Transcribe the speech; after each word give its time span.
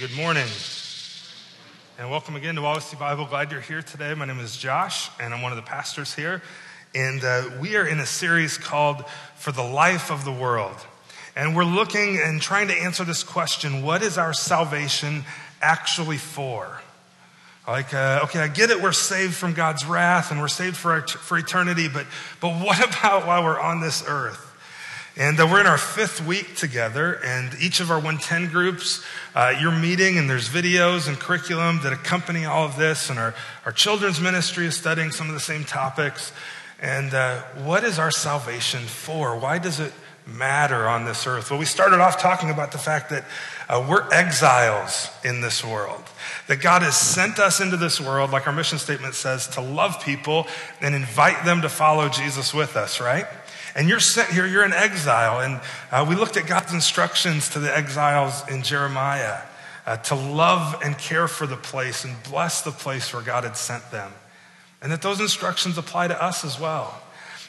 Good 0.00 0.16
morning. 0.16 0.46
And 1.98 2.10
welcome 2.10 2.34
again 2.34 2.54
to 2.54 2.62
Wallace 2.62 2.94
Bible. 2.94 3.26
Glad 3.26 3.52
you're 3.52 3.60
here 3.60 3.82
today. 3.82 4.14
My 4.14 4.24
name 4.24 4.40
is 4.40 4.56
Josh, 4.56 5.10
and 5.20 5.34
I'm 5.34 5.42
one 5.42 5.52
of 5.52 5.56
the 5.56 5.62
pastors 5.62 6.14
here. 6.14 6.40
And 6.94 7.22
uh, 7.22 7.50
we 7.60 7.76
are 7.76 7.86
in 7.86 8.00
a 8.00 8.06
series 8.06 8.56
called 8.56 9.04
For 9.36 9.52
the 9.52 9.62
Life 9.62 10.10
of 10.10 10.24
the 10.24 10.32
World. 10.32 10.74
And 11.36 11.54
we're 11.54 11.66
looking 11.66 12.16
and 12.16 12.40
trying 12.40 12.68
to 12.68 12.74
answer 12.74 13.04
this 13.04 13.22
question 13.22 13.82
what 13.82 14.02
is 14.02 14.16
our 14.16 14.32
salvation 14.32 15.26
actually 15.60 16.16
for? 16.16 16.80
Like, 17.68 17.92
uh, 17.92 18.20
okay, 18.24 18.40
I 18.40 18.48
get 18.48 18.70
it, 18.70 18.80
we're 18.80 18.92
saved 18.92 19.34
from 19.34 19.52
God's 19.52 19.84
wrath 19.84 20.30
and 20.30 20.40
we're 20.40 20.48
saved 20.48 20.78
for, 20.78 21.02
for 21.02 21.36
eternity, 21.36 21.88
but, 21.92 22.06
but 22.40 22.58
what 22.64 22.78
about 22.98 23.26
while 23.26 23.44
we're 23.44 23.60
on 23.60 23.82
this 23.82 24.02
earth? 24.08 24.49
And 25.16 25.40
uh, 25.40 25.48
we're 25.50 25.60
in 25.60 25.66
our 25.66 25.78
fifth 25.78 26.24
week 26.24 26.54
together, 26.54 27.14
and 27.24 27.52
each 27.60 27.80
of 27.80 27.90
our 27.90 27.96
110 27.96 28.48
groups, 28.50 29.04
uh, 29.34 29.52
you're 29.60 29.76
meeting, 29.76 30.18
and 30.18 30.30
there's 30.30 30.48
videos 30.48 31.08
and 31.08 31.18
curriculum 31.18 31.80
that 31.82 31.92
accompany 31.92 32.44
all 32.44 32.64
of 32.64 32.76
this. 32.76 33.10
And 33.10 33.18
our, 33.18 33.34
our 33.66 33.72
children's 33.72 34.20
ministry 34.20 34.66
is 34.66 34.76
studying 34.76 35.10
some 35.10 35.26
of 35.26 35.34
the 35.34 35.40
same 35.40 35.64
topics. 35.64 36.32
And 36.80 37.12
uh, 37.12 37.42
what 37.64 37.82
is 37.82 37.98
our 37.98 38.12
salvation 38.12 38.80
for? 38.82 39.36
Why 39.36 39.58
does 39.58 39.80
it 39.80 39.92
matter 40.26 40.88
on 40.88 41.04
this 41.04 41.26
earth? 41.26 41.50
Well, 41.50 41.58
we 41.58 41.66
started 41.66 42.00
off 42.00 42.20
talking 42.20 42.50
about 42.50 42.70
the 42.70 42.78
fact 42.78 43.10
that 43.10 43.24
uh, 43.68 43.84
we're 43.88 44.08
exiles 44.12 45.10
in 45.24 45.40
this 45.40 45.64
world. 45.64 46.02
That 46.46 46.60
God 46.60 46.82
has 46.82 46.96
sent 46.96 47.38
us 47.38 47.60
into 47.60 47.76
this 47.76 48.00
world, 48.00 48.30
like 48.30 48.46
our 48.46 48.52
mission 48.52 48.78
statement 48.78 49.14
says, 49.14 49.48
to 49.48 49.60
love 49.60 50.02
people 50.02 50.46
and 50.80 50.94
invite 50.94 51.44
them 51.44 51.62
to 51.62 51.68
follow 51.68 52.08
Jesus 52.08 52.54
with 52.54 52.76
us, 52.76 53.00
right? 53.00 53.26
And 53.74 53.88
you're 53.88 54.00
sent 54.00 54.30
here, 54.30 54.46
you're 54.46 54.64
in 54.64 54.72
exile. 54.72 55.40
And 55.40 55.60
uh, 55.90 56.06
we 56.08 56.14
looked 56.14 56.36
at 56.36 56.46
God's 56.46 56.72
instructions 56.72 57.48
to 57.50 57.58
the 57.58 57.74
exiles 57.74 58.42
in 58.48 58.62
Jeremiah 58.62 59.42
uh, 59.86 59.96
to 59.96 60.14
love 60.14 60.80
and 60.84 60.96
care 60.98 61.28
for 61.28 61.46
the 61.46 61.56
place 61.56 62.04
and 62.04 62.14
bless 62.24 62.62
the 62.62 62.70
place 62.70 63.12
where 63.12 63.22
God 63.22 63.44
had 63.44 63.56
sent 63.56 63.90
them. 63.90 64.12
And 64.82 64.92
that 64.92 65.02
those 65.02 65.20
instructions 65.20 65.78
apply 65.78 66.08
to 66.08 66.22
us 66.22 66.44
as 66.44 66.58
well. 66.58 67.00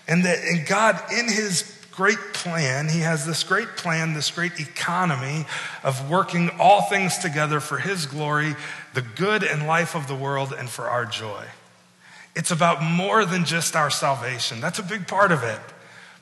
And 0.08 0.26
that 0.26 0.40
and 0.40 0.66
God, 0.66 1.02
in 1.12 1.28
his 1.28 1.78
great 1.92 2.34
plan, 2.34 2.90
he 2.90 3.00
has 3.00 3.26
this 3.26 3.44
great 3.44 3.70
plan, 3.78 4.14
this 4.14 4.32
great 4.32 4.60
economy 4.60 5.46
of 5.84 6.10
working 6.10 6.50
all 6.60 6.84
things 6.84 7.18
together 7.18 7.60
for 7.60 7.78
his 7.78 8.06
glory, 8.06 8.56
the 8.94 9.02
good 9.02 9.44
and 9.44 9.68
life 9.68 9.96
of 9.96 10.08
the 10.08 10.16
world, 10.16 10.54
and 10.58 10.70
for 10.70 10.90
our 10.90 11.06
joy. 11.06 11.46
It's 12.36 12.52
about 12.52 12.82
more 12.82 13.26
than 13.26 13.46
just 13.46 13.76
our 13.76 13.90
salvation. 13.90 14.62
That's 14.62 14.80
a 14.80 14.84
big 14.84 15.08
part 15.08 15.32
of 15.32 15.44
it. 15.44 15.60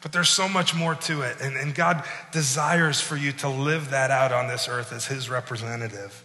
But 0.01 0.13
there's 0.13 0.29
so 0.29 0.47
much 0.47 0.73
more 0.73 0.95
to 0.95 1.21
it. 1.21 1.37
And, 1.41 1.57
and 1.57 1.75
God 1.75 2.03
desires 2.31 3.01
for 3.01 3.17
you 3.17 3.31
to 3.33 3.49
live 3.49 3.89
that 3.89 4.11
out 4.11 4.31
on 4.31 4.47
this 4.47 4.67
earth 4.67 4.93
as 4.93 5.07
His 5.07 5.29
representative. 5.29 6.23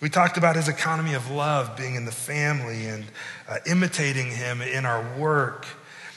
We 0.00 0.08
talked 0.08 0.36
about 0.36 0.56
His 0.56 0.68
economy 0.68 1.14
of 1.14 1.30
love, 1.30 1.76
being 1.76 1.94
in 1.94 2.04
the 2.04 2.12
family 2.12 2.86
and 2.86 3.04
uh, 3.48 3.58
imitating 3.66 4.30
Him 4.30 4.62
in 4.62 4.86
our 4.86 5.04
work. 5.18 5.66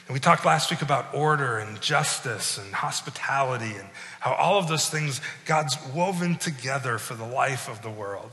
And 0.08 0.14
we 0.14 0.20
talked 0.20 0.46
last 0.46 0.72
week 0.72 0.82
about 0.82 1.14
order 1.14 1.60
and 1.60 1.80
justice 1.82 2.58
and 2.58 2.74
hospitality 2.74 3.74
and 3.78 3.88
how 4.20 4.34
all 4.34 4.58
of 4.58 4.68
those 4.68 4.90
things 4.90 5.22
God's 5.46 5.78
woven 5.94 6.36
together 6.36 6.98
for 6.98 7.14
the 7.14 7.26
life 7.26 7.70
of 7.70 7.82
the 7.82 7.90
world. 7.90 8.32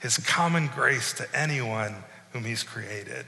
His 0.00 0.18
common 0.18 0.66
grace 0.68 1.12
to 1.14 1.26
anyone 1.34 1.94
whom 2.32 2.44
He's 2.44 2.62
created. 2.62 3.26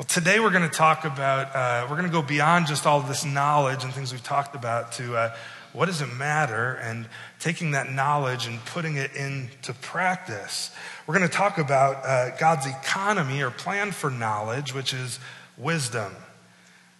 Well, 0.00 0.06
today 0.06 0.40
we're 0.40 0.48
going 0.48 0.62
to 0.66 0.74
talk 0.74 1.04
about, 1.04 1.54
uh, 1.54 1.82
we're 1.82 1.96
going 1.96 2.08
to 2.08 2.10
go 2.10 2.22
beyond 2.22 2.68
just 2.68 2.86
all 2.86 3.02
this 3.02 3.22
knowledge 3.22 3.84
and 3.84 3.92
things 3.92 4.12
we've 4.12 4.22
talked 4.22 4.56
about 4.56 4.92
to 4.92 5.14
uh, 5.14 5.36
what 5.74 5.86
does 5.86 6.00
it 6.00 6.06
matter 6.06 6.72
and 6.76 7.06
taking 7.38 7.72
that 7.72 7.92
knowledge 7.92 8.46
and 8.46 8.64
putting 8.64 8.96
it 8.96 9.14
into 9.14 9.74
practice. 9.74 10.74
We're 11.06 11.18
going 11.18 11.28
to 11.28 11.36
talk 11.36 11.58
about 11.58 12.02
uh, 12.06 12.34
God's 12.38 12.64
economy 12.64 13.42
or 13.42 13.50
plan 13.50 13.92
for 13.92 14.08
knowledge, 14.08 14.72
which 14.72 14.94
is 14.94 15.18
wisdom. 15.58 16.16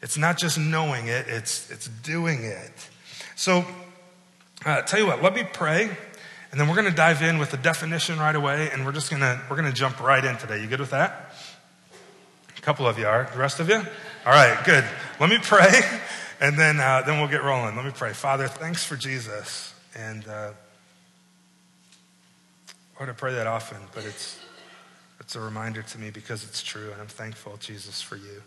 It's 0.02 0.18
not 0.18 0.36
just 0.36 0.58
knowing 0.58 1.06
it, 1.06 1.26
it's, 1.26 1.70
it's 1.70 1.88
doing 1.88 2.44
it. 2.44 2.90
So, 3.34 3.64
uh, 4.66 4.82
tell 4.82 5.00
you 5.00 5.06
what, 5.06 5.22
let 5.22 5.34
me 5.34 5.44
pray. 5.50 5.84
And 6.50 6.60
then 6.60 6.68
we're 6.68 6.74
going 6.74 6.90
to 6.90 6.94
dive 6.94 7.22
in 7.22 7.38
with 7.38 7.50
the 7.50 7.56
definition 7.56 8.18
right 8.18 8.36
away, 8.36 8.70
and 8.70 8.84
we're 8.84 8.92
just 8.92 9.08
going 9.08 9.22
to 9.22 9.40
we're 9.48 9.56
going 9.56 9.72
to 9.72 9.74
jump 9.74 10.00
right 10.00 10.22
in 10.22 10.36
today. 10.36 10.60
You 10.60 10.66
good 10.66 10.80
with 10.80 10.90
that? 10.90 11.29
A 12.60 12.62
couple 12.62 12.86
of 12.86 12.98
you 12.98 13.06
are. 13.06 13.26
The 13.32 13.38
rest 13.38 13.58
of 13.58 13.70
you? 13.70 13.76
All 13.76 14.32
right, 14.32 14.62
good. 14.66 14.84
Let 15.18 15.30
me 15.30 15.38
pray, 15.40 15.80
and 16.42 16.58
then, 16.58 16.78
uh, 16.78 17.02
then 17.06 17.18
we'll 17.18 17.30
get 17.30 17.42
rolling. 17.42 17.74
Let 17.74 17.86
me 17.86 17.90
pray. 17.90 18.12
Father, 18.12 18.48
thanks 18.48 18.84
for 18.84 18.96
Jesus. 18.96 19.72
And 19.94 20.28
uh, 20.28 20.50
Lord, 22.98 23.08
I 23.08 23.12
pray 23.12 23.32
that 23.32 23.46
often, 23.46 23.78
but 23.94 24.04
it's, 24.04 24.38
it's 25.20 25.36
a 25.36 25.40
reminder 25.40 25.80
to 25.80 25.98
me 25.98 26.10
because 26.10 26.44
it's 26.44 26.62
true, 26.62 26.92
and 26.92 27.00
I'm 27.00 27.06
thankful, 27.06 27.56
Jesus, 27.56 28.02
for 28.02 28.16
you. 28.16 28.42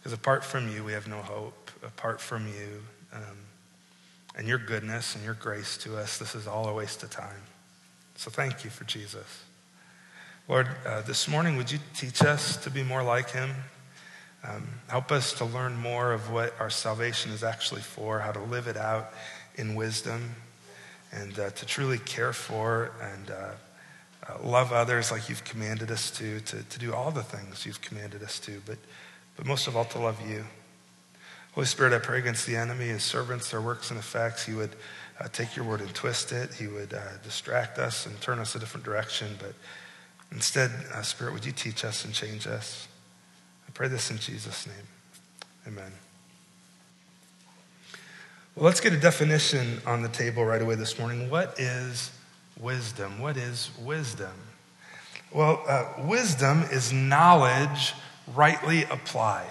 Because 0.00 0.12
apart 0.12 0.42
from 0.42 0.68
you, 0.68 0.82
we 0.82 0.92
have 0.92 1.06
no 1.06 1.18
hope. 1.18 1.70
Apart 1.84 2.20
from 2.20 2.48
you 2.48 2.82
um, 3.12 3.38
and 4.34 4.48
your 4.48 4.58
goodness 4.58 5.14
and 5.14 5.24
your 5.24 5.34
grace 5.34 5.76
to 5.78 5.96
us, 5.96 6.18
this 6.18 6.34
is 6.34 6.48
all 6.48 6.66
a 6.66 6.74
waste 6.74 7.04
of 7.04 7.10
time. 7.10 7.42
So 8.16 8.28
thank 8.28 8.64
you 8.64 8.70
for 8.70 8.82
Jesus. 8.82 9.44
Lord, 10.48 10.66
uh, 10.86 11.02
this 11.02 11.28
morning, 11.28 11.58
would 11.58 11.70
you 11.70 11.78
teach 11.94 12.22
us 12.22 12.56
to 12.64 12.70
be 12.70 12.82
more 12.82 13.02
like 13.02 13.28
him? 13.28 13.50
Um, 14.42 14.66
help 14.88 15.12
us 15.12 15.34
to 15.34 15.44
learn 15.44 15.76
more 15.76 16.14
of 16.14 16.30
what 16.30 16.54
our 16.58 16.70
salvation 16.70 17.32
is 17.32 17.44
actually 17.44 17.82
for, 17.82 18.20
how 18.20 18.32
to 18.32 18.40
live 18.40 18.66
it 18.66 18.78
out 18.78 19.12
in 19.56 19.74
wisdom, 19.74 20.36
and 21.12 21.38
uh, 21.38 21.50
to 21.50 21.66
truly 21.66 21.98
care 21.98 22.32
for 22.32 22.92
and 23.02 23.30
uh, 23.30 23.50
uh, 24.26 24.42
love 24.42 24.72
others 24.72 25.12
like 25.12 25.28
you've 25.28 25.44
commanded 25.44 25.90
us 25.90 26.10
to, 26.12 26.40
to, 26.40 26.62
to 26.62 26.78
do 26.78 26.94
all 26.94 27.10
the 27.10 27.22
things 27.22 27.66
you've 27.66 27.82
commanded 27.82 28.22
us 28.22 28.38
to, 28.38 28.62
but, 28.64 28.78
but 29.36 29.44
most 29.44 29.66
of 29.66 29.76
all, 29.76 29.84
to 29.84 29.98
love 29.98 30.18
you. 30.26 30.46
Holy 31.52 31.66
Spirit, 31.66 31.92
I 31.92 31.98
pray 31.98 32.20
against 32.20 32.46
the 32.46 32.56
enemy, 32.56 32.86
his 32.86 33.02
servants, 33.02 33.50
their 33.50 33.60
works 33.60 33.90
and 33.90 33.98
effects. 33.98 34.46
He 34.46 34.54
would 34.54 34.74
uh, 35.20 35.28
take 35.30 35.56
your 35.56 35.66
word 35.66 35.82
and 35.82 35.94
twist 35.94 36.32
it. 36.32 36.54
He 36.54 36.68
would 36.68 36.94
uh, 36.94 37.18
distract 37.22 37.78
us 37.78 38.06
and 38.06 38.18
turn 38.22 38.38
us 38.38 38.54
a 38.54 38.58
different 38.58 38.86
direction, 38.86 39.36
but 39.38 39.52
Instead, 40.32 40.70
uh, 40.92 41.02
Spirit, 41.02 41.32
would 41.32 41.44
you 41.44 41.52
teach 41.52 41.84
us 41.84 42.04
and 42.04 42.12
change 42.12 42.46
us? 42.46 42.88
I 43.66 43.70
pray 43.72 43.88
this 43.88 44.10
in 44.10 44.18
Jesus' 44.18 44.66
name. 44.66 44.86
Amen. 45.66 45.92
Well, 48.54 48.64
let's 48.66 48.80
get 48.80 48.92
a 48.92 48.98
definition 48.98 49.80
on 49.86 50.02
the 50.02 50.08
table 50.08 50.44
right 50.44 50.60
away 50.60 50.74
this 50.74 50.98
morning. 50.98 51.30
What 51.30 51.58
is 51.60 52.10
wisdom? 52.58 53.20
What 53.20 53.36
is 53.36 53.70
wisdom? 53.80 54.32
Well, 55.32 55.62
uh, 55.68 55.84
wisdom 56.04 56.62
is 56.72 56.92
knowledge 56.92 57.94
rightly 58.34 58.84
applied. 58.84 59.46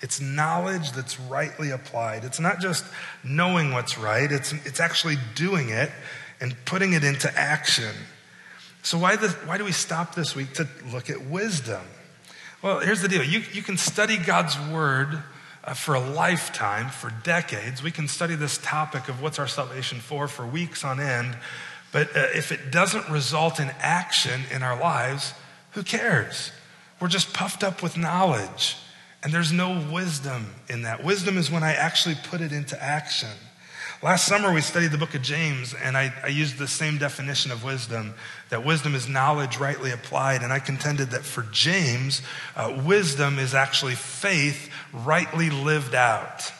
It's 0.00 0.20
knowledge 0.20 0.92
that's 0.92 1.18
rightly 1.18 1.70
applied. 1.70 2.24
It's 2.24 2.38
not 2.38 2.60
just 2.60 2.84
knowing 3.24 3.72
what's 3.72 3.98
right, 3.98 4.30
it's, 4.30 4.52
it's 4.64 4.78
actually 4.78 5.16
doing 5.34 5.70
it 5.70 5.90
and 6.40 6.54
putting 6.64 6.92
it 6.92 7.02
into 7.02 7.36
action. 7.36 7.94
So, 8.88 8.96
why, 8.96 9.16
why 9.16 9.58
do 9.58 9.66
we 9.66 9.72
stop 9.72 10.14
this 10.14 10.34
week 10.34 10.54
to 10.54 10.66
look 10.90 11.10
at 11.10 11.26
wisdom? 11.26 11.82
Well, 12.62 12.80
here's 12.80 13.02
the 13.02 13.08
deal 13.08 13.22
you, 13.22 13.42
you 13.52 13.62
can 13.62 13.76
study 13.76 14.16
God's 14.16 14.58
word 14.58 15.22
uh, 15.62 15.74
for 15.74 15.94
a 15.94 16.00
lifetime, 16.00 16.88
for 16.88 17.12
decades. 17.22 17.82
We 17.82 17.90
can 17.90 18.08
study 18.08 18.34
this 18.34 18.56
topic 18.56 19.10
of 19.10 19.20
what's 19.20 19.38
our 19.38 19.46
salvation 19.46 19.98
for 19.98 20.26
for 20.26 20.46
weeks 20.46 20.84
on 20.84 21.00
end. 21.00 21.36
But 21.92 22.16
uh, 22.16 22.28
if 22.34 22.50
it 22.50 22.72
doesn't 22.72 23.10
result 23.10 23.60
in 23.60 23.68
action 23.78 24.44
in 24.50 24.62
our 24.62 24.80
lives, 24.80 25.34
who 25.72 25.82
cares? 25.82 26.50
We're 26.98 27.08
just 27.08 27.34
puffed 27.34 27.62
up 27.62 27.82
with 27.82 27.98
knowledge. 27.98 28.78
And 29.22 29.34
there's 29.34 29.52
no 29.52 29.86
wisdom 29.92 30.54
in 30.66 30.80
that. 30.84 31.04
Wisdom 31.04 31.36
is 31.36 31.50
when 31.50 31.62
I 31.62 31.74
actually 31.74 32.14
put 32.14 32.40
it 32.40 32.52
into 32.52 32.82
action. 32.82 33.36
Last 34.00 34.26
summer, 34.26 34.52
we 34.52 34.60
studied 34.60 34.92
the 34.92 34.98
book 34.98 35.16
of 35.16 35.22
James, 35.22 35.74
and 35.74 35.96
I, 35.96 36.14
I, 36.22 36.28
used 36.28 36.56
the 36.56 36.68
same 36.68 36.98
definition 36.98 37.50
of 37.50 37.64
wisdom 37.64 38.14
that 38.48 38.64
wisdom 38.64 38.94
is 38.94 39.08
knowledge 39.08 39.56
rightly 39.58 39.90
applied. 39.90 40.42
And 40.42 40.52
I 40.52 40.60
contended 40.60 41.10
that 41.10 41.24
for 41.24 41.42
James, 41.50 42.22
uh, 42.54 42.80
wisdom 42.86 43.40
is 43.40 43.54
actually 43.54 43.96
faith 43.96 44.70
rightly 44.92 45.50
lived 45.50 45.96
out. 45.96 46.52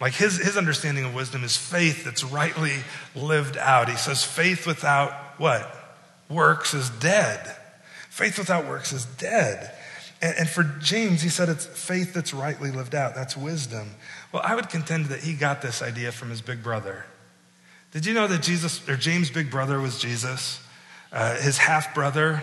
Like 0.00 0.14
his, 0.14 0.38
his 0.38 0.56
understanding 0.56 1.04
of 1.04 1.16
wisdom 1.16 1.42
is 1.42 1.56
faith 1.56 2.04
that's 2.04 2.22
rightly 2.22 2.74
lived 3.16 3.56
out. 3.56 3.88
He 3.88 3.96
says, 3.96 4.22
faith 4.22 4.68
without 4.68 5.12
what? 5.38 5.68
Works 6.28 6.74
is 6.74 6.90
dead. 6.90 7.56
Faith 8.08 8.38
without 8.38 8.66
works 8.66 8.92
is 8.92 9.04
dead. 9.04 9.72
And, 10.22 10.36
and 10.38 10.48
for 10.48 10.62
James, 10.62 11.22
he 11.22 11.28
said 11.28 11.48
it's 11.48 11.66
faith 11.66 12.14
that's 12.14 12.32
rightly 12.32 12.70
lived 12.70 12.94
out. 12.94 13.16
That's 13.16 13.36
wisdom. 13.36 13.90
Well, 14.32 14.42
I 14.44 14.54
would 14.54 14.68
contend 14.68 15.06
that 15.06 15.20
he 15.20 15.34
got 15.34 15.62
this 15.62 15.82
idea 15.82 16.12
from 16.12 16.30
his 16.30 16.42
big 16.42 16.62
brother. 16.62 17.06
Did 17.92 18.04
you 18.04 18.14
know 18.14 18.26
that 18.26 18.42
Jesus, 18.42 18.86
or 18.88 18.96
James' 18.96 19.30
big 19.30 19.50
brother 19.50 19.80
was 19.80 19.98
Jesus? 19.98 20.60
Uh, 21.12 21.36
his 21.36 21.58
half 21.58 21.94
brother 21.94 22.42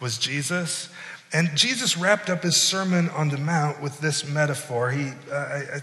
was 0.00 0.18
Jesus. 0.18 0.88
And 1.32 1.50
Jesus 1.56 1.96
wrapped 1.96 2.28
up 2.28 2.42
his 2.42 2.56
Sermon 2.56 3.08
on 3.10 3.30
the 3.30 3.38
Mount 3.38 3.82
with 3.82 3.98
this 4.00 4.28
metaphor. 4.28 4.90
He, 4.90 5.10
uh, 5.30 5.34
I, 5.34 5.80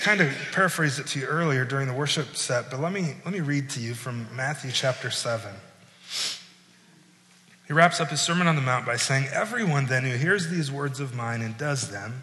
kind 0.00 0.20
of 0.20 0.32
paraphrased 0.52 0.98
it 1.00 1.06
to 1.08 1.18
you 1.18 1.26
earlier 1.26 1.64
during 1.64 1.88
the 1.88 1.94
worship 1.94 2.36
set, 2.36 2.70
but 2.70 2.80
let 2.80 2.92
me, 2.92 3.14
let 3.24 3.32
me 3.32 3.40
read 3.40 3.68
to 3.70 3.80
you 3.80 3.94
from 3.94 4.28
Matthew 4.34 4.70
chapter 4.70 5.10
7. 5.10 5.50
He 7.66 7.72
wraps 7.72 8.00
up 8.00 8.10
his 8.10 8.20
Sermon 8.20 8.46
on 8.46 8.54
the 8.54 8.62
Mount 8.62 8.86
by 8.86 8.96
saying, 8.96 9.26
Everyone 9.32 9.86
then 9.86 10.04
who 10.04 10.16
hears 10.16 10.48
these 10.48 10.70
words 10.70 11.00
of 11.00 11.14
mine 11.14 11.42
and 11.42 11.58
does 11.58 11.90
them 11.90 12.22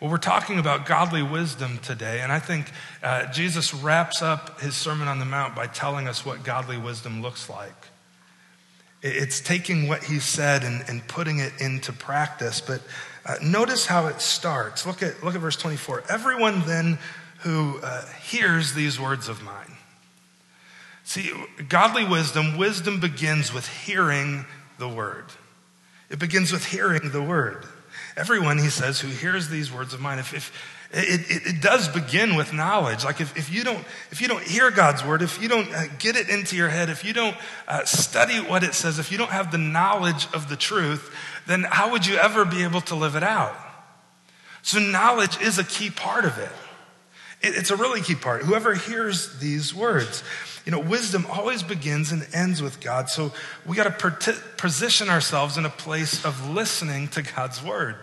Well, 0.00 0.10
we're 0.10 0.16
talking 0.16 0.58
about 0.58 0.86
godly 0.86 1.22
wisdom 1.22 1.76
today, 1.76 2.20
and 2.22 2.32
I 2.32 2.38
think 2.38 2.72
uh, 3.02 3.30
Jesus 3.32 3.74
wraps 3.74 4.22
up 4.22 4.58
his 4.62 4.74
Sermon 4.74 5.08
on 5.08 5.18
the 5.18 5.26
Mount 5.26 5.54
by 5.54 5.66
telling 5.66 6.08
us 6.08 6.24
what 6.24 6.42
godly 6.42 6.78
wisdom 6.78 7.20
looks 7.20 7.50
like. 7.50 7.88
It's 9.02 9.42
taking 9.42 9.88
what 9.88 10.04
he 10.04 10.18
said 10.18 10.64
and, 10.64 10.82
and 10.88 11.06
putting 11.06 11.38
it 11.38 11.52
into 11.60 11.92
practice. 11.92 12.62
But 12.62 12.80
uh, 13.26 13.34
notice 13.42 13.84
how 13.84 14.06
it 14.06 14.22
starts. 14.22 14.86
Look 14.86 15.02
at, 15.02 15.22
look 15.22 15.34
at 15.34 15.40
verse 15.42 15.56
24. 15.56 16.04
Everyone 16.08 16.62
then 16.62 16.98
who 17.40 17.78
uh, 17.82 18.06
hears 18.22 18.72
these 18.72 18.98
words 18.98 19.28
of 19.28 19.42
mine. 19.42 19.76
See, 21.04 21.30
godly 21.68 22.06
wisdom, 22.06 22.56
wisdom 22.56 23.00
begins 23.00 23.52
with 23.52 23.68
hearing 23.68 24.46
the 24.78 24.88
word. 24.88 25.26
It 26.08 26.18
begins 26.18 26.52
with 26.52 26.64
hearing 26.64 27.10
the 27.10 27.22
word. 27.22 27.66
Everyone, 28.20 28.58
he 28.58 28.68
says, 28.68 29.00
who 29.00 29.08
hears 29.08 29.48
these 29.48 29.72
words 29.72 29.94
of 29.94 30.00
mine, 30.00 30.18
if, 30.18 30.34
if 30.34 30.52
it, 30.92 31.30
it, 31.30 31.46
it, 31.46 31.62
does 31.62 31.88
begin 31.88 32.34
with 32.34 32.52
knowledge. 32.52 33.02
Like 33.02 33.20
if, 33.20 33.34
if, 33.36 33.50
you 33.50 33.64
don't, 33.64 33.82
if 34.10 34.20
you 34.20 34.28
don't 34.28 34.42
hear 34.42 34.70
God's 34.70 35.02
word, 35.02 35.22
if 35.22 35.40
you 35.40 35.48
don't 35.48 35.72
uh, 35.72 35.84
get 35.98 36.16
it 36.16 36.28
into 36.28 36.54
your 36.54 36.68
head, 36.68 36.90
if 36.90 37.02
you 37.02 37.14
don't 37.14 37.36
uh, 37.66 37.84
study 37.84 38.38
what 38.40 38.62
it 38.62 38.74
says, 38.74 38.98
if 38.98 39.10
you 39.10 39.16
don't 39.16 39.30
have 39.30 39.52
the 39.52 39.58
knowledge 39.58 40.26
of 40.34 40.50
the 40.50 40.56
truth, 40.56 41.14
then 41.46 41.62
how 41.62 41.92
would 41.92 42.06
you 42.06 42.16
ever 42.16 42.44
be 42.44 42.62
able 42.62 42.82
to 42.82 42.94
live 42.94 43.16
it 43.16 43.22
out? 43.22 43.56
So 44.62 44.80
knowledge 44.80 45.40
is 45.40 45.58
a 45.58 45.64
key 45.64 45.90
part 45.90 46.26
of 46.26 46.36
it. 46.38 46.50
it 47.40 47.56
it's 47.56 47.70
a 47.70 47.76
really 47.76 48.02
key 48.02 48.16
part. 48.16 48.42
Whoever 48.42 48.74
hears 48.74 49.38
these 49.38 49.74
words, 49.74 50.22
you 50.66 50.72
know, 50.72 50.80
wisdom 50.80 51.24
always 51.30 51.62
begins 51.62 52.12
and 52.12 52.26
ends 52.34 52.60
with 52.60 52.80
God. 52.80 53.08
So 53.08 53.32
we 53.64 53.76
got 53.76 53.98
to 53.98 54.32
position 54.56 55.08
ourselves 55.08 55.56
in 55.56 55.64
a 55.64 55.70
place 55.70 56.24
of 56.24 56.50
listening 56.50 57.08
to 57.08 57.22
God's 57.22 57.62
word. 57.62 57.96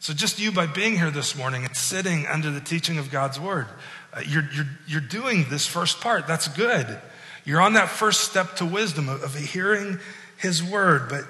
So, 0.00 0.14
just 0.14 0.40
you 0.40 0.50
by 0.50 0.66
being 0.66 0.96
here 0.96 1.10
this 1.10 1.36
morning 1.36 1.66
and 1.66 1.76
sitting 1.76 2.26
under 2.26 2.50
the 2.50 2.60
teaching 2.60 2.96
of 2.96 3.10
God's 3.10 3.38
word, 3.38 3.66
uh, 4.14 4.22
you're, 4.26 4.48
you're, 4.50 4.68
you're 4.86 5.00
doing 5.02 5.44
this 5.50 5.66
first 5.66 6.00
part. 6.00 6.26
That's 6.26 6.48
good. 6.48 6.98
You're 7.44 7.60
on 7.60 7.74
that 7.74 7.90
first 7.90 8.22
step 8.22 8.56
to 8.56 8.64
wisdom 8.64 9.10
of, 9.10 9.22
of 9.22 9.34
hearing 9.34 9.98
his 10.38 10.64
word. 10.64 11.10
But 11.10 11.24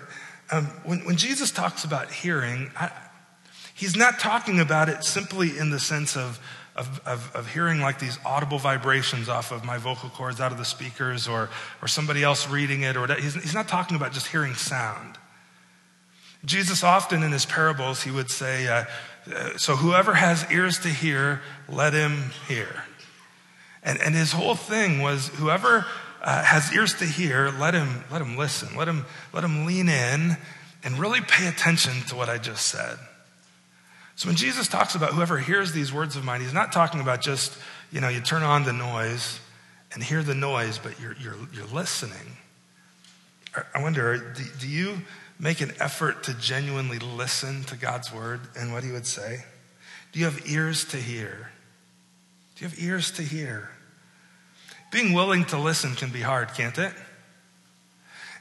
um, 0.52 0.66
when, 0.84 1.00
when 1.00 1.16
Jesus 1.16 1.50
talks 1.50 1.82
about 1.82 2.12
hearing, 2.12 2.70
I, 2.76 2.92
he's 3.74 3.96
not 3.96 4.20
talking 4.20 4.60
about 4.60 4.88
it 4.88 5.02
simply 5.02 5.58
in 5.58 5.70
the 5.70 5.80
sense 5.80 6.16
of, 6.16 6.38
of, 6.76 7.00
of, 7.04 7.34
of, 7.34 7.52
hearing 7.52 7.80
like 7.80 7.98
these 7.98 8.20
audible 8.24 8.58
vibrations 8.58 9.28
off 9.28 9.50
of 9.50 9.64
my 9.64 9.78
vocal 9.78 10.10
cords 10.10 10.40
out 10.40 10.52
of 10.52 10.58
the 10.58 10.64
speakers 10.64 11.26
or, 11.26 11.50
or 11.82 11.88
somebody 11.88 12.22
else 12.22 12.48
reading 12.48 12.82
it. 12.82 12.96
Or 12.96 13.12
he's, 13.14 13.34
he's 13.34 13.54
not 13.54 13.66
talking 13.66 13.96
about 13.96 14.12
just 14.12 14.28
hearing 14.28 14.54
sound. 14.54 15.18
Jesus 16.44 16.82
often 16.82 17.22
in 17.22 17.32
his 17.32 17.44
parables, 17.44 18.02
he 18.02 18.10
would 18.10 18.30
say, 18.30 18.66
uh, 18.66 18.84
uh, 19.32 19.58
So 19.58 19.76
whoever 19.76 20.14
has 20.14 20.50
ears 20.50 20.78
to 20.80 20.88
hear, 20.88 21.42
let 21.68 21.92
him 21.92 22.30
hear. 22.48 22.84
And, 23.82 24.00
and 24.00 24.14
his 24.14 24.32
whole 24.32 24.54
thing 24.54 25.00
was 25.00 25.28
whoever 25.28 25.86
uh, 26.22 26.42
has 26.42 26.72
ears 26.74 26.94
to 26.94 27.06
hear, 27.06 27.50
let 27.58 27.74
him, 27.74 28.04
let 28.10 28.20
him 28.20 28.36
listen. 28.36 28.76
Let 28.76 28.88
him, 28.88 29.06
let 29.32 29.44
him 29.44 29.64
lean 29.66 29.88
in 29.88 30.36
and 30.82 30.98
really 30.98 31.20
pay 31.20 31.46
attention 31.46 32.02
to 32.08 32.16
what 32.16 32.28
I 32.28 32.38
just 32.38 32.66
said. 32.66 32.98
So 34.16 34.28
when 34.28 34.36
Jesus 34.36 34.68
talks 34.68 34.94
about 34.94 35.14
whoever 35.14 35.38
hears 35.38 35.72
these 35.72 35.92
words 35.92 36.16
of 36.16 36.24
mine, 36.24 36.42
he's 36.42 36.52
not 36.52 36.72
talking 36.72 37.00
about 37.00 37.22
just, 37.22 37.56
you 37.90 38.00
know, 38.00 38.08
you 38.08 38.20
turn 38.20 38.42
on 38.42 38.64
the 38.64 38.72
noise 38.72 39.40
and 39.92 40.02
hear 40.02 40.22
the 40.22 40.34
noise, 40.34 40.78
but 40.78 41.00
you're, 41.00 41.16
you're, 41.16 41.36
you're 41.54 41.66
listening. 41.66 42.36
I 43.74 43.82
wonder, 43.82 44.32
do, 44.34 44.44
do 44.60 44.68
you 44.68 44.98
make 45.40 45.62
an 45.62 45.72
effort 45.80 46.22
to 46.24 46.34
genuinely 46.34 46.98
listen 46.98 47.64
to 47.64 47.76
God's 47.76 48.12
word 48.12 48.40
and 48.56 48.72
what 48.72 48.84
he 48.84 48.92
would 48.92 49.06
say? 49.06 49.44
Do 50.12 50.18
you 50.18 50.26
have 50.26 50.42
ears 50.46 50.84
to 50.86 50.98
hear? 50.98 51.50
Do 52.56 52.64
you 52.64 52.70
have 52.70 52.78
ears 52.78 53.10
to 53.12 53.22
hear? 53.22 53.70
Being 54.92 55.14
willing 55.14 55.46
to 55.46 55.58
listen 55.58 55.94
can 55.94 56.10
be 56.10 56.20
hard, 56.20 56.52
can't 56.54 56.76
it? 56.78 56.92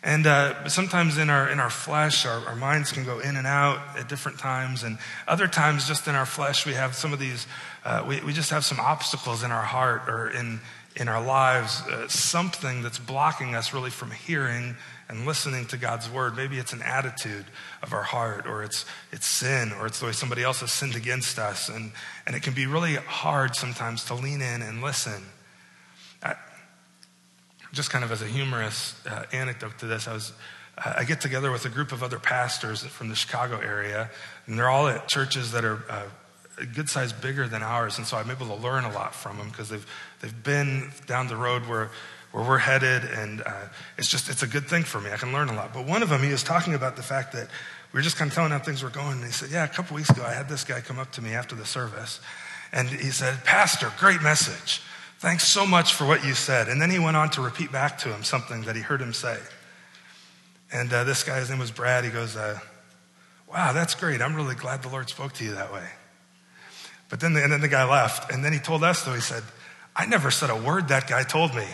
And 0.01 0.25
uh, 0.25 0.67
sometimes 0.69 1.17
in 1.17 1.29
our, 1.29 1.49
in 1.49 1.59
our 1.59 1.69
flesh, 1.69 2.25
our, 2.25 2.45
our, 2.47 2.55
minds 2.55 2.91
can 2.91 3.03
go 3.03 3.19
in 3.19 3.35
and 3.35 3.45
out 3.45 3.79
at 3.97 4.07
different 4.07 4.39
times. 4.39 4.83
And 4.83 4.97
other 5.27 5.47
times, 5.47 5.87
just 5.87 6.07
in 6.07 6.15
our 6.15 6.25
flesh, 6.25 6.65
we 6.65 6.73
have 6.73 6.95
some 6.95 7.11
of 7.11 7.19
these, 7.19 7.47
uh, 7.83 8.05
we, 8.07 8.21
we 8.21 8.31
just 8.31 8.49
have 8.49 8.63
some 8.63 8.79
obstacles 8.79 9.43
in 9.43 9.51
our 9.51 9.63
heart 9.63 10.03
or 10.07 10.29
in, 10.29 10.61
in 10.95 11.09
our 11.09 11.21
lives, 11.21 11.81
uh, 11.81 12.07
something 12.07 12.81
that's 12.81 12.97
blocking 12.97 13.55
us 13.55 13.73
really 13.73 13.89
from 13.89 14.11
hearing 14.11 14.77
and 15.09 15.25
listening 15.25 15.65
to 15.65 15.77
God's 15.77 16.09
word. 16.09 16.37
Maybe 16.37 16.59
it's 16.59 16.71
an 16.71 16.83
attitude 16.83 17.45
of 17.81 17.93
our 17.93 18.03
heart, 18.03 18.45
or 18.45 18.63
it's, 18.63 18.85
it's 19.11 19.25
sin, 19.25 19.73
or 19.73 19.87
it's 19.87 19.99
the 19.99 20.05
way 20.05 20.11
somebody 20.11 20.43
else 20.43 20.61
has 20.61 20.71
sinned 20.71 20.95
against 20.95 21.39
us. 21.39 21.67
And, 21.67 21.91
and 22.27 22.35
it 22.35 22.43
can 22.43 22.53
be 22.53 22.67
really 22.67 22.95
hard 22.95 23.55
sometimes 23.55 24.05
to 24.05 24.13
lean 24.13 24.41
in 24.41 24.61
and 24.61 24.81
listen. 24.81 25.23
I, 26.21 26.35
just 27.73 27.89
kind 27.89 28.03
of 28.03 28.11
as 28.11 28.21
a 28.21 28.27
humorous 28.27 28.95
uh, 29.07 29.25
anecdote 29.33 29.79
to 29.79 29.87
this, 29.87 30.07
I 30.07 30.13
was. 30.13 30.31
I 30.81 31.03
get 31.03 31.19
together 31.19 31.51
with 31.51 31.65
a 31.65 31.69
group 31.69 31.91
of 31.91 32.03
other 32.03 32.19
pastors 32.19 32.85
from 32.85 33.09
the 33.09 33.15
Chicago 33.15 33.59
area, 33.59 34.09
and 34.45 34.57
they're 34.57 34.69
all 34.69 34.87
at 34.87 35.09
churches 35.09 35.51
that 35.51 35.65
are 35.65 35.83
uh, 35.89 36.03
a 36.57 36.65
good 36.65 36.89
size 36.89 37.11
bigger 37.11 37.47
than 37.47 37.63
ours. 37.63 37.97
And 37.97 38.07
so 38.07 38.17
I'm 38.17 38.29
able 38.31 38.47
to 38.47 38.55
learn 38.55 38.85
a 38.85 38.91
lot 38.91 39.15
from 39.15 39.37
them 39.37 39.49
because 39.49 39.69
they've, 39.69 39.85
they've 40.21 40.43
been 40.43 40.91
down 41.05 41.27
the 41.27 41.35
road 41.35 41.67
where 41.67 41.89
where 42.31 42.43
we're 42.43 42.57
headed, 42.59 43.03
and 43.03 43.41
uh, 43.41 43.51
it's 43.97 44.07
just 44.07 44.29
it's 44.29 44.43
a 44.43 44.47
good 44.47 44.67
thing 44.67 44.83
for 44.83 45.01
me. 45.01 45.11
I 45.11 45.17
can 45.17 45.33
learn 45.33 45.49
a 45.49 45.53
lot. 45.53 45.73
But 45.73 45.85
one 45.85 46.03
of 46.03 46.09
them, 46.09 46.21
he 46.21 46.31
was 46.31 46.43
talking 46.43 46.73
about 46.73 46.95
the 46.95 47.03
fact 47.03 47.33
that 47.33 47.47
we 47.91 47.97
were 47.97 48.01
just 48.01 48.17
kind 48.17 48.29
of 48.29 48.35
telling 48.35 48.51
how 48.51 48.59
things 48.59 48.83
were 48.83 48.89
going, 48.89 49.13
and 49.13 49.25
he 49.25 49.31
said, 49.31 49.49
"Yeah, 49.49 49.63
a 49.63 49.67
couple 49.67 49.95
weeks 49.95 50.09
ago, 50.09 50.23
I 50.23 50.33
had 50.33 50.47
this 50.47 50.63
guy 50.63 50.81
come 50.81 50.99
up 50.99 51.11
to 51.13 51.21
me 51.21 51.33
after 51.33 51.55
the 51.55 51.65
service, 51.65 52.19
and 52.71 52.87
he 52.87 53.09
said, 53.09 53.43
Pastor, 53.45 53.91
great 53.97 54.21
message. 54.21 54.81
Thanks 55.17 55.47
so 55.47 55.65
much 55.65 55.93
for 55.93 56.05
what 56.05 56.23
you 56.23 56.33
said." 56.35 56.67
And 56.67 56.79
then 56.79 56.91
he 56.91 56.99
went 56.99 57.17
on 57.17 57.29
to 57.31 57.41
repeat 57.41 57.71
back 57.71 57.97
to 57.99 58.09
him 58.09 58.23
something 58.23 58.61
that 58.63 58.75
he 58.75 58.81
heard 58.81 59.01
him 59.01 59.13
say. 59.13 59.37
And 60.71 60.93
uh, 60.93 61.03
this 61.03 61.23
guy, 61.23 61.39
his 61.39 61.49
name 61.49 61.59
was 61.59 61.71
Brad. 61.71 62.03
He 62.03 62.11
goes, 62.11 62.35
uh, 62.35 62.59
"Wow, 63.51 63.73
that's 63.73 63.95
great. 63.95 64.21
I'm 64.21 64.35
really 64.35 64.55
glad 64.55 64.83
the 64.83 64.89
Lord 64.89 65.09
spoke 65.09 65.33
to 65.33 65.43
you 65.43 65.55
that 65.55 65.73
way." 65.73 65.87
But 67.09 67.21
then, 67.21 67.33
the, 67.33 67.43
and 67.43 67.51
then 67.51 67.61
the 67.61 67.67
guy 67.67 67.89
left, 67.89 68.31
and 68.31 68.45
then 68.45 68.53
he 68.53 68.59
told 68.59 68.83
us 68.83 69.03
though. 69.03 69.15
He 69.15 69.21
said, 69.21 69.41
"I 69.95 70.05
never 70.05 70.29
said 70.29 70.51
a 70.51 70.55
word 70.55 70.89
that 70.89 71.07
guy 71.07 71.23
told 71.23 71.55
me." 71.55 71.65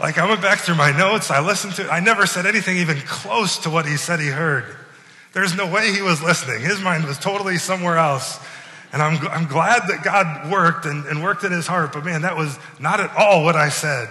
Like 0.00 0.18
I 0.18 0.28
went 0.28 0.42
back 0.42 0.58
through 0.58 0.74
my 0.74 0.96
notes, 0.96 1.30
I 1.30 1.40
listened 1.40 1.74
to 1.74 1.88
I 1.88 2.00
never 2.00 2.26
said 2.26 2.46
anything 2.46 2.78
even 2.78 2.98
close 2.98 3.58
to 3.58 3.70
what 3.70 3.86
he 3.86 3.96
said 3.96 4.20
he 4.20 4.28
heard. 4.28 4.64
There's 5.32 5.56
no 5.56 5.66
way 5.66 5.92
he 5.92 6.02
was 6.02 6.22
listening. 6.22 6.60
His 6.60 6.80
mind 6.80 7.04
was 7.04 7.18
totally 7.18 7.58
somewhere 7.58 7.98
else. 7.98 8.38
And 8.92 9.02
I'm, 9.02 9.26
I'm 9.26 9.48
glad 9.48 9.88
that 9.88 10.04
God 10.04 10.52
worked 10.52 10.86
and, 10.86 11.04
and 11.06 11.20
worked 11.20 11.42
in 11.42 11.50
his 11.50 11.66
heart, 11.66 11.92
but 11.92 12.04
man, 12.04 12.22
that 12.22 12.36
was 12.36 12.56
not 12.78 13.00
at 13.00 13.10
all 13.16 13.44
what 13.44 13.56
I 13.56 13.68
said. 13.68 14.08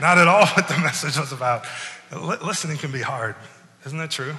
Not 0.00 0.18
at 0.18 0.26
all 0.26 0.44
what 0.56 0.66
the 0.66 0.76
message 0.78 1.16
was 1.16 1.32
about. 1.32 1.64
L- 2.10 2.38
listening 2.44 2.78
can 2.78 2.90
be 2.90 3.00
hard. 3.00 3.36
Isn't 3.86 3.98
that 3.98 4.10
true? 4.10 4.34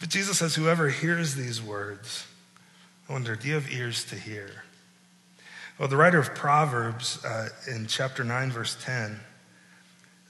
But 0.00 0.08
Jesus 0.08 0.38
says, 0.38 0.54
whoever 0.54 0.88
hears 0.88 1.34
these 1.34 1.62
words, 1.62 2.26
I 3.08 3.12
wonder, 3.12 3.36
do 3.36 3.48
you 3.48 3.54
have 3.54 3.70
ears 3.70 4.04
to 4.06 4.14
hear? 4.14 4.64
Well, 5.78 5.88
the 5.88 5.96
writer 5.98 6.18
of 6.18 6.34
Proverbs 6.34 7.22
uh, 7.22 7.50
in 7.68 7.86
chapter 7.86 8.24
9, 8.24 8.50
verse 8.50 8.78
10, 8.82 9.20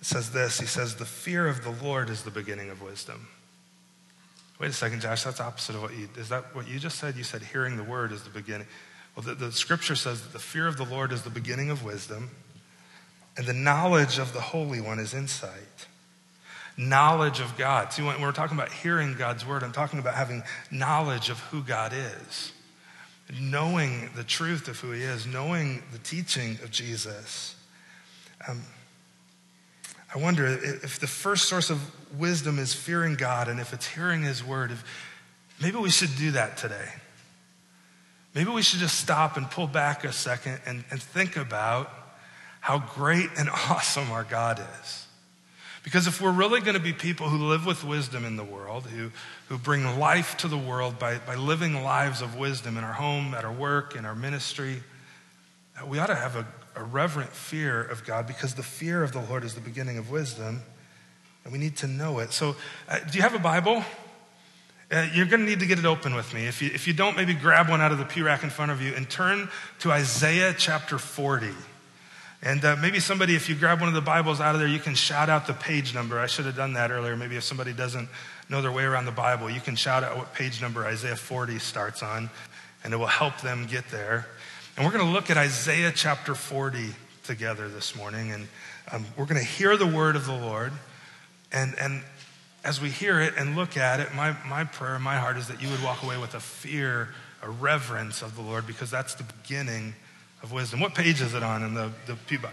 says 0.06 0.30
this 0.30 0.60
He 0.60 0.66
says, 0.66 0.96
The 0.96 1.04
fear 1.04 1.48
of 1.48 1.64
the 1.64 1.75
Lord 1.84 2.10
is 2.10 2.22
the 2.22 2.30
beginning 2.30 2.70
of 2.70 2.80
wisdom. 2.80 3.28
Wait 4.58 4.70
a 4.70 4.72
second, 4.72 5.02
Josh, 5.02 5.25
that's 5.25 5.40
opposite 5.40 5.75
of 5.75 5.82
what 5.82 5.94
you, 5.94 6.08
is 6.16 6.30
that 6.30 6.54
what 6.54 6.66
you 6.66 6.78
just 6.78 6.98
said? 6.98 7.16
You 7.16 7.25
said 7.25 7.42
hearing 7.42 7.76
the 7.76 7.84
word 7.84 8.12
is 8.12 8.22
the 8.22 8.30
beginning. 8.30 8.66
Well, 9.14 9.22
the, 9.22 9.34
the 9.34 9.52
scripture 9.52 9.96
says 9.96 10.22
that 10.22 10.32
the 10.32 10.38
fear 10.38 10.66
of 10.66 10.76
the 10.76 10.84
Lord 10.84 11.12
is 11.12 11.22
the 11.22 11.30
beginning 11.30 11.68
of 11.70 11.84
wisdom, 11.84 12.30
and 13.36 13.46
the 13.46 13.52
knowledge 13.52 14.18
of 14.18 14.32
the 14.32 14.40
Holy 14.40 14.80
One 14.80 14.98
is 14.98 15.12
insight. 15.12 15.86
Knowledge 16.78 17.40
of 17.40 17.56
God. 17.56 17.92
See, 17.92 18.02
when 18.02 18.20
we're 18.20 18.32
talking 18.32 18.56
about 18.56 18.70
hearing 18.70 19.14
God's 19.14 19.46
word, 19.46 19.62
I'm 19.62 19.72
talking 19.72 19.98
about 19.98 20.14
having 20.14 20.42
knowledge 20.70 21.30
of 21.30 21.38
who 21.40 21.62
God 21.62 21.92
is. 21.94 22.52
knowing 23.40 24.08
the 24.14 24.22
truth 24.22 24.68
of 24.68 24.78
who 24.78 24.92
he 24.92 25.02
is, 25.02 25.26
knowing 25.26 25.82
the 25.90 25.98
teaching 25.98 26.58
of 26.62 26.70
Jesus. 26.70 27.56
Um, 28.46 28.62
I 30.14 30.18
wonder 30.18 30.46
if 30.46 30.98
the 30.98 31.06
first 31.06 31.48
source 31.48 31.70
of 31.70 31.80
wisdom 32.18 32.58
is 32.58 32.72
fearing 32.72 33.16
God 33.16 33.48
and 33.48 33.58
if 33.60 33.72
it's 33.72 33.86
hearing 33.86 34.22
his 34.22 34.42
word, 34.44 34.70
if, 34.70 34.84
maybe 35.60 35.78
we 35.78 35.90
should 35.90 36.16
do 36.16 36.32
that 36.32 36.56
today. 36.56 36.88
Maybe 38.34 38.50
we 38.50 38.62
should 38.62 38.80
just 38.80 39.00
stop 39.00 39.36
and 39.36 39.50
pull 39.50 39.66
back 39.66 40.04
a 40.04 40.12
second 40.12 40.60
and, 40.66 40.84
and 40.90 41.02
think 41.02 41.36
about 41.36 41.90
how 42.60 42.78
great 42.78 43.30
and 43.38 43.48
awesome 43.70 44.10
our 44.12 44.25
God 44.25 44.60
is. 44.82 45.06
Because 45.82 46.08
if 46.08 46.20
we're 46.20 46.32
really 46.32 46.60
going 46.60 46.75
to 46.75 46.80
be 46.80 46.92
people 46.92 47.28
who 47.28 47.46
live 47.46 47.64
with 47.64 47.84
wisdom 47.84 48.25
in 48.25 48.36
the 48.36 48.44
world, 48.44 48.86
who, 48.86 49.12
who 49.48 49.56
bring 49.56 50.00
life 50.00 50.36
to 50.38 50.48
the 50.48 50.58
world 50.58 50.98
by, 50.98 51.18
by 51.18 51.36
living 51.36 51.84
lives 51.84 52.22
of 52.22 52.36
wisdom 52.36 52.76
in 52.76 52.82
our 52.82 52.92
home, 52.92 53.34
at 53.34 53.44
our 53.44 53.52
work, 53.52 53.94
in 53.94 54.04
our 54.04 54.16
ministry, 54.16 54.82
uh, 55.80 55.86
we 55.86 56.00
ought 56.00 56.08
to 56.08 56.16
have 56.16 56.34
a, 56.34 56.44
a 56.76 56.85
reverent 56.85 57.30
fear 57.30 57.83
of 57.83 58.04
God 58.04 58.26
because 58.26 58.54
the 58.54 58.62
fear 58.62 59.02
of 59.02 59.12
the 59.12 59.21
Lord 59.21 59.45
is 59.45 59.54
the 59.54 59.61
beginning 59.61 59.99
of 59.99 60.11
wisdom, 60.11 60.62
and 61.45 61.52
we 61.52 61.59
need 61.59 61.76
to 61.78 61.87
know 61.87 62.18
it. 62.18 62.33
So, 62.33 62.56
uh, 62.88 62.99
do 63.11 63.16
you 63.16 63.23
have 63.23 63.35
a 63.35 63.38
Bible? 63.38 63.83
Uh, 64.90 65.09
you're 65.12 65.26
going 65.26 65.40
to 65.40 65.47
need 65.47 65.61
to 65.61 65.66
get 65.66 65.78
it 65.80 65.85
open 65.85 66.14
with 66.14 66.33
me. 66.33 66.47
If 66.47 66.62
you, 66.62 66.71
if 66.73 66.87
you 66.87 66.92
don't, 66.92 67.16
maybe 67.16 67.35
grab 67.35 67.68
one 67.68 67.80
out 67.80 67.90
of 67.90 67.99
the 67.99 68.04
pew 68.04 68.25
rack 68.25 68.45
in 68.45 68.50
front 68.50 68.71
of 68.71 68.80
you 68.80 68.95
and 68.95 69.09
turn 69.11 69.49
to 69.80 69.90
Isaiah 69.90 70.54
chapter 70.56 70.97
40. 70.97 71.49
And 72.42 72.64
uh, 72.64 72.76
maybe 72.76 73.00
somebody, 73.00 73.35
if 73.35 73.49
you 73.49 73.56
grab 73.56 73.80
one 73.80 73.88
of 73.88 73.95
the 73.95 74.00
Bibles 74.00 74.40
out 74.40 74.54
of 74.54 74.61
there, 74.61 74.68
you 74.68 74.78
can 74.78 74.95
shout 74.95 75.28
out 75.28 75.49
the 75.49 75.54
page 75.54 75.95
number. 75.95 76.21
I 76.21 76.26
should 76.26 76.45
have 76.45 76.54
done 76.54 76.75
that 76.75 76.92
earlier. 76.92 77.16
Maybe 77.16 77.37
if 77.37 77.42
somebody 77.42 77.73
doesn't 77.73 78.09
know 78.49 78.62
their 78.62 78.71
way 78.71 78.85
around 78.85 79.06
the 79.06 79.11
Bible, 79.11 79.50
you 79.50 79.61
can 79.61 79.75
shout 79.75 80.04
out 80.04 80.16
what 80.16 80.35
page 80.35 80.62
number 80.62 80.85
Isaiah 80.87 81.16
40 81.16 81.59
starts 81.59 82.04
on, 82.04 82.30
and 82.85 82.92
it 82.92 82.97
will 82.97 83.06
help 83.06 83.40
them 83.40 83.66
get 83.66 83.88
there. 83.90 84.26
And 84.76 84.85
we're 84.85 84.92
going 84.92 85.06
to 85.06 85.11
look 85.11 85.30
at 85.30 85.38
Isaiah 85.38 85.90
chapter 85.90 86.35
40 86.35 86.92
together 87.25 87.66
this 87.66 87.97
morning, 87.97 88.30
and 88.33 88.47
um, 88.92 89.06
we're 89.16 89.25
going 89.25 89.40
to 89.40 89.47
hear 89.47 89.75
the 89.78 89.87
word 89.87 90.16
of 90.16 90.26
the 90.26 90.35
Lord. 90.35 90.71
And, 91.50 91.75
and 91.80 92.02
as 92.62 92.78
we 92.78 92.90
hear 92.90 93.18
it 93.18 93.33
and 93.38 93.56
look 93.56 93.78
at 93.78 94.00
it, 94.00 94.14
my, 94.14 94.37
my 94.47 94.64
prayer, 94.64 94.99
my 94.99 95.16
heart 95.16 95.38
is 95.38 95.49
that 95.49 95.62
you 95.62 95.71
would 95.71 95.83
walk 95.83 96.02
away 96.02 96.18
with 96.18 96.35
a 96.35 96.40
fear, 96.40 97.09
a 97.42 97.49
reverence 97.49 98.21
of 98.21 98.37
the 98.37 98.42
Lord, 98.42 98.66
because 98.66 98.90
that's 98.90 99.14
the 99.14 99.23
beginning 99.23 99.95
of 100.42 100.52
wisdom. 100.52 100.80
What 100.80 100.95
page 100.95 101.23
is 101.23 101.33
it 101.33 101.42
on 101.42 101.62
in 101.62 101.73
the, 101.73 101.90
the 102.04 102.14
Pew 102.26 102.37
Bible? 102.37 102.52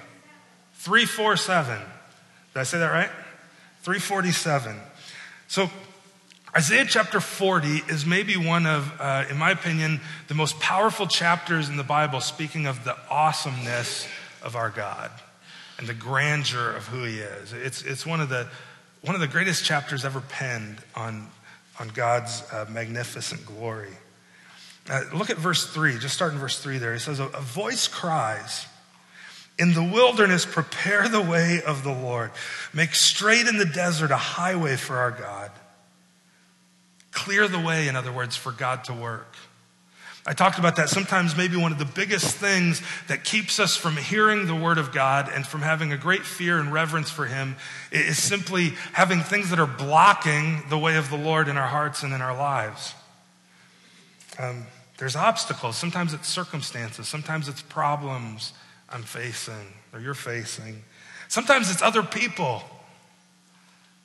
347. 0.75 1.77
Did 1.77 2.59
I 2.59 2.63
say 2.63 2.79
that 2.79 2.87
right? 2.87 3.09
347. 3.81 4.77
So, 5.49 5.69
Isaiah 6.55 6.85
chapter 6.85 7.19
40 7.19 7.81
is 7.87 8.05
maybe 8.05 8.37
one 8.37 8.67
of, 8.67 8.93
uh, 8.99 9.25
in 9.27 9.37
my 9.37 9.49
opinion, 9.49 9.99
the 10.27 10.35
most 10.35 10.59
powerful 10.59 11.07
chapters 11.07 11.67
in 11.67 11.77
the 11.77 11.83
Bible 11.83 12.21
speaking 12.21 12.67
of 12.67 12.83
the 12.83 12.95
awesomeness 13.09 14.07
of 14.43 14.55
our 14.55 14.69
God 14.69 15.09
and 15.79 15.87
the 15.87 15.95
grandeur 15.95 16.69
of 16.69 16.85
who 16.85 17.05
he 17.05 17.17
is. 17.17 17.53
It's, 17.53 17.81
it's 17.81 18.05
one 18.05 18.21
of 18.21 18.29
the 18.29 18.47
one 19.01 19.15
of 19.15 19.21
the 19.21 19.27
greatest 19.27 19.65
chapters 19.65 20.05
ever 20.05 20.21
penned 20.21 20.77
on, 20.95 21.27
on 21.77 21.89
God's 21.89 22.41
uh, 22.53 22.65
magnificent 22.69 23.45
glory. 23.45 23.91
Uh, 24.89 25.01
look 25.13 25.29
at 25.29 25.37
verse 25.37 25.65
3, 25.65 25.97
just 25.97 26.13
start 26.13 26.33
in 26.33 26.39
verse 26.39 26.59
3 26.59 26.77
there. 26.77 26.93
He 26.93 26.99
says, 26.99 27.19
A 27.19 27.27
voice 27.27 27.89
cries, 27.89 28.65
In 29.59 29.73
the 29.73 29.83
wilderness, 29.83 30.45
prepare 30.45 31.09
the 31.09 31.21
way 31.21 31.61
of 31.65 31.83
the 31.83 31.91
Lord. 31.91 32.31
Make 32.73 32.95
straight 32.95 33.45
in 33.47 33.57
the 33.57 33.65
desert 33.65 34.11
a 34.11 34.17
highway 34.17 34.77
for 34.77 34.97
our 34.97 35.11
God. 35.11 35.51
Clear 37.13 37.47
the 37.47 37.59
way, 37.59 37.87
in 37.87 37.95
other 37.95 38.11
words, 38.11 38.35
for 38.35 38.51
God 38.51 38.83
to 38.85 38.93
work. 38.93 39.35
I 40.25 40.33
talked 40.33 40.57
about 40.57 40.77
that. 40.77 40.87
Sometimes, 40.89 41.35
maybe 41.35 41.57
one 41.57 41.73
of 41.73 41.79
the 41.79 41.85
biggest 41.85 42.37
things 42.37 42.81
that 43.07 43.25
keeps 43.25 43.59
us 43.59 43.75
from 43.75 43.97
hearing 43.97 44.47
the 44.47 44.55
Word 44.55 44.77
of 44.77 44.93
God 44.93 45.29
and 45.33 45.45
from 45.45 45.61
having 45.61 45.91
a 45.91 45.97
great 45.97 46.25
fear 46.25 46.59
and 46.59 46.71
reverence 46.71 47.09
for 47.09 47.25
Him 47.25 47.57
is 47.91 48.17
simply 48.21 48.69
having 48.93 49.19
things 49.19 49.49
that 49.49 49.59
are 49.59 49.67
blocking 49.67 50.63
the 50.69 50.77
way 50.77 50.95
of 50.95 51.09
the 51.09 51.17
Lord 51.17 51.49
in 51.49 51.57
our 51.57 51.67
hearts 51.67 52.03
and 52.03 52.13
in 52.13 52.21
our 52.21 52.35
lives. 52.35 52.93
Um, 54.39 54.65
there's 54.97 55.15
obstacles. 55.17 55.75
Sometimes 55.75 56.13
it's 56.13 56.29
circumstances. 56.29 57.07
Sometimes 57.07 57.49
it's 57.49 57.61
problems 57.61 58.53
I'm 58.89 59.03
facing 59.03 59.73
or 59.91 59.99
you're 59.99 60.13
facing. 60.13 60.83
Sometimes 61.27 61.69
it's 61.69 61.81
other 61.81 62.03
people 62.03 62.63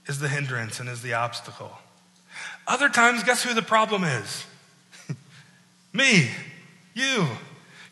is 0.06 0.18
the 0.18 0.28
hindrance 0.28 0.80
and 0.80 0.88
is 0.88 1.02
the 1.02 1.12
obstacle. 1.12 1.78
Other 2.68 2.90
times, 2.90 3.24
guess 3.24 3.42
who 3.42 3.54
the 3.54 3.62
problem 3.62 4.04
is? 4.04 4.44
Me, 5.94 6.28
you. 6.92 7.26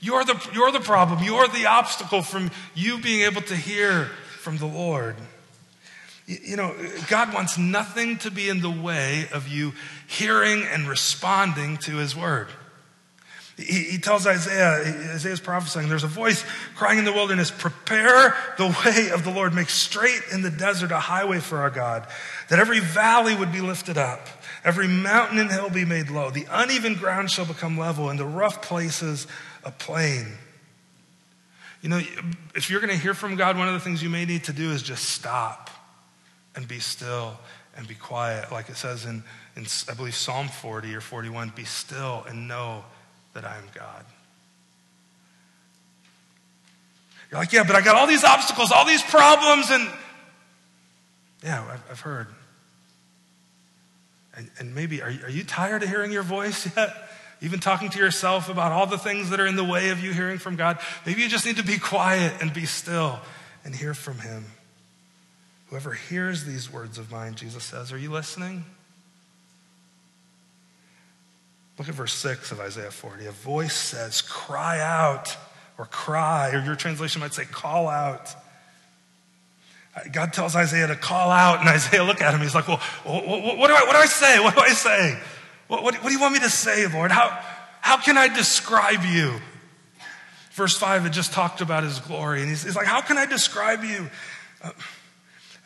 You're 0.01 0.25
the, 0.25 0.51
you're 0.53 0.71
the 0.71 0.81
problem. 0.81 1.25
You're 1.25 1.49
the 1.49 1.67
obstacle 1.67 2.23
from 2.23 2.51
you 2.75 2.99
being 2.99 3.23
able 3.23 3.41
to 3.41 3.57
hear 3.57 4.11
from 4.41 4.59
the 4.59 4.67
Lord. 4.67 5.17
You, 6.27 6.57
know, 6.57 6.75
God 7.09 7.33
wants 7.33 7.57
nothing 7.57 8.19
to 8.19 8.31
be 8.31 8.51
in 8.51 8.61
the 8.61 8.71
way 8.71 9.27
of 9.33 9.49
you 9.49 9.73
hearing 10.07 10.63
and 10.63 10.87
responding 10.87 11.79
to 11.79 11.97
His 11.97 12.15
word. 12.15 12.49
He, 13.57 13.85
he 13.85 13.99
tells 13.99 14.27
Isaiah, 14.27 15.15
Isaiah's 15.15 15.41
prophesying, 15.41 15.89
there's 15.89 16.05
a 16.05 16.09
voice 16.09 16.45
crying 16.75 16.99
in 16.99 17.07
the 17.07 17.13
wilderness, 17.13 17.51
prepare 17.51 18.37
the 18.59 18.67
way 18.85 19.11
of 19.11 19.25
the 19.25 19.31
Lord, 19.31 19.55
make 19.55 19.71
straight 19.71 20.21
in 20.31 20.43
the 20.43 20.51
desert 20.51 20.91
a 20.91 20.99
highway 20.99 21.39
for 21.39 21.59
our 21.59 21.71
God, 21.71 22.07
that 22.51 22.59
every 22.59 22.81
valley 22.81 23.35
would 23.35 23.53
be 23.53 23.63
lifted 23.63 23.97
up 23.97 24.29
Every 24.67 24.89
mountain 24.89 25.39
and 25.39 25.49
hill 25.49 25.71
be 25.71 25.85
made 25.85 26.11
low. 26.11 26.31
The 26.31 26.45
uneven 26.51 26.95
ground 26.95 27.31
shall 27.31 27.47
become 27.47 27.79
level, 27.79 28.11
and 28.11 28.19
the 28.19 28.25
rough 28.25 28.63
places 28.63 29.29
a 29.63 29.71
plain. 29.71 30.27
You 31.83 31.89
know, 31.89 32.01
if 32.53 32.69
you're 32.69 32.81
going 32.81 32.93
to 32.93 32.99
hear 32.99 33.15
from 33.15 33.37
God, 33.37 33.57
one 33.57 33.69
of 33.69 33.75
the 33.75 33.81
things 33.81 34.03
you 34.03 34.11
may 34.11 34.25
need 34.25 34.43
to 34.45 34.53
do 34.53 34.73
is 34.73 34.83
just 34.83 35.05
stop 35.05 35.71
and 36.57 36.67
be 36.67 36.81
still 36.81 37.39
and 37.77 37.87
be 37.87 37.95
quiet. 37.95 38.51
Like 38.51 38.69
it 38.69 38.77
says 38.77 39.05
in, 39.05 39.23
in 39.55 39.67
I 39.89 39.95
believe, 39.95 40.17
Psalm 40.17 40.49
40 40.49 40.93
or 40.97 41.01
41 41.01 41.53
be 41.55 41.63
still 41.63 42.25
and 42.29 42.49
know 42.49 42.85
that 43.35 43.45
I 43.45 43.57
am 43.59 43.67
God. 43.73 44.05
You're 47.31 47.39
like, 47.39 47.53
yeah, 47.53 47.63
but 47.63 47.77
I 47.77 47.83
got 47.83 47.95
all 47.95 48.09
these 48.09 48.25
obstacles, 48.25 48.73
all 48.73 48.85
these 48.85 49.03
problems, 49.03 49.71
and 49.71 49.89
yeah, 51.45 51.63
I've, 51.73 51.85
I've 51.89 52.01
heard. 52.01 52.27
And, 54.37 54.51
and 54.59 54.75
maybe, 54.75 55.03
are, 55.03 55.09
are 55.09 55.31
you 55.31 55.45
tired 55.45 55.83
of 55.83 55.89
hearing 55.89 56.13
your 56.13 56.23
voice 56.23 56.69
yet? 56.77 56.95
Even 57.43 57.61
talking 57.61 57.91
to 57.91 57.99
yourself 57.99 58.49
about 58.49 58.73
all 58.73 58.87
the 58.87 58.97
things 58.97 59.31
that 59.31 59.41
are 59.41 59.47
in 59.47 59.57
the 59.57 59.65
way 59.65 59.91
of 59.91 60.03
you 60.03 60.13
hearing 60.13 60.39
from 60.39 60.57
God? 60.57 60.79
Maybe 61.05 61.21
you 61.21 61.29
just 61.29 61.45
need 61.45 61.57
to 61.57 61.65
be 61.65 61.79
quiet 61.79 62.33
and 62.41 62.53
be 62.53 62.65
still 62.65 63.19
and 63.65 63.75
hear 63.75 63.93
from 63.93 64.19
Him. 64.21 64.47
Whoever 65.69 65.93
hears 65.93 66.45
these 66.45 66.73
words 66.73 66.97
of 66.97 67.11
mine, 67.11 67.35
Jesus 67.35 67.65
says, 67.65 67.93
are 67.93 67.99
you 67.99 68.11
listening? 68.11 68.65
Look 71.79 71.89
at 71.89 71.95
verse 71.95 72.15
6 72.15 72.53
of 72.53 72.61
Isaiah 72.61 72.91
40. 72.91 73.27
A 73.27 73.33
voice 73.33 73.75
says, 73.75 74.23
Cry 74.23 74.81
out, 74.81 75.37
or 75.77 75.85
cry, 75.85 76.53
or 76.55 76.61
your 76.65 76.77
translation 76.77 77.21
might 77.21 77.35
say, 77.35 77.45
Call 77.45 77.89
out. 77.89 78.35
God 80.13 80.33
tells 80.33 80.55
Isaiah 80.55 80.87
to 80.89 80.97
call 80.97 81.31
out, 81.31 81.61
and 81.61 81.69
Isaiah 81.79 82.05
look 82.05 82.21
at 82.21 82.35
him. 82.35 82.41
He's 82.41 82.55
like, 82.55 82.69
"Well, 82.69 82.79
what, 83.05 83.69
do, 83.69 83.75
I, 83.75 83.85
what 83.85 83.93
do 83.93 83.99
I 83.99 84.07
say? 84.07 84.41
What 84.41 84.55
do 84.55 84.61
I 84.61 84.71
say? 84.71 85.19
What, 85.69 85.83
what, 85.83 85.95
what 85.97 86.09
do 86.09 86.13
you 86.13 86.21
want 86.21 86.35
me 86.35 86.41
to 86.41 86.51
say, 86.51 86.87
Lord? 86.87 87.11
How, 87.11 87.43
how 87.81 87.97
can 87.97 88.17
I 88.17 88.29
describe 88.29 89.05
you?" 89.05 89.41
Verse 90.57 90.75
5 90.75 91.03
had 91.03 91.13
just 91.13 91.35
talked 91.35 91.61
about 91.61 91.83
his 91.83 92.01
glory, 92.01 92.41
and 92.41 92.49
he's, 92.49 92.63
he's 92.63 92.75
like, 92.75 92.87
How 92.87 93.03
can 93.03 93.19
I 93.19 93.27
describe 93.27 93.85
you? 93.85 94.09
Uh, 94.63 94.71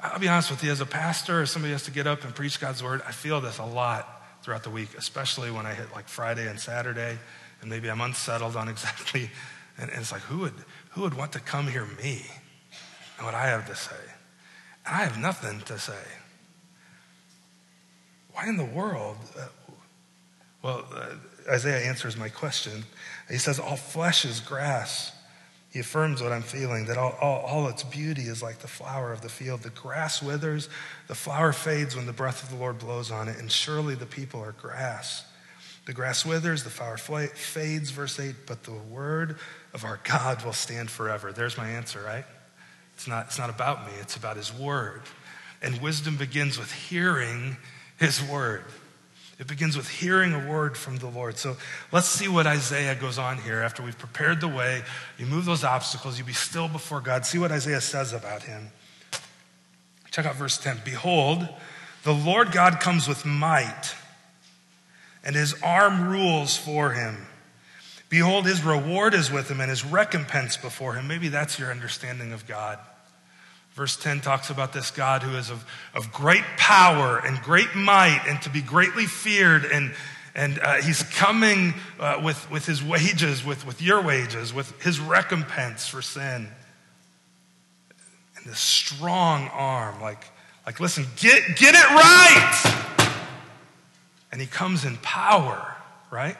I'll 0.00 0.18
be 0.18 0.26
honest 0.26 0.50
with 0.50 0.64
you, 0.64 0.72
as 0.72 0.80
a 0.80 0.86
pastor, 0.86 1.42
as 1.42 1.50
somebody 1.52 1.70
has 1.70 1.84
to 1.84 1.92
get 1.92 2.08
up 2.08 2.24
and 2.24 2.34
preach 2.34 2.58
God's 2.58 2.82
word, 2.82 3.00
I 3.06 3.12
feel 3.12 3.40
this 3.40 3.58
a 3.58 3.64
lot 3.64 4.20
throughout 4.42 4.64
the 4.64 4.70
week, 4.70 4.88
especially 4.98 5.52
when 5.52 5.64
I 5.64 5.74
hit 5.74 5.92
like 5.92 6.08
Friday 6.08 6.48
and 6.48 6.58
Saturday, 6.58 7.18
and 7.60 7.70
maybe 7.70 7.88
I'm 7.88 8.00
unsettled 8.00 8.56
on 8.56 8.68
exactly. 8.74 9.30
And, 9.78 9.90
and 9.90 10.00
it's 10.00 10.10
like, 10.10 10.22
who 10.22 10.38
would, 10.38 10.54
who 10.90 11.02
would 11.02 11.14
want 11.14 11.32
to 11.34 11.40
come 11.40 11.68
hear 11.68 11.86
me 12.02 12.26
and 13.16 13.26
what 13.26 13.36
I 13.36 13.46
have 13.46 13.68
to 13.68 13.76
say? 13.76 13.94
I 14.90 15.04
have 15.04 15.18
nothing 15.18 15.60
to 15.62 15.78
say. 15.78 16.02
Why 18.32 18.48
in 18.48 18.56
the 18.56 18.64
world? 18.64 19.16
Uh, 19.38 19.46
well, 20.62 20.84
uh, 20.92 21.14
Isaiah 21.48 21.88
answers 21.88 22.16
my 22.16 22.28
question. 22.28 22.84
He 23.30 23.38
says, 23.38 23.60
All 23.60 23.76
flesh 23.76 24.24
is 24.24 24.40
grass. 24.40 25.12
He 25.72 25.78
affirms 25.78 26.20
what 26.20 26.32
I'm 26.32 26.42
feeling 26.42 26.86
that 26.86 26.98
all, 26.98 27.16
all, 27.20 27.42
all, 27.42 27.68
its 27.68 27.84
beauty 27.84 28.22
is 28.22 28.42
like 28.42 28.58
the 28.58 28.68
flower 28.68 29.12
of 29.12 29.20
the 29.20 29.28
field. 29.28 29.62
The 29.62 29.70
grass 29.70 30.20
withers, 30.20 30.68
the 31.06 31.14
flower 31.14 31.52
fades 31.52 31.94
when 31.94 32.06
the 32.06 32.12
breath 32.12 32.42
of 32.42 32.50
the 32.50 32.56
Lord 32.56 32.78
blows 32.80 33.12
on 33.12 33.28
it, 33.28 33.38
and 33.38 33.50
surely 33.50 33.94
the 33.94 34.06
people 34.06 34.42
are 34.42 34.52
grass. 34.52 35.24
The 35.86 35.92
grass 35.92 36.26
withers, 36.26 36.64
the 36.64 36.70
flower 36.70 36.96
fades, 36.96 37.90
verse 37.90 38.18
8, 38.18 38.34
but 38.46 38.64
the 38.64 38.72
word 38.72 39.38
of 39.72 39.84
our 39.84 40.00
God 40.02 40.44
will 40.44 40.52
stand 40.52 40.90
forever. 40.90 41.32
There's 41.32 41.56
my 41.56 41.68
answer, 41.68 42.02
right? 42.02 42.24
It's 43.00 43.08
not, 43.08 43.28
it's 43.28 43.38
not 43.38 43.48
about 43.48 43.86
me, 43.86 43.92
it's 43.98 44.14
about 44.14 44.36
His 44.36 44.52
Word. 44.52 45.00
And 45.62 45.80
wisdom 45.80 46.18
begins 46.18 46.58
with 46.58 46.70
hearing 46.70 47.56
His 47.98 48.22
Word. 48.22 48.62
It 49.38 49.46
begins 49.46 49.74
with 49.74 49.88
hearing 49.88 50.34
a 50.34 50.46
word 50.46 50.76
from 50.76 50.98
the 50.98 51.06
Lord. 51.06 51.38
So 51.38 51.56
let's 51.92 52.08
see 52.08 52.28
what 52.28 52.46
Isaiah 52.46 52.94
goes 52.94 53.16
on 53.16 53.38
here. 53.38 53.62
After 53.62 53.82
we've 53.82 53.96
prepared 53.96 54.42
the 54.42 54.48
way, 54.48 54.82
you 55.16 55.24
move 55.24 55.46
those 55.46 55.64
obstacles, 55.64 56.18
you 56.18 56.24
be 56.24 56.34
still 56.34 56.68
before 56.68 57.00
God. 57.00 57.24
See 57.24 57.38
what 57.38 57.50
Isaiah 57.50 57.80
says 57.80 58.12
about 58.12 58.42
him. 58.42 58.68
Check 60.10 60.26
out 60.26 60.34
verse 60.34 60.58
10. 60.58 60.82
Behold, 60.84 61.48
the 62.02 62.12
Lord 62.12 62.52
God 62.52 62.80
comes 62.80 63.08
with 63.08 63.24
might, 63.24 63.94
and 65.24 65.34
his 65.34 65.54
arm 65.62 66.06
rules 66.06 66.58
for 66.58 66.90
him. 66.90 67.26
Behold, 68.10 68.44
his 68.44 68.62
reward 68.62 69.14
is 69.14 69.30
with 69.30 69.50
him, 69.50 69.60
and 69.60 69.70
his 69.70 69.86
recompense 69.86 70.58
before 70.58 70.96
him. 70.96 71.08
Maybe 71.08 71.28
that's 71.28 71.58
your 71.58 71.70
understanding 71.70 72.34
of 72.34 72.46
God. 72.46 72.78
Verse 73.74 73.96
10 73.96 74.20
talks 74.20 74.50
about 74.50 74.72
this 74.72 74.90
God 74.90 75.22
who 75.22 75.36
is 75.36 75.50
of, 75.50 75.64
of 75.94 76.12
great 76.12 76.44
power 76.56 77.18
and 77.24 77.40
great 77.40 77.74
might 77.74 78.22
and 78.26 78.42
to 78.42 78.50
be 78.50 78.60
greatly 78.60 79.06
feared. 79.06 79.64
And, 79.64 79.94
and 80.34 80.58
uh, 80.58 80.82
he's 80.82 81.02
coming 81.02 81.74
uh, 81.98 82.20
with, 82.22 82.50
with 82.50 82.66
his 82.66 82.82
wages, 82.82 83.44
with, 83.44 83.64
with 83.64 83.80
your 83.80 84.02
wages, 84.02 84.52
with 84.52 84.80
his 84.82 84.98
recompense 84.98 85.86
for 85.86 86.02
sin. 86.02 86.48
And 88.36 88.44
this 88.44 88.58
strong 88.58 89.48
arm, 89.48 90.00
like, 90.00 90.24
like 90.66 90.80
listen, 90.80 91.06
get, 91.16 91.56
get 91.56 91.74
it 91.74 91.90
right. 91.90 93.10
And 94.32 94.40
he 94.40 94.46
comes 94.46 94.84
in 94.84 94.96
power, 94.98 95.76
right? 96.10 96.36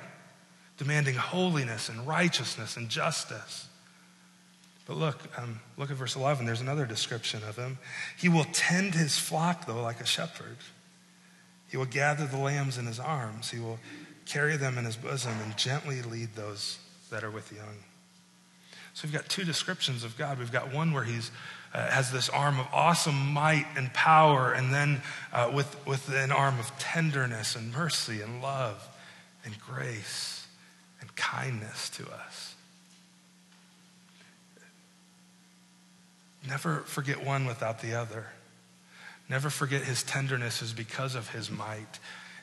Demanding 0.78 1.14
holiness 1.14 1.88
and 1.88 2.06
righteousness 2.06 2.76
and 2.76 2.88
justice. 2.88 3.68
But 4.90 4.98
look, 4.98 5.38
um, 5.38 5.60
look 5.76 5.92
at 5.92 5.96
verse 5.96 6.16
11. 6.16 6.46
There's 6.46 6.60
another 6.60 6.84
description 6.84 7.44
of 7.44 7.54
him. 7.54 7.78
He 8.18 8.28
will 8.28 8.46
tend 8.52 8.96
his 8.96 9.16
flock, 9.16 9.66
though, 9.66 9.80
like 9.80 10.00
a 10.00 10.04
shepherd. 10.04 10.56
He 11.68 11.76
will 11.76 11.84
gather 11.84 12.26
the 12.26 12.38
lambs 12.38 12.76
in 12.76 12.86
his 12.86 12.98
arms. 12.98 13.52
He 13.52 13.60
will 13.60 13.78
carry 14.26 14.56
them 14.56 14.78
in 14.78 14.84
his 14.84 14.96
bosom 14.96 15.30
and 15.44 15.56
gently 15.56 16.02
lead 16.02 16.30
those 16.34 16.80
that 17.08 17.22
are 17.22 17.30
with 17.30 17.50
the 17.50 17.54
young. 17.54 17.76
So 18.94 19.06
we've 19.06 19.12
got 19.12 19.28
two 19.28 19.44
descriptions 19.44 20.02
of 20.02 20.18
God. 20.18 20.40
We've 20.40 20.50
got 20.50 20.74
one 20.74 20.92
where 20.92 21.04
he's 21.04 21.30
uh, 21.72 21.86
has 21.86 22.10
this 22.10 22.28
arm 22.28 22.58
of 22.58 22.66
awesome 22.72 23.32
might 23.32 23.66
and 23.76 23.94
power, 23.94 24.52
and 24.52 24.74
then 24.74 25.02
uh, 25.32 25.52
with, 25.54 25.86
with 25.86 26.12
an 26.12 26.32
arm 26.32 26.58
of 26.58 26.76
tenderness 26.80 27.54
and 27.54 27.72
mercy 27.72 28.22
and 28.22 28.42
love 28.42 28.88
and 29.44 29.54
grace 29.60 30.48
and 31.00 31.14
kindness 31.14 31.90
to 31.90 32.10
us. 32.10 32.49
Never 36.48 36.80
forget 36.80 37.24
one 37.24 37.46
without 37.46 37.80
the 37.80 37.94
other. 37.94 38.26
Never 39.28 39.50
forget 39.50 39.82
his 39.82 40.02
tenderness 40.02 40.62
is 40.62 40.72
because 40.72 41.14
of 41.14 41.30
his 41.30 41.50
might. 41.50 41.98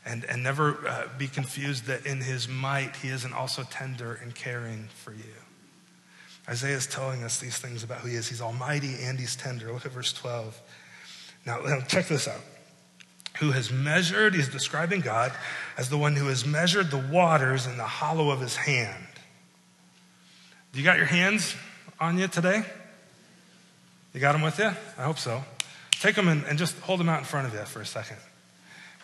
And, 0.06 0.24
and 0.26 0.42
never 0.42 0.88
uh, 0.88 1.08
be 1.18 1.28
confused 1.28 1.86
that 1.86 2.06
in 2.06 2.22
his 2.22 2.48
might, 2.48 2.96
he 2.98 3.10
isn't 3.10 3.34
also 3.34 3.64
tender 3.64 4.18
and 4.22 4.34
caring 4.34 4.88
for 5.04 5.12
you. 5.12 5.34
Isaiah 6.48 6.78
is 6.78 6.88
telling 6.88 7.24
us 7.24 7.40
these 7.40 7.58
things 7.58 7.84
about 7.84 8.00
who 8.00 8.10
he 8.10 8.16
is. 8.16 8.30
He's 8.30 8.42
almighty 8.42 8.96
and 9.02 9.20
he's 9.20 9.36
tender. 9.36 9.74
Look 9.74 9.86
at 9.86 9.92
verse 9.92 10.14
12. 10.14 10.62
Now, 11.46 11.60
now 11.60 11.82
check 11.82 12.08
this 12.08 12.28
out. 12.28 12.40
Who 13.40 13.52
has 13.52 13.70
measured, 13.70 14.34
he's 14.34 14.48
describing 14.48 15.02
God 15.02 15.34
as 15.78 15.90
the 15.90 15.98
one 15.98 16.16
who 16.16 16.28
has 16.28 16.46
measured 16.46 16.90
the 16.90 17.06
waters 17.12 17.68
in 17.68 17.78
the 17.78 17.84
hollow 17.84 18.32
of 18.32 18.40
his 18.40 18.56
hand. 18.56 19.08
Do 20.72 20.80
you 20.80 20.86
got 20.86 20.98
your 20.98 21.06
hands 21.06 21.56
on 22.00 22.18
you 22.18 22.28
today? 22.28 22.64
You 24.18 24.22
got 24.22 24.32
them 24.32 24.42
with 24.42 24.58
you? 24.58 24.72
I 24.98 25.04
hope 25.04 25.20
so. 25.20 25.44
Take 25.92 26.16
them 26.16 26.28
and, 26.28 26.44
and 26.46 26.58
just 26.58 26.76
hold 26.80 27.00
them 27.00 27.08
out 27.08 27.20
in 27.20 27.26
front 27.26 27.46
of 27.46 27.54
you 27.54 27.60
for 27.66 27.82
a 27.82 27.86
second. 27.86 28.18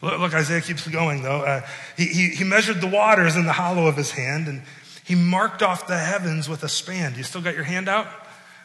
Look, 0.00 0.18
look 0.18 0.32
Isaiah 0.32 0.62
keeps 0.62 0.88
going, 0.88 1.22
though. 1.22 1.42
Uh, 1.42 1.60
he, 1.98 2.06
he, 2.06 2.28
he 2.30 2.44
measured 2.44 2.80
the 2.80 2.86
waters 2.86 3.36
in 3.36 3.44
the 3.44 3.52
hollow 3.52 3.86
of 3.86 3.96
his 3.96 4.10
hand, 4.10 4.48
and 4.48 4.62
he 5.04 5.14
marked 5.14 5.62
off 5.62 5.86
the 5.86 5.98
heavens 5.98 6.48
with 6.48 6.62
a 6.62 6.68
span. 6.68 7.12
Do 7.12 7.18
you 7.18 7.24
still 7.24 7.42
got 7.42 7.54
your 7.54 7.64
hand 7.64 7.90
out? 7.90 8.06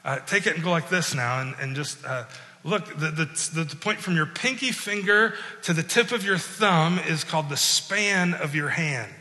Uh, 0.05 0.19
take 0.19 0.47
it 0.47 0.55
and 0.55 0.63
go 0.63 0.71
like 0.71 0.87
this 0.87 1.13
now, 1.13 1.41
and, 1.41 1.53
and 1.59 1.75
just 1.75 2.01
uh, 2.05 2.23
Look, 2.63 2.87
the, 2.99 3.11
the, 3.11 3.63
the, 3.63 3.75
point 3.75 3.99
from 3.99 4.15
your 4.15 4.25
pinky 4.25 4.71
finger 4.71 5.33
to 5.63 5.73
the 5.73 5.83
tip 5.83 6.11
of 6.11 6.25
your 6.25 6.37
thumb 6.37 6.99
is 6.99 7.23
called 7.23 7.47
the 7.47 7.55
span 7.55 8.33
of 8.33 8.53
your 8.53 8.67
hand. 8.67 9.13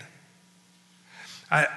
I, 1.49 1.69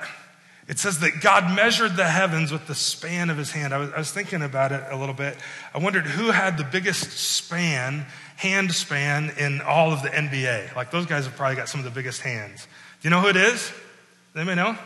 it 0.67 0.79
says 0.79 0.99
that 0.99 1.21
God 1.21 1.55
measured 1.55 1.95
the 1.95 2.07
heavens 2.07 2.51
with 2.51 2.65
the 2.65 2.73
span 2.73 3.29
of 3.29 3.37
his 3.37 3.51
hand. 3.51 3.73
I 3.73 3.77
was, 3.77 3.91
I 3.91 3.97
was 3.99 4.11
thinking 4.11 4.41
about 4.41 4.71
it 4.71 4.83
a 4.89 4.97
little 4.97 5.13
bit. 5.13 5.37
I 5.73 5.77
wondered 5.77 6.05
who 6.05 6.31
had 6.31 6.57
the 6.57 6.63
biggest 6.63 7.11
span, 7.11 8.07
hand 8.37 8.73
span, 8.73 9.31
in 9.37 9.61
all 9.61 9.91
of 9.91 10.01
the 10.01 10.09
NBA. 10.09 10.75
Like 10.75 10.89
those 10.89 11.05
guys 11.05 11.25
have 11.25 11.35
probably 11.35 11.57
got 11.57 11.69
some 11.69 11.79
of 11.79 11.85
the 11.85 11.91
biggest 11.91 12.21
hands. 12.21 12.65
Do 13.01 13.07
you 13.07 13.09
know 13.11 13.21
who 13.21 13.27
it 13.27 13.35
is? 13.35 13.71
Anybody 14.35 14.55
know? 14.55 14.77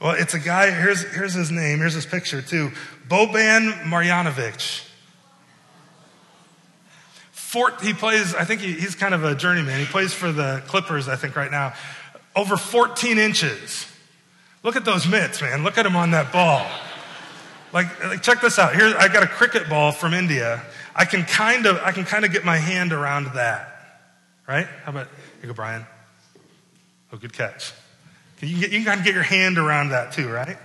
Well, 0.00 0.12
it's 0.12 0.34
a 0.34 0.38
guy, 0.38 0.70
here's, 0.70 1.02
here's 1.02 1.34
his 1.34 1.50
name, 1.50 1.78
here's 1.78 1.94
his 1.94 2.06
picture 2.06 2.42
too 2.42 2.70
Boban 3.08 3.72
Marjanovic 3.84 4.85
he 7.82 7.92
plays, 7.92 8.34
I 8.34 8.44
think 8.44 8.60
he, 8.60 8.72
he's 8.72 8.94
kind 8.94 9.14
of 9.14 9.24
a 9.24 9.34
journeyman. 9.34 9.78
He 9.80 9.86
plays 9.86 10.12
for 10.12 10.32
the 10.32 10.62
Clippers, 10.66 11.08
I 11.08 11.16
think, 11.16 11.36
right 11.36 11.50
now. 11.50 11.74
Over 12.34 12.56
14 12.56 13.18
inches. 13.18 13.86
Look 14.62 14.76
at 14.76 14.84
those 14.84 15.06
mitts, 15.06 15.40
man. 15.40 15.64
Look 15.64 15.78
at 15.78 15.86
him 15.86 15.96
on 15.96 16.10
that 16.10 16.32
ball. 16.32 16.66
Like, 17.72 18.04
like 18.04 18.22
check 18.22 18.40
this 18.40 18.58
out. 18.58 18.74
Here, 18.74 18.94
I 18.98 19.08
got 19.08 19.22
a 19.22 19.26
cricket 19.26 19.68
ball 19.68 19.92
from 19.92 20.14
India. 20.14 20.62
I 20.94 21.04
can 21.04 21.24
kind 21.24 21.66
of, 21.66 21.76
I 21.78 21.92
can 21.92 22.04
kind 22.04 22.24
of 22.24 22.32
get 22.32 22.44
my 22.44 22.56
hand 22.56 22.92
around 22.92 23.26
that. 23.34 23.72
Right? 24.48 24.66
How 24.84 24.92
about, 24.92 25.08
you 25.42 25.48
go, 25.48 25.54
Brian. 25.54 25.86
Oh, 27.12 27.16
good 27.16 27.32
catch. 27.32 27.72
You 28.40 28.48
can, 28.48 28.60
get, 28.60 28.70
you 28.70 28.78
can 28.78 28.86
kind 28.86 29.00
of 29.00 29.06
get 29.06 29.14
your 29.14 29.22
hand 29.22 29.58
around 29.58 29.90
that 29.90 30.12
too, 30.12 30.28
right? 30.28 30.56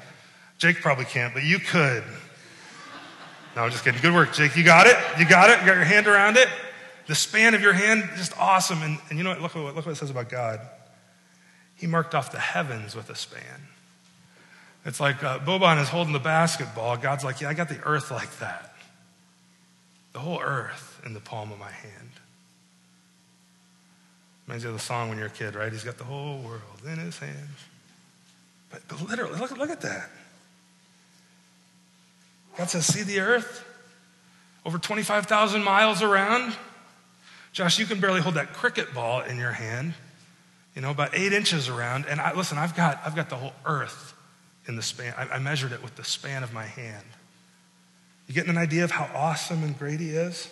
Jake 0.58 0.82
probably 0.82 1.06
can't, 1.06 1.34
but 1.34 1.44
you 1.44 1.60
could. 1.60 2.04
No, 3.56 3.64
I'm 3.64 3.72
just 3.72 3.84
kidding. 3.84 4.02
Good 4.02 4.14
work, 4.14 4.34
Jake. 4.34 4.56
You 4.56 4.64
got 4.64 4.88
it? 4.88 4.96
You 5.20 5.28
got 5.28 5.50
it? 5.50 5.60
You 5.60 5.66
got 5.66 5.76
your 5.76 5.86
hand 5.86 6.08
around 6.08 6.38
it? 6.38 6.48
The 7.12 7.16
span 7.16 7.56
of 7.56 7.62
your 7.62 7.74
hand, 7.74 8.10
just 8.16 8.32
awesome. 8.40 8.82
And, 8.84 8.98
and 9.10 9.18
you 9.18 9.26
know 9.26 9.32
what? 9.32 9.42
Look, 9.42 9.56
what? 9.56 9.76
look 9.76 9.86
what 9.86 9.92
it 9.92 9.96
says 9.98 10.10
about 10.10 10.30
God. 10.30 10.62
He 11.76 11.86
marked 11.86 12.16
off 12.16 12.32
the 12.32 12.40
heavens 12.40 12.96
with 12.96 13.10
a 13.10 13.16
span. 13.16 13.68
It's 14.86 15.02
like 15.02 15.22
uh, 15.22 15.40
Boban 15.40 15.82
is 15.82 15.90
holding 15.90 16.14
the 16.14 16.20
basketball. 16.20 16.96
God's 16.96 17.26
like, 17.26 17.42
yeah, 17.42 17.50
I 17.50 17.54
got 17.54 17.68
the 17.68 17.82
earth 17.84 18.12
like 18.12 18.40
that. 18.40 18.74
The 20.14 20.20
whole 20.20 20.40
earth 20.40 21.02
in 21.06 21.14
the 21.14 21.20
palm 21.20 21.52
of 21.52 21.60
my 21.60 21.70
hand. 21.70 22.12
Reminds 24.48 24.64
you 24.64 24.70
of 24.70 24.76
the 24.78 24.82
song 24.82 25.10
when 25.10 25.18
you're 25.18 25.28
a 25.28 25.32
kid, 25.32 25.54
right? 25.54 25.70
He's 25.70 25.84
got 25.84 25.98
the 25.98 26.06
whole 26.06 26.38
world 26.38 26.62
in 26.86 26.98
his 26.98 27.20
hands. 27.20 27.66
But, 28.70 28.84
but 28.88 29.02
literally, 29.10 29.38
look, 29.38 29.52
look 29.58 29.70
at 29.70 29.82
that. 29.82 30.10
God 32.58 32.70
says, 32.70 32.86
see 32.86 33.04
the 33.04 33.20
earth? 33.20 33.66
Over 34.66 34.78
25,000 34.78 35.62
miles 35.62 36.02
around? 36.02 36.56
Josh, 37.52 37.80
you 37.80 37.86
can 37.86 38.00
barely 38.00 38.22
hold 38.22 38.36
that 38.36 38.54
cricket 38.54 38.94
ball 38.94 39.22
in 39.22 39.38
your 39.38 39.52
hand, 39.52 39.94
you 40.76 40.82
know, 40.82 40.92
about 40.92 41.14
eight 41.14 41.34
inches 41.34 41.68
around. 41.68 42.06
And 42.08 42.22
I, 42.22 42.34
listen, 42.34 42.58
I've 42.58 42.76
got, 42.76 43.02
I've 43.06 43.16
got 43.16 43.30
the 43.30 43.36
whole 43.36 43.54
earth 43.66 44.14
in 44.68 44.76
the 44.76 44.82
span. 44.82 45.14
I, 45.18 45.36
I 45.36 45.40
measured 45.40 45.72
it 45.72 45.84
with 45.84 45.96
the 45.96 46.04
span 46.04 46.44
of 46.44 46.54
my 46.54 46.66
hand. 46.66 47.06
You 48.28 48.34
getting 48.34 48.52
an 48.52 48.58
idea 48.58 48.86
of 48.86 48.92
how 48.92 49.10
awesome 49.14 49.64
and 49.64 49.78
great 49.78 50.00
he 50.00 50.12
is? 50.12 50.50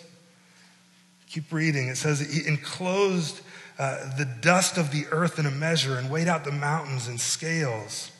Keep 1.30 1.52
reading. 1.52 1.88
It 1.88 1.96
says 1.96 2.20
he 2.20 2.46
enclosed 2.46 3.40
uh, 3.78 4.16
the 4.18 4.26
dust 4.26 4.76
of 4.76 4.90
the 4.90 5.06
earth 5.10 5.38
in 5.38 5.46
a 5.46 5.50
measure 5.50 5.96
and 5.96 6.10
weighed 6.10 6.28
out 6.28 6.44
the 6.44 6.52
mountains 6.52 7.08
in 7.08 7.16
scales 7.16 8.10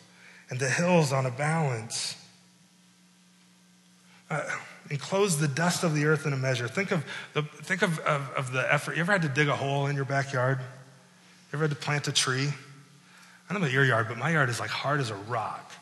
and 0.48 0.58
the 0.58 0.70
hills 0.70 1.12
on 1.12 1.26
a 1.26 1.30
balance. 1.30 2.16
Uh, 4.30 4.42
enclose 4.90 5.38
the 5.38 5.48
dust 5.48 5.84
of 5.84 5.94
the 5.94 6.04
earth 6.04 6.26
in 6.26 6.32
a 6.32 6.36
measure. 6.36 6.68
Think 6.68 6.90
of 6.90 7.04
the, 7.32 7.42
think 7.42 7.82
of, 7.82 7.98
of, 8.00 8.30
of 8.36 8.52
the 8.52 8.72
effort. 8.72 8.96
You 8.96 9.02
ever 9.02 9.12
had 9.12 9.22
to 9.22 9.28
dig 9.28 9.48
a 9.48 9.56
hole 9.56 9.86
in 9.86 9.96
your 9.96 10.04
backyard? 10.04 10.58
You 10.58 11.56
ever 11.56 11.64
had 11.64 11.70
to 11.70 11.76
plant 11.76 12.08
a 12.08 12.12
tree? 12.12 12.48
I 12.48 13.52
don't 13.52 13.62
know 13.62 13.66
about 13.66 13.72
your 13.72 13.84
yard, 13.84 14.08
but 14.08 14.18
my 14.18 14.30
yard 14.30 14.48
is 14.48 14.60
like 14.60 14.70
hard 14.70 15.00
as 15.00 15.10
a 15.10 15.14
rock. 15.14 15.72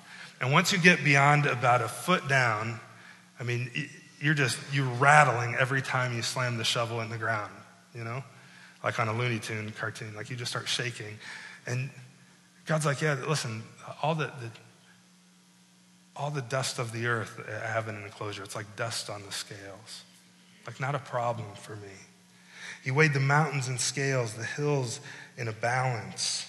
And 0.40 0.52
once 0.52 0.72
you 0.72 0.78
get 0.78 1.02
beyond 1.02 1.46
about 1.46 1.82
a 1.82 1.88
foot 1.88 2.28
down, 2.28 2.78
I 3.40 3.44
mean, 3.44 3.70
you're 4.20 4.34
just, 4.34 4.58
you're 4.72 4.86
rattling 4.86 5.56
every 5.56 5.82
time 5.82 6.14
you 6.14 6.22
slam 6.22 6.58
the 6.58 6.64
shovel 6.64 7.00
in 7.00 7.08
the 7.08 7.18
ground, 7.18 7.52
you 7.94 8.04
know? 8.04 8.22
Like 8.84 9.00
on 9.00 9.08
a 9.08 9.12
Looney 9.12 9.38
Tune 9.38 9.72
cartoon. 9.76 10.14
Like 10.14 10.30
you 10.30 10.36
just 10.36 10.50
start 10.50 10.68
shaking. 10.68 11.18
And 11.66 11.90
God's 12.66 12.86
like, 12.86 13.00
yeah, 13.00 13.16
listen, 13.26 13.62
all 14.02 14.14
the, 14.14 14.26
the 14.26 14.50
all 16.18 16.30
the 16.30 16.42
dust 16.42 16.78
of 16.78 16.92
the 16.92 17.06
earth 17.06 17.40
I 17.48 17.68
have 17.68 17.86
an 17.88 18.02
enclosure. 18.02 18.42
It's 18.42 18.56
like 18.56 18.76
dust 18.76 19.08
on 19.08 19.22
the 19.24 19.32
scales. 19.32 20.02
Like 20.66 20.80
not 20.80 20.94
a 20.94 20.98
problem 20.98 21.46
for 21.54 21.76
me. 21.76 21.88
He 22.84 22.90
weighed 22.90 23.14
the 23.14 23.20
mountains 23.20 23.68
in 23.68 23.78
scales, 23.78 24.34
the 24.34 24.44
hills 24.44 25.00
in 25.36 25.48
a 25.48 25.52
balance. 25.52 26.44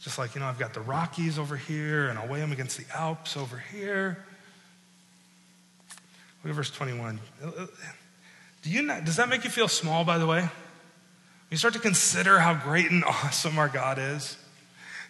Just 0.00 0.18
like, 0.18 0.34
you 0.34 0.40
know, 0.40 0.46
I've 0.46 0.58
got 0.58 0.74
the 0.74 0.80
Rockies 0.80 1.38
over 1.38 1.56
here, 1.56 2.08
and 2.08 2.18
I'll 2.18 2.28
weigh 2.28 2.40
them 2.40 2.52
against 2.52 2.78
the 2.78 2.84
Alps 2.96 3.36
over 3.36 3.62
here. 3.72 4.24
Look 6.44 6.50
at 6.50 6.54
verse 6.54 6.70
21. 6.70 7.18
Do 8.62 8.70
you 8.70 8.82
not, 8.82 9.04
does 9.04 9.16
that 9.16 9.28
make 9.28 9.44
you 9.44 9.50
feel 9.50 9.68
small, 9.68 10.04
by 10.04 10.18
the 10.18 10.26
way? 10.26 10.48
You 11.50 11.56
start 11.56 11.74
to 11.74 11.80
consider 11.80 12.38
how 12.38 12.54
great 12.54 12.90
and 12.90 13.04
awesome 13.06 13.58
our 13.58 13.68
God 13.68 13.98
is. 13.98 14.36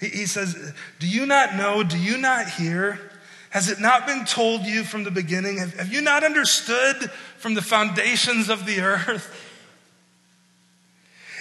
He, 0.01 0.27
says, 0.27 0.75
Do 1.01 1.09
you 1.09 1.27
not 1.27 1.57
know? 1.57 1.83
Do 1.83 1.99
you 1.99 2.19
not 2.19 2.49
hear? 2.49 3.01
Has 3.51 3.69
it 3.69 3.81
not 3.81 4.07
been 4.07 4.25
told 4.25 4.63
you 4.63 4.85
from 4.85 5.05
the 5.05 5.11
beginning? 5.11 5.59
Have, 5.59 5.75
have 5.75 5.93
you 5.93 6.03
not 6.03 6.23
understood 6.23 7.11
from 7.39 7.55
the 7.55 7.63
foundations 7.63 8.49
of 8.49 8.67
the 8.67 8.81
earth? 8.81 9.45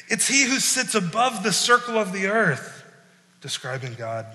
It's 0.07 0.27
He 0.27 0.45
who 0.45 0.59
sits 0.59 0.95
above 0.95 1.43
the 1.43 1.51
circle 1.51 1.97
of 1.97 2.13
the 2.13 2.27
earth, 2.27 2.85
describing 3.41 3.93
God. 3.93 4.25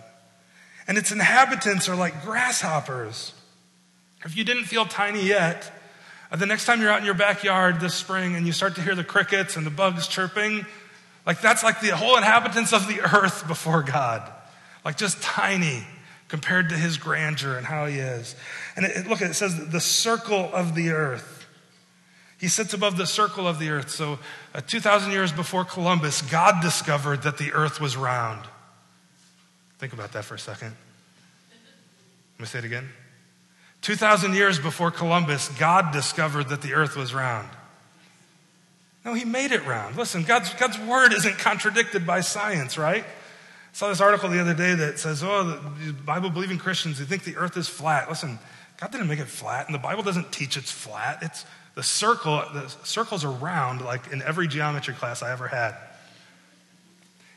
And 0.87 0.99
its 0.99 1.13
inhabitants 1.13 1.89
are 1.89 1.97
like 1.97 2.25
grasshoppers. 2.25 3.33
If 4.25 4.37
you 4.37 4.45
didn't 4.45 4.65
feel 4.65 4.85
tiny 4.85 5.25
yet, 5.25 5.73
uh, 6.31 6.37
the 6.37 6.47
next 6.47 6.65
time 6.65 6.81
you're 6.81 6.91
out 6.91 7.01
in 7.01 7.05
your 7.05 7.15
backyard 7.15 7.81
this 7.81 7.95
spring 7.95 8.37
and 8.37 8.47
you 8.47 8.53
start 8.53 8.75
to 8.77 8.83
hear 8.83 8.95
the 8.95 9.05
crickets 9.05 9.57
and 9.57 9.67
the 9.67 9.71
bugs 9.71 10.07
chirping, 10.07 10.67
like 11.27 11.41
that's 11.41 11.63
like 11.63 11.81
the 11.81 11.97
whole 11.97 12.17
inhabitants 12.17 12.73
of 12.73 12.89
the 12.89 13.01
earth 13.01 13.47
before 13.47 13.83
God. 13.83 14.31
Like 14.85 14.97
just 14.97 15.23
tiny 15.23 15.85
compared 16.29 16.71
to 16.71 16.77
his 16.77 16.97
grandeur 16.97 17.57
and 17.57 17.67
how 17.67 17.87
he 17.87 17.99
is. 17.99 18.35
And 18.75 18.87
it, 18.87 19.07
look, 19.07 19.21
it 19.21 19.35
says 19.35 19.69
the 19.69 19.81
circle 19.81 20.51
of 20.53 20.75
the 20.75 20.91
earth. 20.91 21.47
He 22.41 22.49
sits 22.49 22.75
above 22.75 22.97
the 22.97 23.07
circle 23.07 23.47
of 23.47 23.61
the 23.61 23.69
earth. 23.69 23.91
So, 23.91 24.19
uh, 24.53 24.61
2,000 24.67 25.13
years 25.13 25.31
before 25.31 25.65
Columbus, 25.65 26.23
God 26.23 26.61
discovered 26.61 27.23
that 27.23 27.39
the 27.39 27.53
earth 27.53 27.81
was 27.81 27.97
round. 27.97 28.45
Think 29.79 29.93
about 29.93 30.13
that 30.13 30.25
for 30.25 30.35
a 30.35 30.39
second. 30.39 30.75
Let 32.39 32.41
me 32.41 32.47
say 32.47 32.59
it 32.59 32.65
again. 32.65 32.89
2,000 33.83 34.35
years 34.35 34.59
before 34.59 34.91
Columbus, 34.91 35.51
God 35.51 35.93
discovered 35.93 36.49
that 36.49 36.63
the 36.63 36.73
earth 36.75 36.97
was 36.97 37.15
round. 37.15 37.49
No, 39.05 39.15
he 39.15 39.25
made 39.25 39.51
it 39.51 39.67
round. 39.67 39.97
Listen, 39.97 40.23
God's, 40.23 40.53
God's 40.55 40.79
word 40.79 41.13
isn't 41.13 41.39
contradicted 41.39 42.07
by 42.07 42.21
science, 42.21 42.79
right? 42.79 43.05
I 43.05 43.75
saw 43.75 43.89
this 43.89 44.01
article 44.01 44.29
the 44.29 44.41
other 44.41 44.55
day 44.55 44.75
that 44.75 44.99
says, 44.99 45.23
oh, 45.25 45.61
Bible 46.05 46.31
believing 46.31 46.59
Christians, 46.59 46.99
they 46.99 47.05
think 47.05 47.25
the 47.25 47.37
earth 47.37 47.57
is 47.57 47.69
flat. 47.69 48.09
Listen, 48.09 48.39
God 48.79 48.93
didn't 48.93 49.09
make 49.09 49.19
it 49.19 49.29
flat, 49.29 49.67
and 49.67 49.75
the 49.75 49.81
Bible 49.81 50.03
doesn't 50.03 50.31
teach 50.31 50.57
it's 50.57 50.71
flat. 50.71 51.19
It's 51.23 51.45
the 51.75 51.83
circle, 51.83 52.43
the 52.53 52.69
circles 52.85 53.25
are 53.25 53.31
round, 53.31 53.81
like 53.81 54.13
in 54.13 54.23
every 54.23 54.47
geometry 54.47 54.95
class 54.95 55.23
I 55.23 55.33
ever 55.33 55.49
had. 55.49 55.75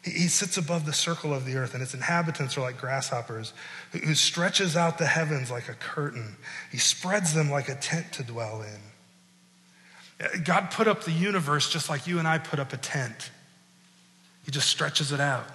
He, 0.03 0.11
he 0.11 0.27
sits 0.27 0.57
above 0.57 0.85
the 0.85 0.93
circle 0.93 1.33
of 1.33 1.45
the 1.45 1.55
earth, 1.55 1.73
and 1.73 1.81
its 1.81 1.93
inhabitants 1.93 2.57
are 2.57 2.61
like 2.61 2.77
grasshoppers, 2.77 3.53
who, 3.91 3.99
who 3.99 4.13
stretches 4.13 4.75
out 4.75 4.97
the 4.97 5.07
heavens 5.07 5.49
like 5.49 5.69
a 5.69 5.73
curtain. 5.73 6.35
He 6.71 6.77
spreads 6.77 7.33
them 7.33 7.49
like 7.49 7.69
a 7.69 7.75
tent 7.75 8.11
to 8.13 8.23
dwell 8.23 8.61
in. 8.61 8.79
God 10.43 10.71
put 10.71 10.87
up 10.87 11.03
the 11.03 11.11
universe 11.11 11.69
just 11.69 11.89
like 11.89 12.07
you 12.07 12.19
and 12.19 12.27
I 12.27 12.37
put 12.37 12.59
up 12.59 12.71
a 12.71 12.77
tent. 12.77 13.31
He 14.45 14.51
just 14.51 14.69
stretches 14.69 15.11
it 15.11 15.19
out. 15.19 15.47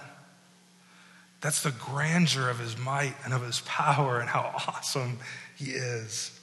That's 1.39 1.63
the 1.63 1.71
grandeur 1.71 2.49
of 2.49 2.59
his 2.59 2.77
might 2.77 3.15
and 3.25 3.33
of 3.33 3.41
his 3.43 3.61
power 3.61 4.19
and 4.19 4.29
how 4.29 4.53
awesome 4.67 5.17
he 5.55 5.71
is. 5.71 6.39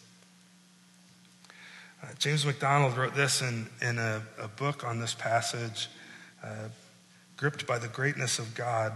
Uh, 2.03 2.07
James 2.19 2.45
MacDonald 2.45 2.97
wrote 2.97 3.15
this 3.15 3.43
in, 3.43 3.69
in 3.81 3.99
a, 3.99 4.23
a 4.41 4.49
book 4.49 4.85
on 4.85 5.01
this 5.01 5.15
passage, 5.15 5.89
uh, 6.43 6.69
Gripped 7.37 7.67
by 7.67 7.79
the 7.79 7.89
Greatness 7.89 8.41
of 8.41 8.55
God. 8.57 8.93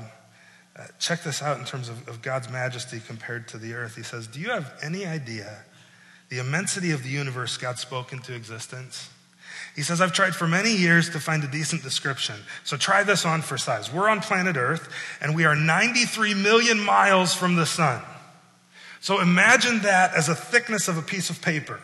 Uh, 0.77 0.87
check 0.99 1.23
this 1.23 1.43
out 1.43 1.59
in 1.59 1.65
terms 1.65 1.89
of, 1.89 2.09
of 2.09 2.23
God's 2.23 2.51
majesty 2.51 3.01
compared 3.07 3.47
to 3.49 3.59
the 3.59 3.75
earth. 3.75 3.95
He 3.95 4.03
says, 4.03 4.27
Do 4.27 4.41
you 4.41 4.51
have 4.51 4.73
any 4.83 5.07
idea 5.07 5.65
the 6.33 6.39
immensity 6.39 6.93
of 6.93 7.03
the 7.03 7.11
universe 7.11 7.59
God 7.59 7.79
spoke 7.79 8.11
into 8.11 8.35
existence. 8.35 9.11
He 9.77 9.83
says, 9.83 10.01
I've 10.01 10.15
tried 10.15 10.35
for 10.35 10.49
many 10.49 10.75
years 10.75 11.11
to 11.11 11.21
find 11.21 11.45
a 11.45 11.47
decent 11.47 11.83
description. 11.83 12.37
So 12.65 12.79
try 12.79 13.03
this 13.03 13.27
on 13.27 13.43
for 13.43 13.59
size. 13.59 13.93
We're 13.93 14.09
on 14.09 14.21
planet 14.21 14.57
Earth, 14.57 14.91
and 15.21 15.37
we 15.37 15.45
are 15.45 15.55
93 15.55 16.33
million 16.33 16.81
miles 16.81 17.35
from 17.35 17.57
the 17.57 17.67
sun. 17.67 18.01
So 19.03 19.21
imagine 19.21 19.81
that 19.81 20.15
as 20.15 20.31
a 20.31 20.35
thickness 20.35 20.89
of 20.89 20.97
a 20.97 21.03
piece 21.03 21.29
of 21.29 21.43
paper, 21.43 21.81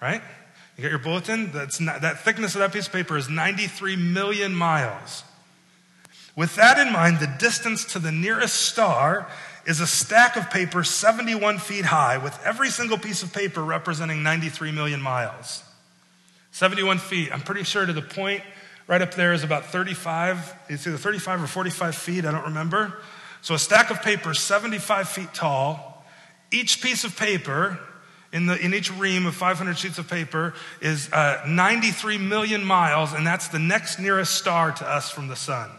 right? 0.00 0.22
You 0.78 0.82
got 0.82 0.88
your 0.88 0.98
bulletin? 0.98 1.52
That's 1.52 1.80
not, 1.80 2.00
that 2.00 2.20
thickness 2.20 2.54
of 2.54 2.60
that 2.60 2.72
piece 2.72 2.86
of 2.86 2.94
paper 2.94 3.18
is 3.18 3.28
93 3.28 3.94
million 3.96 4.54
miles. 4.54 5.22
With 6.34 6.56
that 6.56 6.78
in 6.78 6.94
mind, 6.94 7.18
the 7.18 7.36
distance 7.38 7.84
to 7.92 7.98
the 7.98 8.12
nearest 8.12 8.56
star 8.56 9.28
is 9.66 9.80
a 9.80 9.86
stack 9.86 10.36
of 10.36 10.50
paper 10.50 10.82
71 10.82 11.58
feet 11.58 11.84
high 11.84 12.18
with 12.18 12.38
every 12.44 12.70
single 12.70 12.98
piece 12.98 13.22
of 13.22 13.32
paper 13.32 13.62
representing 13.62 14.22
93 14.22 14.72
million 14.72 15.00
miles. 15.00 15.62
71 16.52 16.98
feet. 16.98 17.32
I'm 17.32 17.40
pretty 17.40 17.64
sure 17.64 17.86
to 17.86 17.92
the 17.92 18.02
point 18.02 18.42
right 18.86 19.02
up 19.02 19.14
there 19.14 19.32
is 19.32 19.44
about 19.44 19.66
35. 19.66 20.54
It's 20.68 20.86
either 20.86 20.96
35 20.96 21.44
or 21.44 21.46
45 21.46 21.94
feet. 21.94 22.24
I 22.24 22.32
don't 22.32 22.46
remember. 22.46 22.98
So 23.42 23.54
a 23.54 23.58
stack 23.58 23.90
of 23.90 24.02
paper 24.02 24.34
75 24.34 25.08
feet 25.08 25.32
tall. 25.32 26.04
Each 26.50 26.82
piece 26.82 27.04
of 27.04 27.16
paper 27.16 27.78
in, 28.32 28.46
the, 28.46 28.58
in 28.58 28.74
each 28.74 28.92
ream 28.92 29.26
of 29.26 29.34
500 29.34 29.78
sheets 29.78 29.98
of 29.98 30.08
paper 30.08 30.54
is 30.80 31.10
uh, 31.12 31.42
93 31.46 32.18
million 32.18 32.64
miles, 32.64 33.12
and 33.12 33.26
that's 33.26 33.48
the 33.48 33.58
next 33.58 33.98
nearest 33.98 34.34
star 34.34 34.72
to 34.72 34.88
us 34.88 35.10
from 35.10 35.28
the 35.28 35.36
sun. 35.36 35.70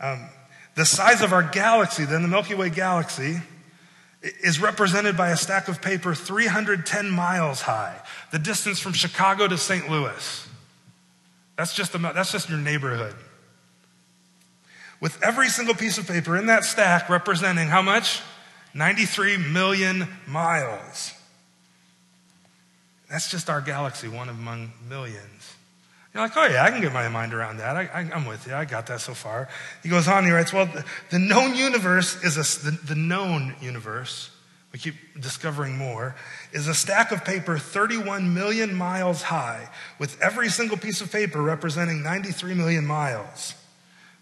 Um, 0.00 0.28
the 0.74 0.84
size 0.84 1.22
of 1.22 1.32
our 1.32 1.42
galaxy, 1.42 2.04
then 2.04 2.22
the 2.22 2.28
Milky 2.28 2.54
Way 2.54 2.70
galaxy, 2.70 3.40
is 4.22 4.60
represented 4.60 5.16
by 5.16 5.30
a 5.30 5.36
stack 5.36 5.68
of 5.68 5.82
paper 5.82 6.14
310 6.14 7.10
miles 7.10 7.62
high, 7.62 8.00
the 8.32 8.38
distance 8.38 8.80
from 8.80 8.92
Chicago 8.92 9.46
to 9.46 9.58
St. 9.58 9.90
Louis. 9.90 10.48
That's 11.56 11.74
just, 11.74 11.92
that's 11.92 12.32
just 12.32 12.48
your 12.48 12.58
neighborhood. 12.58 13.14
With 15.00 15.22
every 15.22 15.48
single 15.48 15.74
piece 15.74 15.98
of 15.98 16.06
paper 16.06 16.36
in 16.36 16.46
that 16.46 16.64
stack 16.64 17.10
representing 17.10 17.68
how 17.68 17.82
much? 17.82 18.22
93 18.72 19.36
million 19.36 20.08
miles. 20.26 21.12
That's 23.10 23.30
just 23.30 23.50
our 23.50 23.60
galaxy, 23.60 24.08
one 24.08 24.28
among 24.28 24.72
millions. 24.88 25.53
You're 26.14 26.22
like, 26.22 26.36
oh, 26.36 26.46
yeah, 26.46 26.62
I 26.62 26.70
can 26.70 26.80
get 26.80 26.92
my 26.92 27.08
mind 27.08 27.34
around 27.34 27.56
that. 27.56 27.76
I, 27.76 28.08
am 28.12 28.24
with 28.24 28.46
you. 28.46 28.54
I 28.54 28.64
got 28.64 28.86
that 28.86 29.00
so 29.00 29.14
far. 29.14 29.48
He 29.82 29.88
goes 29.88 30.06
on, 30.06 30.24
he 30.24 30.30
writes, 30.30 30.52
well, 30.52 30.66
the, 30.66 30.84
the 31.10 31.18
known 31.18 31.56
universe 31.56 32.22
is 32.22 32.36
a, 32.36 32.64
the, 32.64 32.70
the 32.70 32.94
known 32.94 33.56
universe, 33.60 34.30
we 34.72 34.78
keep 34.78 34.94
discovering 35.20 35.76
more, 35.76 36.14
is 36.52 36.68
a 36.68 36.74
stack 36.74 37.10
of 37.10 37.24
paper 37.24 37.58
31 37.58 38.32
million 38.32 38.76
miles 38.76 39.22
high, 39.22 39.68
with 39.98 40.20
every 40.22 40.50
single 40.50 40.76
piece 40.76 41.00
of 41.00 41.10
paper 41.10 41.42
representing 41.42 42.04
93 42.04 42.54
million 42.54 42.86
miles. 42.86 43.54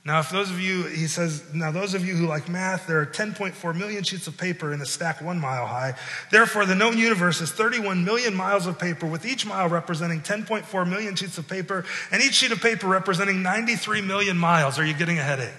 Now, 0.04 0.18
if 0.18 0.30
those 0.30 0.50
of 0.50 0.60
you, 0.60 0.82
he 0.84 1.06
says, 1.06 1.44
now 1.54 1.70
those 1.70 1.94
of 1.94 2.04
you 2.04 2.16
who 2.16 2.26
like 2.26 2.48
math, 2.48 2.88
there 2.88 3.00
are 3.00 3.06
10.4 3.06 3.76
million 3.76 4.02
sheets 4.02 4.26
of 4.26 4.36
paper 4.36 4.72
in 4.72 4.80
a 4.80 4.86
stack 4.86 5.20
one 5.22 5.38
mile 5.38 5.66
high. 5.66 5.94
Therefore, 6.32 6.66
the 6.66 6.74
known 6.74 6.98
universe 6.98 7.40
is 7.40 7.52
31 7.52 8.04
million 8.04 8.34
miles 8.34 8.66
of 8.66 8.80
paper, 8.80 9.06
with 9.06 9.24
each 9.24 9.46
mile 9.46 9.68
representing 9.68 10.20
10.4 10.20 10.88
million 10.88 11.14
sheets 11.14 11.38
of 11.38 11.46
paper, 11.46 11.84
and 12.10 12.20
each 12.20 12.34
sheet 12.34 12.50
of 12.50 12.60
paper 12.60 12.88
representing 12.88 13.42
93 13.42 14.00
million 14.00 14.36
miles. 14.36 14.76
Are 14.76 14.84
you 14.84 14.94
getting 14.94 15.18
a 15.18 15.22
headache? 15.22 15.52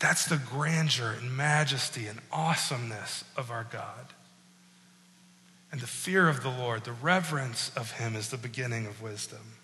That's 0.00 0.26
the 0.26 0.36
grandeur 0.36 1.14
and 1.20 1.36
majesty 1.36 2.08
and 2.08 2.18
awesomeness 2.32 3.22
of 3.36 3.52
our 3.52 3.66
God. 3.70 4.12
And 5.70 5.80
the 5.80 5.86
fear 5.86 6.28
of 6.28 6.42
the 6.42 6.50
Lord, 6.50 6.82
the 6.82 6.92
reverence 6.92 7.70
of 7.76 7.92
him, 7.92 8.16
is 8.16 8.30
the 8.30 8.36
beginning 8.36 8.86
of 8.86 9.00
wisdom. 9.00 9.54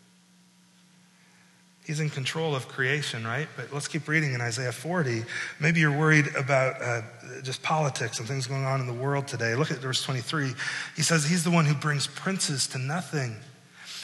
He's 1.90 1.98
in 1.98 2.08
control 2.08 2.54
of 2.54 2.68
creation, 2.68 3.26
right? 3.26 3.48
But 3.56 3.72
let's 3.72 3.88
keep 3.88 4.06
reading 4.06 4.32
in 4.32 4.40
Isaiah 4.40 4.70
40. 4.70 5.24
Maybe 5.58 5.80
you're 5.80 5.90
worried 5.90 6.28
about 6.36 6.80
uh, 6.80 7.02
just 7.42 7.64
politics 7.64 8.20
and 8.20 8.28
things 8.28 8.46
going 8.46 8.64
on 8.64 8.80
in 8.80 8.86
the 8.86 8.92
world 8.92 9.26
today. 9.26 9.56
Look 9.56 9.72
at 9.72 9.78
verse 9.78 10.00
23. 10.04 10.52
He 10.94 11.02
says, 11.02 11.24
He's 11.24 11.42
the 11.42 11.50
one 11.50 11.64
who 11.64 11.74
brings 11.74 12.06
princes 12.06 12.68
to 12.68 12.78
nothing. 12.78 13.34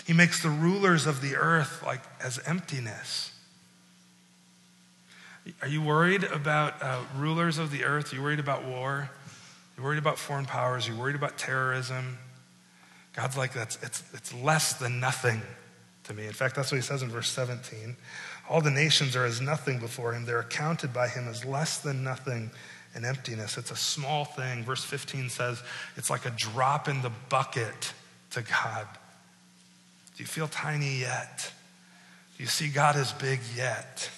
He 0.05 0.13
makes 0.13 0.43
the 0.43 0.49
rulers 0.49 1.07
of 1.07 1.21
the 1.21 1.37
earth 1.37 1.81
like 1.87 2.01
as 2.21 2.41
emptiness. 2.45 3.31
Are 5.63 5.69
you 5.69 5.81
worried 5.81 6.25
about 6.25 6.83
uh, 6.83 7.03
rulers 7.17 7.57
of 7.57 7.71
the 7.71 7.85
earth? 7.85 8.13
Are 8.13 8.17
you 8.17 8.23
worried 8.25 8.41
about 8.41 8.65
war? 8.65 9.11
You're 9.77 9.87
worried 9.87 10.01
about 10.01 10.19
foreign 10.19 10.47
powers. 10.47 10.89
You're 10.89 10.99
worried 10.99 11.15
about 11.15 11.39
terrorism. 11.39 12.19
God's 13.13 13.37
like, 13.37 13.53
that's, 13.53 13.79
it's, 13.81 14.03
it's 14.13 14.35
less 14.35 14.73
than 14.73 14.99
nothing 14.99 15.41
to 16.07 16.15
me. 16.15 16.27
In 16.27 16.33
fact, 16.33 16.57
that's 16.57 16.73
what 16.73 16.77
he 16.77 16.83
says 16.83 17.03
in 17.03 17.09
verse 17.09 17.29
17. 17.29 17.97
All 18.49 18.61
the 18.61 18.71
nations 18.71 19.17
are 19.17 19.25
as 19.25 19.41
nothing 19.41 19.79
before 19.79 20.13
him. 20.15 20.25
They're 20.25 20.41
accounted 20.41 20.93
by 20.93 21.09
him 21.09 21.29
as 21.29 21.45
less 21.45 21.79
than 21.79 22.05
nothing 22.05 22.51
and 22.95 23.05
emptiness. 23.05 23.59
It's 23.59 23.71
a 23.71 23.77
small 23.77 24.25
thing. 24.25 24.63
Verse 24.65 24.85
15 24.85 25.29
says 25.29 25.63
it's 25.97 26.11
like 26.11 26.25
a 26.25 26.31
drop 26.31 26.89
in 26.89 27.03
the 27.03 27.13
bucket 27.29 27.93
to 28.31 28.43
God. 28.43 28.87
Do 30.17 30.23
you 30.23 30.27
feel 30.27 30.49
tiny 30.49 31.01
yet? 31.01 31.53
Do 32.37 32.43
you 32.43 32.49
see 32.49 32.69
God 32.69 32.97
as 32.97 33.13
big 33.13 33.41
yet? 33.55 34.11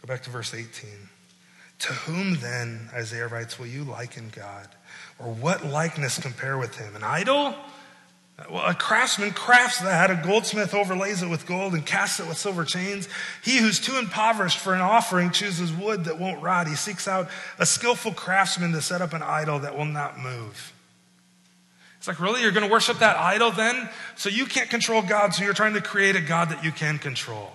Go 0.00 0.06
back 0.06 0.22
to 0.22 0.30
verse 0.30 0.54
18. 0.54 0.90
To 1.80 1.92
whom 1.92 2.36
then, 2.40 2.88
Isaiah 2.94 3.26
writes, 3.26 3.58
will 3.58 3.66
you 3.66 3.84
liken 3.84 4.30
God? 4.34 4.68
Or 5.20 5.32
what 5.32 5.64
likeness 5.64 6.18
compare 6.18 6.56
with 6.56 6.76
him? 6.76 6.96
An 6.96 7.04
idol? 7.04 7.54
Well, 8.48 8.64
a 8.66 8.74
craftsman 8.74 9.32
crafts 9.32 9.80
that. 9.80 10.10
A 10.10 10.14
goldsmith 10.14 10.72
overlays 10.72 11.22
it 11.22 11.28
with 11.28 11.46
gold 11.46 11.74
and 11.74 11.84
casts 11.84 12.20
it 12.20 12.26
with 12.26 12.38
silver 12.38 12.64
chains. 12.64 13.06
He 13.44 13.58
who's 13.58 13.78
too 13.78 13.98
impoverished 13.98 14.58
for 14.58 14.74
an 14.74 14.80
offering 14.80 15.30
chooses 15.30 15.72
wood 15.72 16.04
that 16.04 16.18
won't 16.18 16.42
rot. 16.42 16.66
He 16.66 16.74
seeks 16.74 17.06
out 17.06 17.28
a 17.58 17.66
skillful 17.66 18.12
craftsman 18.12 18.72
to 18.72 18.80
set 18.80 19.02
up 19.02 19.12
an 19.12 19.22
idol 19.22 19.58
that 19.58 19.76
will 19.76 19.84
not 19.84 20.18
move. 20.18 20.72
It's 21.98 22.08
like, 22.08 22.18
really? 22.18 22.40
You're 22.40 22.52
going 22.52 22.66
to 22.66 22.72
worship 22.72 23.00
that 23.00 23.18
idol 23.18 23.50
then? 23.50 23.90
So 24.16 24.30
you 24.30 24.46
can't 24.46 24.70
control 24.70 25.02
God, 25.02 25.34
so 25.34 25.44
you're 25.44 25.52
trying 25.52 25.74
to 25.74 25.82
create 25.82 26.16
a 26.16 26.22
God 26.22 26.48
that 26.48 26.64
you 26.64 26.72
can 26.72 26.98
control. 26.98 27.50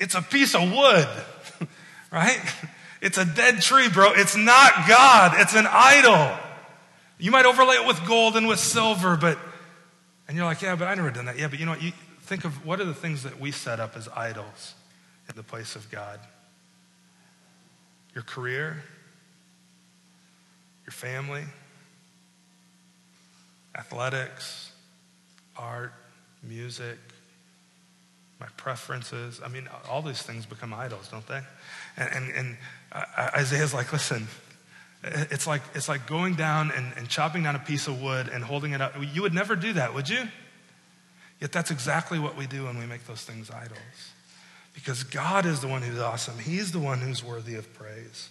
It's 0.00 0.16
a 0.16 0.22
piece 0.22 0.56
of 0.56 0.72
wood, 0.72 1.08
right? 2.10 2.40
It's 3.02 3.18
a 3.18 3.24
dead 3.24 3.60
tree, 3.60 3.88
bro. 3.88 4.12
It's 4.12 4.36
not 4.36 4.86
God, 4.88 5.32
it's 5.40 5.54
an 5.54 5.66
idol. 5.68 6.30
You 7.18 7.32
might 7.32 7.44
overlay 7.44 7.74
it 7.74 7.86
with 7.86 8.04
gold 8.06 8.36
and 8.36 8.46
with 8.46 8.60
silver, 8.60 9.16
but, 9.16 9.38
and 10.28 10.36
you're 10.36 10.46
like, 10.46 10.62
yeah, 10.62 10.76
but 10.76 10.86
I 10.86 10.94
never 10.94 11.10
done 11.10 11.26
that. 11.26 11.36
Yeah, 11.38 11.48
but 11.48 11.58
you 11.58 11.66
know 11.66 11.72
what? 11.72 11.82
You 11.82 11.92
think 12.22 12.44
of 12.44 12.64
what 12.64 12.80
are 12.80 12.84
the 12.84 12.94
things 12.94 13.24
that 13.24 13.40
we 13.40 13.50
set 13.50 13.80
up 13.80 13.96
as 13.96 14.08
idols 14.08 14.74
in 15.28 15.34
the 15.34 15.42
place 15.42 15.74
of 15.74 15.90
God? 15.90 16.20
Your 18.14 18.22
career, 18.22 18.82
your 20.86 20.92
family, 20.92 21.44
athletics, 23.76 24.70
art, 25.56 25.92
music, 26.42 26.98
my 28.38 28.46
preferences. 28.56 29.40
I 29.44 29.48
mean, 29.48 29.68
all 29.88 30.02
these 30.02 30.22
things 30.22 30.46
become 30.46 30.72
idols, 30.72 31.08
don't 31.08 31.26
they? 31.26 31.40
And, 31.96 32.10
and, 32.12 32.32
and 32.34 32.56
Isaiah's 32.94 33.72
like, 33.72 33.92
listen, 33.92 34.26
it's 35.04 35.46
like, 35.46 35.62
it's 35.74 35.88
like 35.88 36.06
going 36.06 36.34
down 36.34 36.70
and, 36.70 36.92
and 36.96 37.08
chopping 37.08 37.42
down 37.42 37.56
a 37.56 37.60
piece 37.60 37.88
of 37.88 38.00
wood 38.00 38.28
and 38.28 38.44
holding 38.44 38.72
it 38.72 38.80
up. 38.80 38.94
You 39.00 39.22
would 39.22 39.34
never 39.34 39.56
do 39.56 39.72
that, 39.74 39.94
would 39.94 40.08
you? 40.08 40.28
Yet 41.40 41.52
that's 41.52 41.70
exactly 41.70 42.18
what 42.18 42.36
we 42.36 42.46
do 42.46 42.64
when 42.64 42.78
we 42.78 42.86
make 42.86 43.06
those 43.06 43.22
things 43.22 43.50
idols. 43.50 43.78
Because 44.74 45.02
God 45.02 45.44
is 45.44 45.60
the 45.60 45.68
one 45.68 45.82
who's 45.82 45.98
awesome, 45.98 46.38
He's 46.38 46.72
the 46.72 46.78
one 46.78 47.00
who's 47.00 47.24
worthy 47.24 47.54
of 47.56 47.72
praise. 47.74 48.30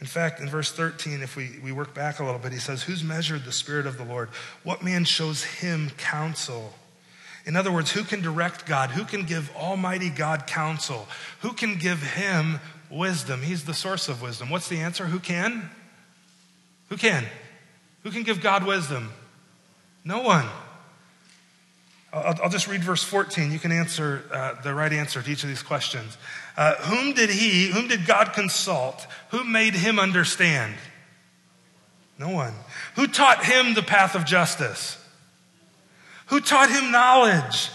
In 0.00 0.06
fact, 0.08 0.40
in 0.40 0.48
verse 0.48 0.72
13, 0.72 1.22
if 1.22 1.36
we, 1.36 1.60
we 1.62 1.70
work 1.70 1.94
back 1.94 2.18
a 2.18 2.24
little 2.24 2.40
bit, 2.40 2.52
he 2.52 2.58
says, 2.58 2.82
Who's 2.82 3.04
measured 3.04 3.44
the 3.44 3.52
Spirit 3.52 3.86
of 3.86 3.98
the 3.98 4.04
Lord? 4.04 4.30
What 4.64 4.82
man 4.82 5.04
shows 5.04 5.44
him 5.44 5.90
counsel? 5.96 6.74
In 7.46 7.54
other 7.54 7.70
words, 7.70 7.92
who 7.92 8.02
can 8.02 8.20
direct 8.20 8.66
God? 8.66 8.90
Who 8.90 9.04
can 9.04 9.24
give 9.24 9.54
Almighty 9.54 10.10
God 10.10 10.48
counsel? 10.48 11.06
Who 11.42 11.52
can 11.52 11.76
give 11.76 12.02
him 12.02 12.58
wisdom? 12.92 13.42
He's 13.42 13.64
the 13.64 13.74
source 13.74 14.08
of 14.08 14.22
wisdom. 14.22 14.50
What's 14.50 14.68
the 14.68 14.78
answer? 14.78 15.06
Who 15.06 15.18
can? 15.18 15.70
Who 16.88 16.96
can? 16.96 17.24
Who 18.02 18.10
can 18.10 18.22
give 18.22 18.40
God 18.40 18.64
wisdom? 18.66 19.12
No 20.04 20.20
one. 20.22 20.46
I'll, 22.12 22.34
I'll 22.42 22.50
just 22.50 22.68
read 22.68 22.84
verse 22.84 23.02
14. 23.02 23.50
You 23.50 23.58
can 23.58 23.72
answer 23.72 24.24
uh, 24.32 24.60
the 24.62 24.74
right 24.74 24.92
answer 24.92 25.22
to 25.22 25.30
each 25.30 25.42
of 25.42 25.48
these 25.48 25.62
questions. 25.62 26.16
Uh, 26.56 26.74
whom 26.74 27.14
did 27.14 27.30
he, 27.30 27.68
whom 27.68 27.88
did 27.88 28.06
God 28.06 28.32
consult? 28.34 29.06
Who 29.30 29.44
made 29.44 29.74
him 29.74 29.98
understand? 29.98 30.74
No 32.18 32.28
one. 32.28 32.52
Who 32.96 33.06
taught 33.06 33.44
him 33.44 33.74
the 33.74 33.82
path 33.82 34.14
of 34.14 34.24
justice? 34.24 34.98
Who 36.26 36.40
taught 36.40 36.70
him 36.70 36.90
knowledge? 36.90 37.70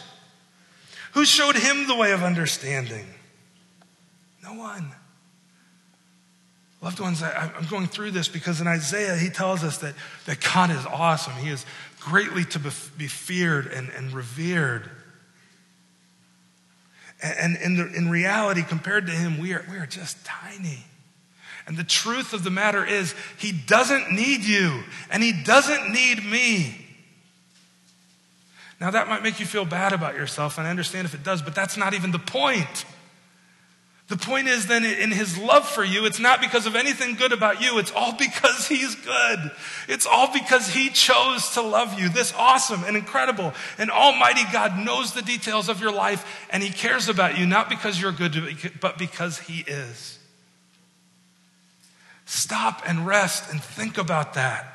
Who 1.14 1.26
showed 1.26 1.56
him 1.56 1.88
the 1.88 1.96
way 1.96 2.12
of 2.12 2.24
understanding? 2.24 3.08
No 4.44 4.54
one. 4.54 4.92
Loved 6.88 7.02
ones, 7.02 7.22
I, 7.22 7.52
am 7.58 7.68
going 7.70 7.88
through 7.88 8.12
this 8.12 8.30
because 8.30 8.62
in 8.62 8.68
Isaiah, 8.68 9.18
he 9.18 9.30
tells 9.30 9.62
us 9.62 9.80
that, 9.80 9.94
that 10.26 10.40
God 10.40 10.72
is 10.72 10.86
awesome. 10.86 11.34
He 11.34 11.50
is 11.50 11.66
greatly 12.00 12.46
to 12.46 12.60
be 12.98 13.08
feared 13.08 13.68
and, 13.68 13.90
and 13.90 14.14
revered. 14.14 14.90
And, 17.22 17.58
and 17.58 17.78
in, 17.78 17.94
in 17.94 18.10
reality, 18.10 18.64
compared 18.64 19.06
to 19.08 19.12
him, 19.12 19.38
we 19.38 19.52
are, 19.52 19.66
we 19.70 19.76
are 19.76 19.86
just 19.86 20.24
tiny. 20.24 20.86
And 21.68 21.76
the 21.76 21.84
truth 21.84 22.32
of 22.32 22.46
the 22.46 22.52
matter 22.52 22.86
is, 22.86 23.14
he 23.38 23.52
doesn't 23.52 24.10
need 24.14 24.46
you, 24.46 24.82
and 25.12 25.22
he 25.22 25.34
doesn't 25.44 25.92
need 25.92 26.24
me. 26.24 26.86
Now, 28.80 28.92
that 28.92 29.10
might 29.10 29.24
make 29.24 29.42
you 29.42 29.46
feel 29.46 29.66
bad 29.66 29.92
about 29.92 30.16
yourself, 30.16 30.58
and 30.58 30.66
I 30.66 30.70
understand 30.70 31.04
if 31.04 31.14
it 31.14 31.26
does, 31.26 31.42
but 31.42 31.54
that's 31.54 31.76
not 31.76 31.94
even 31.94 32.12
the 32.12 32.20
point. 32.20 32.86
The 34.08 34.18
point 34.18 34.48
is 34.48 34.68
then 34.68 34.86
in 34.86 35.12
his 35.12 35.38
love 35.38 35.68
for 35.68 35.84
you, 35.84 36.06
it's 36.06 36.20
not 36.20 36.40
because 36.40 36.66
of 36.66 36.78
anything 36.78 37.16
good 37.16 37.34
about 37.34 37.62
you. 37.62 37.78
It's 37.78 37.92
all 37.92 38.14
because 38.14 38.66
he's 38.68 38.96
good. 38.96 39.52
It's 39.90 40.06
all 40.06 40.32
because 40.32 40.70
he 40.70 40.90
chose 40.90 41.52
to 41.56 41.62
love 41.62 42.00
you. 42.00 42.08
This 42.08 42.34
awesome 42.38 42.86
and 42.86 42.96
incredible 42.96 43.54
and 43.78 43.92
almighty 43.92 44.44
God 44.54 44.78
knows 44.80 45.14
the 45.14 45.22
details 45.22 45.68
of 45.68 45.82
your 45.82 45.92
life 45.92 46.26
and 46.50 46.64
he 46.64 46.70
cares 46.70 47.10
about 47.10 47.38
you, 47.38 47.46
not 47.46 47.70
because 47.70 48.02
you're 48.02 48.14
good, 48.14 48.72
but 48.80 48.98
because 48.98 49.40
he 49.40 49.66
is. 49.68 50.20
Stop 52.26 52.84
and 52.88 53.06
rest 53.06 53.52
and 53.52 53.62
think 53.62 53.98
about 53.98 54.36
that. 54.36 54.74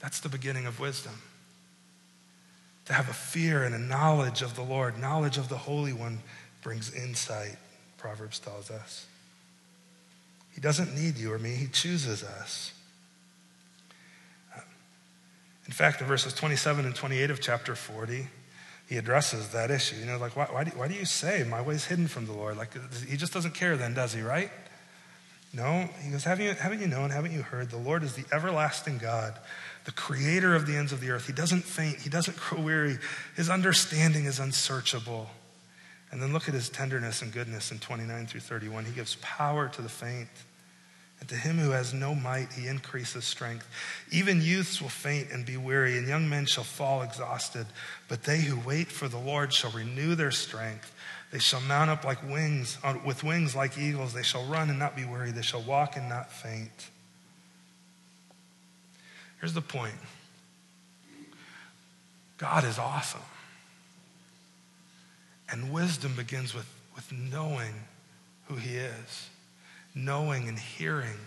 That's 0.00 0.20
the 0.20 0.28
beginning 0.30 0.64
of 0.64 0.80
wisdom 0.80 1.20
to 2.86 2.92
have 2.92 3.08
a 3.08 3.14
fear 3.14 3.64
and 3.64 3.74
a 3.74 3.78
knowledge 3.78 4.40
of 4.40 4.54
the 4.56 4.62
Lord. 4.62 4.98
Knowledge 4.98 5.36
of 5.38 5.48
the 5.48 5.58
Holy 5.58 5.92
One 5.92 6.20
brings 6.62 6.92
insight, 6.94 7.56
Proverbs 7.98 8.38
tells 8.38 8.70
us. 8.70 9.06
He 10.54 10.60
doesn't 10.60 10.94
need 10.94 11.16
you 11.16 11.32
or 11.32 11.38
me, 11.38 11.50
He 11.50 11.66
chooses 11.66 12.22
us. 12.22 12.72
In 15.66 15.72
fact, 15.72 16.00
in 16.00 16.06
verses 16.06 16.32
27 16.32 16.84
and 16.84 16.94
28 16.94 17.30
of 17.30 17.40
chapter 17.40 17.74
40, 17.74 18.28
he 18.88 18.96
addresses 18.96 19.48
that 19.48 19.72
issue. 19.72 19.96
You 19.96 20.06
know, 20.06 20.16
like, 20.16 20.36
why, 20.36 20.44
why, 20.44 20.62
do, 20.62 20.70
why 20.76 20.86
do 20.86 20.94
you 20.94 21.04
say 21.04 21.44
my 21.48 21.60
way 21.60 21.74
is 21.74 21.86
hidden 21.86 22.06
from 22.06 22.26
the 22.26 22.32
Lord? 22.32 22.56
Like, 22.56 22.70
he 23.08 23.16
just 23.16 23.32
doesn't 23.32 23.54
care 23.54 23.76
then, 23.76 23.92
does 23.92 24.12
he, 24.12 24.22
right? 24.22 24.48
No, 25.52 25.88
he 26.02 26.12
goes, 26.12 26.22
haven't 26.22 26.44
you, 26.44 26.52
haven't 26.52 26.80
you 26.80 26.86
known, 26.86 27.10
haven't 27.10 27.32
you 27.32 27.42
heard? 27.42 27.70
The 27.70 27.78
Lord 27.78 28.04
is 28.04 28.14
the 28.14 28.24
everlasting 28.32 28.98
God 28.98 29.36
the 29.86 29.92
creator 29.92 30.54
of 30.56 30.66
the 30.66 30.76
ends 30.76 30.92
of 30.92 31.00
the 31.00 31.10
earth. 31.10 31.28
He 31.28 31.32
doesn't 31.32 31.62
faint, 31.62 32.00
he 32.00 32.10
doesn't 32.10 32.36
grow 32.36 32.60
weary. 32.60 32.98
His 33.36 33.48
understanding 33.48 34.24
is 34.24 34.40
unsearchable. 34.40 35.30
And 36.10 36.22
then 36.22 36.32
look 36.32 36.48
at 36.48 36.54
his 36.54 36.68
tenderness 36.68 37.22
and 37.22 37.32
goodness 37.32 37.72
in 37.72 37.78
29 37.78 38.26
through 38.26 38.40
31. 38.40 38.84
He 38.84 38.92
gives 38.92 39.16
power 39.20 39.68
to 39.68 39.82
the 39.82 39.88
faint. 39.88 40.28
And 41.18 41.28
to 41.30 41.34
him 41.34 41.58
who 41.58 41.70
has 41.70 41.94
no 41.94 42.14
might, 42.14 42.52
he 42.52 42.66
increases 42.66 43.24
strength. 43.24 43.66
Even 44.12 44.42
youths 44.42 44.82
will 44.82 44.90
faint 44.90 45.30
and 45.32 45.46
be 45.46 45.56
weary, 45.56 45.96
and 45.96 46.06
young 46.06 46.28
men 46.28 46.44
shall 46.44 46.64
fall 46.64 47.02
exhausted. 47.02 47.66
But 48.08 48.24
they 48.24 48.40
who 48.40 48.60
wait 48.60 48.88
for 48.88 49.08
the 49.08 49.18
Lord 49.18 49.52
shall 49.52 49.70
renew 49.70 50.14
their 50.14 50.30
strength. 50.30 50.92
They 51.32 51.38
shall 51.38 51.62
mount 51.62 51.90
up 51.90 52.04
like 52.04 52.22
wings, 52.22 52.78
uh, 52.84 52.98
with 53.04 53.24
wings 53.24 53.56
like 53.56 53.78
eagles. 53.78 54.12
They 54.12 54.22
shall 54.22 54.44
run 54.44 54.68
and 54.68 54.78
not 54.78 54.94
be 54.94 55.04
weary. 55.04 55.32
They 55.32 55.42
shall 55.42 55.62
walk 55.62 55.96
and 55.96 56.08
not 56.08 56.30
faint. 56.30 56.90
Here's 59.40 59.54
the 59.54 59.62
point 59.62 59.94
God 62.38 62.64
is 62.64 62.78
awesome. 62.78 63.20
And 65.50 65.72
wisdom 65.72 66.14
begins 66.16 66.54
with, 66.54 66.66
with 66.94 67.12
knowing 67.12 67.74
who 68.48 68.56
He 68.56 68.76
is, 68.76 69.28
knowing 69.94 70.48
and 70.48 70.58
hearing 70.58 71.18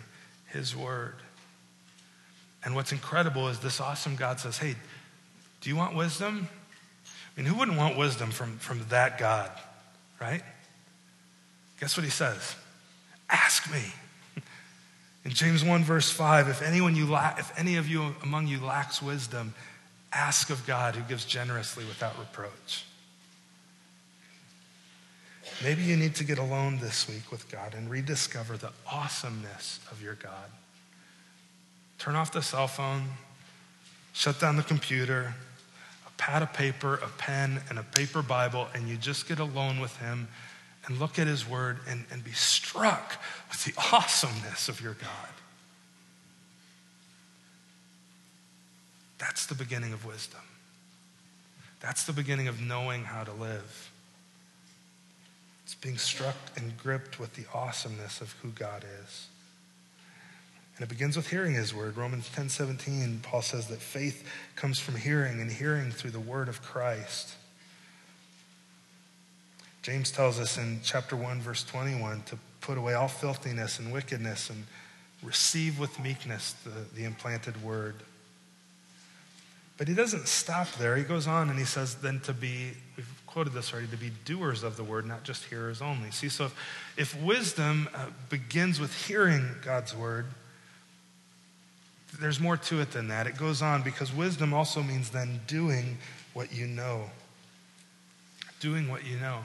his 0.50 0.76
word. 0.76 1.16
And 2.64 2.76
what's 2.76 2.92
incredible 2.92 3.48
is 3.48 3.60
this 3.60 3.80
awesome 3.80 4.16
God 4.16 4.40
says, 4.40 4.58
Hey, 4.58 4.76
do 5.62 5.70
you 5.70 5.76
want 5.76 5.96
wisdom? 5.96 6.48
I 7.06 7.42
mean, 7.42 7.46
who 7.46 7.58
wouldn't 7.58 7.78
want 7.78 7.98
wisdom 7.98 8.32
from, 8.32 8.58
from 8.58 8.86
that 8.90 9.18
God, 9.18 9.52
right? 10.20 10.42
Guess 11.80 11.96
what 11.96 12.04
he 12.04 12.10
says? 12.10 12.56
Ask 13.30 13.72
me. 13.72 13.84
In 15.26 15.32
James 15.32 15.64
1, 15.64 15.84
verse 15.84 16.10
5, 16.10 16.48
if 16.48 16.62
anyone 16.62 16.96
you 16.96 17.06
la- 17.06 17.36
if 17.38 17.58
any 17.58 17.76
of 17.76 17.88
you 17.88 18.16
among 18.24 18.48
you 18.48 18.60
lacks 18.60 19.02
wisdom, 19.02 19.54
ask 20.12 20.50
of 20.50 20.66
God 20.66 20.96
who 20.96 21.04
gives 21.04 21.26
generously 21.26 21.86
without 21.86 22.18
reproach. 22.18 22.86
Maybe 25.64 25.84
you 25.84 25.98
need 25.98 26.16
to 26.16 26.24
get 26.24 26.38
alone 26.38 26.80
this 26.80 27.08
week 27.08 27.32
with 27.32 27.52
God 27.52 27.74
and 27.76 27.90
rediscover 27.90 28.56
the 28.56 28.72
awesomeness 28.90 29.80
of 29.92 30.02
your 30.02 30.16
God. 30.16 30.50
Turn 31.98 32.16
off 32.16 32.32
the 32.32 32.42
cell 32.42 32.68
phone, 32.68 33.04
shut 34.14 34.40
down 34.40 34.56
the 34.56 34.64
computer, 34.64 35.34
a 36.08 36.12
pad 36.18 36.44
of 36.44 36.54
paper, 36.54 36.96
a 36.96 37.10
pen, 37.18 37.62
and 37.70 37.78
a 37.78 37.84
paper 37.84 38.22
Bible, 38.22 38.70
and 38.74 38.88
you 38.88 38.96
just 38.96 39.28
get 39.28 39.40
alone 39.40 39.82
with 39.82 39.98
Him 39.98 40.30
and 40.86 40.98
look 40.98 41.20
at 41.20 41.28
His 41.28 41.48
Word 41.48 41.80
and, 41.90 42.06
and 42.10 42.24
be 42.24 42.32
struck 42.32 43.22
with 43.50 43.66
the 43.66 43.74
awesomeness 43.94 44.70
of 44.70 44.80
your 44.80 44.94
God. 44.94 45.30
That's 49.18 49.46
the 49.46 49.56
beginning 49.56 49.92
of 49.92 50.06
wisdom. 50.06 50.40
That's 51.82 52.06
the 52.06 52.14
beginning 52.14 52.48
of 52.48 52.62
knowing 52.62 53.04
how 53.04 53.26
to 53.26 53.34
live. 53.34 53.92
It's 55.70 55.76
being 55.76 56.00
struck 56.00 56.36
and 56.56 56.76
gripped 56.80 57.20
with 57.20 57.36
the 57.36 57.44
awesomeness 57.54 58.22
of 58.22 58.32
who 58.42 58.50
God 58.50 58.84
is. 59.04 59.28
And 60.76 60.84
it 60.84 60.90
begins 60.90 61.16
with 61.16 61.30
hearing 61.30 61.54
his 61.54 61.76
word. 61.76 61.96
Romans 61.96 62.28
10 62.34 62.50
17, 62.50 63.20
Paul 63.22 63.44
says 63.44 63.68
that 63.68 63.78
faith 63.78 64.28
comes 64.56 64.80
from 64.80 64.96
hearing, 64.96 65.40
and 65.40 65.52
hearing 65.52 65.92
through 65.92 66.10
the 66.10 66.20
word 66.20 66.50
of 66.50 66.64
Christ. 66.64 67.36
James 69.84 70.10
tells 70.10 70.40
us 70.40 70.58
in 70.58 70.80
chapter 70.84 71.16
1, 71.16 71.40
verse 71.40 71.64
21, 71.66 72.24
to 72.24 72.40
put 72.62 72.80
away 72.80 72.96
all 72.96 73.08
filthiness 73.08 73.78
and 73.78 73.94
wickedness 73.94 74.50
and 74.50 74.66
receive 75.22 75.78
with 75.78 76.00
meekness 76.00 76.54
the, 76.64 76.96
the 76.96 77.04
implanted 77.06 77.64
word. 77.64 77.94
But 79.78 79.88
he 79.88 79.94
doesn't 79.94 80.28
stop 80.28 80.68
there. 80.80 80.96
He 80.96 81.04
goes 81.04 81.28
on 81.28 81.48
and 81.52 81.60
he 81.60 81.66
says, 81.66 81.94
then 81.94 82.22
to 82.22 82.34
be, 82.34 82.72
we've 82.98 83.19
quoted 83.30 83.54
this 83.54 83.72
already, 83.72 83.88
to 83.88 83.98
be 83.98 84.12
doers 84.26 84.64
of 84.64 84.76
the 84.76 84.84
word, 84.84 85.06
not 85.06 85.24
just 85.24 85.46
hearers 85.46 85.84
only. 85.84 86.10
See, 86.10 86.30
so 86.30 86.46
if, 86.46 86.56
if 86.98 87.22
wisdom 87.22 87.88
uh, 87.94 88.08
begins 88.30 88.80
with 88.80 89.06
hearing 89.06 89.56
God's 89.64 89.96
word, 89.96 90.26
there's 92.20 92.40
more 92.40 92.58
to 92.58 92.82
it 92.82 92.92
than 92.92 93.08
that. 93.10 93.28
It 93.28 93.38
goes 93.38 93.62
on 93.62 93.84
because 93.84 94.12
wisdom 94.12 94.52
also 94.52 94.82
means 94.82 95.12
then 95.12 95.42
doing 95.46 96.00
what 96.34 96.52
you 96.52 96.66
know. 96.66 97.12
Doing 98.60 98.90
what 98.90 99.06
you 99.06 99.18
know. 99.18 99.42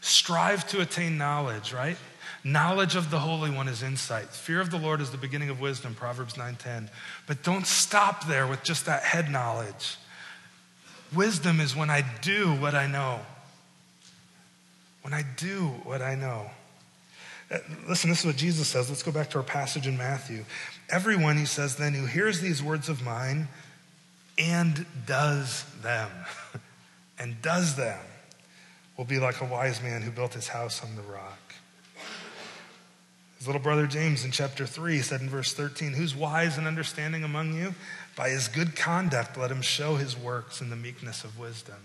Strive 0.00 0.66
to 0.68 0.80
attain 0.80 1.18
knowledge, 1.18 1.74
right? 1.74 1.98
Knowledge 2.42 2.96
of 2.96 3.10
the 3.10 3.18
Holy 3.18 3.50
One 3.50 3.68
is 3.68 3.82
insight. 3.82 4.28
Fear 4.28 4.62
of 4.62 4.70
the 4.70 4.78
Lord 4.78 5.02
is 5.02 5.10
the 5.10 5.18
beginning 5.18 5.50
of 5.50 5.60
wisdom, 5.60 5.94
Proverbs 5.94 6.38
9:10. 6.38 6.88
But 7.26 7.42
don't 7.42 7.66
stop 7.66 8.26
there 8.26 8.46
with 8.46 8.62
just 8.62 8.86
that 8.86 9.02
head 9.02 9.30
knowledge. 9.30 9.98
Wisdom 11.14 11.60
is 11.60 11.74
when 11.74 11.90
I 11.90 12.04
do 12.22 12.54
what 12.54 12.74
I 12.74 12.86
know. 12.86 13.20
When 15.02 15.12
I 15.12 15.24
do 15.36 15.68
what 15.84 16.02
I 16.02 16.14
know. 16.14 16.50
Uh, 17.50 17.58
listen, 17.88 18.10
this 18.10 18.20
is 18.20 18.26
what 18.26 18.36
Jesus 18.36 18.68
says. 18.68 18.88
Let's 18.88 19.02
go 19.02 19.10
back 19.10 19.30
to 19.30 19.38
our 19.38 19.44
passage 19.44 19.86
in 19.86 19.96
Matthew. 19.96 20.44
Everyone, 20.88 21.36
he 21.36 21.46
says, 21.46 21.76
then 21.76 21.94
who 21.94 22.06
hears 22.06 22.40
these 22.40 22.62
words 22.62 22.88
of 22.88 23.02
mine 23.02 23.48
and 24.38 24.86
does 25.06 25.64
them, 25.82 26.10
and 27.18 27.42
does 27.42 27.76
them, 27.76 27.98
will 28.96 29.04
be 29.04 29.18
like 29.18 29.40
a 29.40 29.44
wise 29.44 29.82
man 29.82 30.02
who 30.02 30.10
built 30.10 30.34
his 30.34 30.48
house 30.48 30.84
on 30.84 30.94
the 30.94 31.02
rock. 31.02 31.49
His 33.40 33.46
little 33.46 33.62
brother 33.62 33.86
James 33.86 34.22
in 34.22 34.32
chapter 34.32 34.66
3 34.66 35.00
said 35.00 35.22
in 35.22 35.30
verse 35.30 35.54
13, 35.54 35.94
Who's 35.94 36.14
wise 36.14 36.58
and 36.58 36.66
understanding 36.66 37.24
among 37.24 37.54
you? 37.54 37.74
By 38.14 38.28
his 38.28 38.48
good 38.48 38.76
conduct, 38.76 39.38
let 39.38 39.50
him 39.50 39.62
show 39.62 39.96
his 39.96 40.14
works 40.14 40.60
in 40.60 40.68
the 40.68 40.76
meekness 40.76 41.24
of 41.24 41.38
wisdom. 41.38 41.78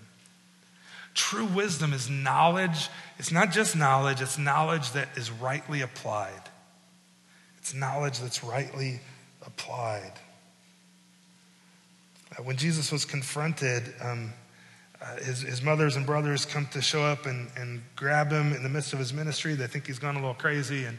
True 1.14 1.46
wisdom 1.46 1.94
is 1.94 2.10
knowledge. 2.10 2.90
It's 3.20 3.32
not 3.32 3.54
just 3.54 3.74
knowledge, 3.74 4.20
it's 4.20 4.38
knowledge 4.38 4.92
that 4.92 5.08
is 5.16 5.32
rightly 5.32 5.80
applied. 5.80 6.42
It's 7.60 7.74
knowledge 7.74 8.20
that's 8.20 8.44
rightly 8.44 9.00
applied. 9.46 10.12
Uh, 12.38 12.44
when 12.44 12.58
Jesus 12.58 12.92
was 12.92 13.06
confronted, 13.06 13.94
um, 14.02 14.34
uh, 15.02 15.16
his, 15.24 15.40
his 15.40 15.62
mothers 15.62 15.96
and 15.96 16.06
brothers 16.06 16.46
come 16.46 16.66
to 16.74 16.82
show 16.82 17.04
up 17.04 17.26
and, 17.26 17.48
and 17.56 17.82
grab 17.96 18.30
him 18.30 18.52
in 18.52 18.62
the 18.62 18.68
midst 18.68 18.92
of 18.92 19.00
his 19.00 19.14
ministry. 19.14 19.54
They 19.54 19.68
think 19.68 19.88
he's 19.88 20.00
gone 20.00 20.18
a 20.18 20.20
little 20.20 20.34
crazy. 20.34 20.84
And 20.84 20.98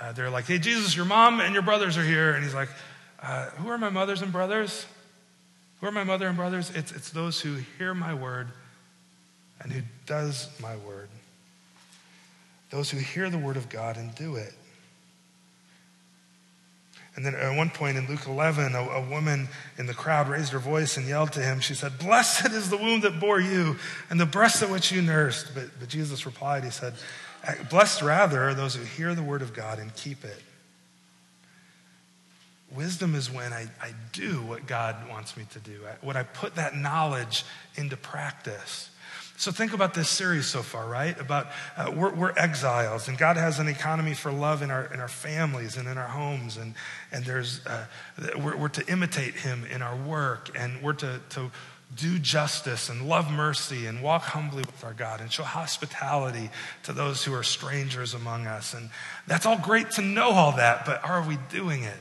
uh, 0.00 0.12
they're 0.12 0.30
like, 0.30 0.46
hey, 0.46 0.58
Jesus, 0.58 0.96
your 0.96 1.04
mom 1.04 1.40
and 1.40 1.52
your 1.52 1.62
brothers 1.62 1.98
are 1.98 2.04
here. 2.04 2.32
And 2.32 2.42
he's 2.42 2.54
like, 2.54 2.70
uh, 3.22 3.46
who 3.50 3.68
are 3.68 3.78
my 3.78 3.90
mothers 3.90 4.22
and 4.22 4.32
brothers? 4.32 4.86
Who 5.80 5.86
are 5.86 5.92
my 5.92 6.04
mother 6.04 6.26
and 6.26 6.36
brothers? 6.36 6.70
It's, 6.74 6.90
it's 6.92 7.10
those 7.10 7.40
who 7.40 7.56
hear 7.78 7.92
my 7.92 8.14
word 8.14 8.48
and 9.60 9.72
who 9.72 9.82
does 10.06 10.48
my 10.60 10.76
word. 10.76 11.08
Those 12.70 12.90
who 12.90 12.98
hear 12.98 13.28
the 13.28 13.38
word 13.38 13.56
of 13.56 13.68
God 13.68 13.96
and 13.96 14.14
do 14.14 14.36
it. 14.36 14.54
And 17.16 17.26
then 17.26 17.34
at 17.34 17.56
one 17.56 17.68
point 17.68 17.98
in 17.98 18.06
Luke 18.06 18.26
11, 18.26 18.74
a, 18.74 18.78
a, 18.78 19.10
woman 19.10 19.48
in 19.76 19.86
the 19.86 19.92
crowd 19.92 20.28
raised 20.28 20.52
her 20.52 20.58
voice 20.60 20.96
and 20.96 21.06
yelled 21.06 21.32
to 21.32 21.42
him. 21.42 21.60
She 21.60 21.74
said, 21.74 21.98
Blessed 21.98 22.52
is 22.52 22.70
the 22.70 22.76
womb 22.76 23.00
that 23.00 23.18
bore 23.18 23.40
you 23.40 23.76
and 24.08 24.18
the 24.18 24.26
breast 24.26 24.62
at 24.62 24.70
which 24.70 24.92
you 24.92 25.02
nursed. 25.02 25.52
But, 25.52 25.64
but 25.78 25.88
Jesus 25.88 26.24
replied, 26.24 26.62
He 26.62 26.70
said, 26.70 26.94
Blessed 27.68 28.02
rather 28.02 28.48
are 28.48 28.54
those 28.54 28.74
who 28.74 28.84
hear 28.84 29.14
the 29.14 29.22
word 29.22 29.42
of 29.42 29.54
God 29.54 29.78
and 29.78 29.94
keep 29.94 30.24
it. 30.24 30.42
Wisdom 32.74 33.14
is 33.14 33.30
when 33.30 33.52
I, 33.52 33.66
I 33.82 33.92
do 34.12 34.42
what 34.42 34.66
God 34.66 35.08
wants 35.08 35.36
me 35.36 35.44
to 35.52 35.58
do, 35.58 35.80
when 36.02 36.16
I 36.16 36.22
put 36.22 36.54
that 36.54 36.76
knowledge 36.76 37.44
into 37.76 37.96
practice. 37.96 38.90
So 39.40 39.50
think 39.50 39.72
about 39.72 39.94
this 39.94 40.10
series 40.10 40.46
so 40.46 40.62
far, 40.62 40.86
right? 40.86 41.18
About 41.18 41.46
uh, 41.74 41.90
we're, 41.96 42.14
we're, 42.14 42.32
exiles, 42.36 43.08
and 43.08 43.16
God 43.16 43.38
has 43.38 43.58
an 43.58 43.68
economy 43.68 44.12
for 44.12 44.30
love 44.30 44.60
in 44.60 44.70
our 44.70 44.92
in 44.92 45.00
our 45.00 45.08
families 45.08 45.78
and 45.78 45.88
in 45.88 45.96
our 45.96 46.08
homes, 46.08 46.58
and 46.58 46.74
and 47.10 47.24
there's 47.24 47.64
uh, 47.66 47.86
we're, 48.36 48.54
we're, 48.54 48.68
to 48.68 48.86
imitate 48.86 49.34
Him 49.34 49.64
in 49.72 49.80
our 49.80 49.96
work, 49.96 50.50
and 50.54 50.82
we're 50.82 50.92
to 50.92 51.22
to 51.30 51.50
do 51.94 52.18
justice 52.18 52.88
and 52.88 53.08
love 53.08 53.30
mercy 53.30 53.86
and 53.86 54.02
walk 54.02 54.22
humbly 54.22 54.62
with 54.62 54.84
our 54.84 54.94
God 54.94 55.20
and 55.20 55.32
show 55.32 55.42
hospitality 55.42 56.50
to 56.84 56.92
those 56.92 57.24
who 57.24 57.34
are 57.34 57.42
strangers 57.42 58.14
among 58.14 58.46
us, 58.46 58.74
and 58.74 58.90
that's 59.26 59.44
all 59.46 59.58
great 59.58 59.90
to 59.92 60.02
know 60.02 60.30
all 60.30 60.52
that, 60.52 60.86
but 60.86 61.02
are 61.04 61.22
we 61.26 61.36
doing 61.50 61.82
it? 61.82 61.98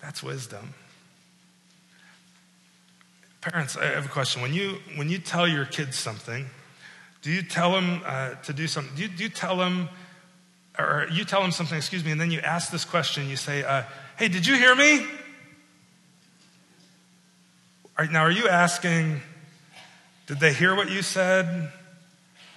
That's 0.00 0.22
wisdom. 0.22 0.74
Parents, 3.40 3.76
I 3.76 3.86
have 3.86 4.04
a 4.06 4.08
question. 4.08 4.42
When 4.42 4.52
you, 4.52 4.78
when 4.96 5.08
you 5.08 5.18
tell 5.18 5.48
your 5.48 5.64
kids 5.64 5.96
something, 5.96 6.46
do 7.22 7.30
you 7.30 7.42
tell 7.42 7.72
them 7.72 8.02
uh, 8.04 8.34
to 8.34 8.52
do 8.52 8.66
something? 8.66 8.94
Do 8.94 9.02
you, 9.02 9.08
do 9.08 9.22
you, 9.24 9.28
tell 9.28 9.56
them, 9.56 9.88
or 10.78 11.06
you 11.10 11.24
tell 11.24 11.40
them 11.40 11.52
something, 11.52 11.76
excuse 11.76 12.04
me, 12.04 12.10
and 12.10 12.20
then 12.20 12.30
you 12.30 12.40
ask 12.40 12.70
this 12.70 12.84
question. 12.84 13.28
You 13.28 13.36
say, 13.36 13.64
uh, 13.64 13.84
Hey, 14.16 14.28
did 14.28 14.46
you 14.46 14.56
hear 14.56 14.74
me? 14.74 15.06
Are, 17.98 18.06
now, 18.06 18.22
are 18.22 18.30
you 18.30 18.48
asking, 18.48 19.20
Did 20.28 20.38
they 20.38 20.52
hear 20.52 20.74
what 20.74 20.90
you 20.90 21.02
said? 21.02 21.72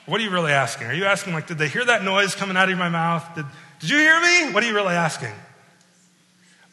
What 0.05 0.21
are 0.21 0.23
you 0.23 0.29
really 0.29 0.51
asking? 0.51 0.87
Are 0.87 0.93
you 0.93 1.05
asking, 1.05 1.33
like, 1.33 1.47
did 1.47 1.57
they 1.57 1.67
hear 1.67 1.85
that 1.85 2.03
noise 2.03 2.35
coming 2.35 2.57
out 2.57 2.69
of 2.69 2.77
my 2.77 2.89
mouth? 2.89 3.23
Did, 3.35 3.45
did 3.79 3.89
you 3.89 3.97
hear 3.97 4.19
me? 4.19 4.53
What 4.53 4.63
are 4.63 4.67
you 4.67 4.75
really 4.75 4.95
asking? 4.95 5.33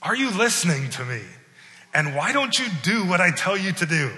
Are 0.03 0.17
you 0.17 0.31
listening 0.31 0.91
to 0.91 1.05
me? 1.05 1.23
And 1.95 2.15
why 2.15 2.33
don't 2.33 2.59
you 2.59 2.67
do 2.83 3.07
what 3.07 3.21
I 3.21 3.31
tell 3.31 3.57
you 3.57 3.73
to 3.73 3.87
do? 3.87 4.11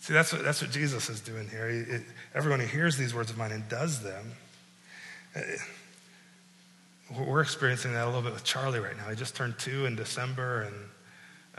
See, 0.00 0.12
that's 0.12 0.32
what, 0.32 0.42
that's 0.42 0.62
what 0.62 0.70
Jesus 0.70 1.10
is 1.10 1.20
doing 1.20 1.48
here. 1.48 1.68
He, 1.68 1.78
it, 1.78 2.02
everyone 2.34 2.60
who 2.60 2.66
hears 2.66 2.96
these 2.96 3.14
words 3.14 3.30
of 3.30 3.36
mine 3.36 3.52
and 3.52 3.68
does 3.68 4.02
them, 4.02 4.32
uh, 5.36 5.40
we're 7.18 7.42
experiencing 7.42 7.92
that 7.92 8.04
a 8.04 8.06
little 8.06 8.22
bit 8.22 8.32
with 8.32 8.44
Charlie 8.44 8.80
right 8.80 8.96
now. 8.96 9.08
He 9.10 9.16
just 9.16 9.36
turned 9.36 9.58
two 9.58 9.84
in 9.84 9.96
December, 9.96 10.62
and 10.62 10.74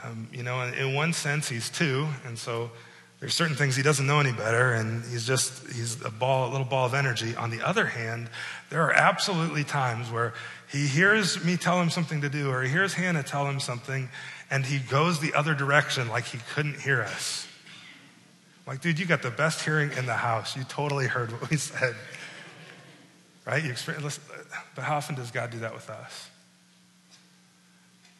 um, 0.03 0.27
you 0.31 0.43
know, 0.43 0.61
in, 0.61 0.93
one 0.93 1.13
sense, 1.13 1.49
he's 1.49 1.69
two, 1.69 2.07
and 2.25 2.37
so 2.37 2.71
there's 3.19 3.33
certain 3.33 3.55
things 3.55 3.75
he 3.75 3.83
doesn't 3.83 4.07
know 4.07 4.19
any 4.19 4.31
better, 4.31 4.73
and 4.73 5.03
he's 5.05 5.25
just 5.25 5.67
he's 5.71 6.03
a 6.03 6.09
ball, 6.09 6.49
a 6.49 6.51
little 6.51 6.65
ball 6.65 6.85
of 6.85 6.93
energy. 6.93 7.35
On 7.35 7.49
the 7.51 7.61
other 7.61 7.85
hand, 7.85 8.29
there 8.69 8.81
are 8.81 8.91
absolutely 8.91 9.63
times 9.63 10.09
where 10.09 10.33
he 10.71 10.87
hears 10.87 11.43
me 11.43 11.57
tell 11.57 11.79
him 11.79 11.89
something 11.89 12.21
to 12.21 12.29
do, 12.29 12.49
or 12.49 12.63
he 12.63 12.69
hears 12.69 12.93
Hannah 12.93 13.23
tell 13.23 13.47
him 13.47 13.59
something, 13.59 14.09
and 14.49 14.65
he 14.65 14.79
goes 14.79 15.19
the 15.19 15.33
other 15.33 15.53
direction 15.53 16.07
like 16.07 16.25
he 16.25 16.39
couldn't 16.53 16.79
hear 16.79 17.01
us. 17.01 17.47
Like, 18.65 18.81
dude, 18.81 18.99
you 18.99 19.05
got 19.05 19.21
the 19.21 19.31
best 19.31 19.63
hearing 19.63 19.91
in 19.97 20.05
the 20.05 20.13
house. 20.13 20.55
You 20.55 20.63
totally 20.63 21.07
heard 21.07 21.31
what 21.31 21.49
we 21.49 21.57
said. 21.57 21.95
Right? 23.45 23.63
You 23.63 23.71
experience, 23.71 24.19
but 24.75 24.83
how 24.83 24.97
often 24.97 25.15
does 25.15 25.31
God 25.31 25.49
do 25.49 25.59
that 25.59 25.73
with 25.73 25.89
us? 25.89 26.29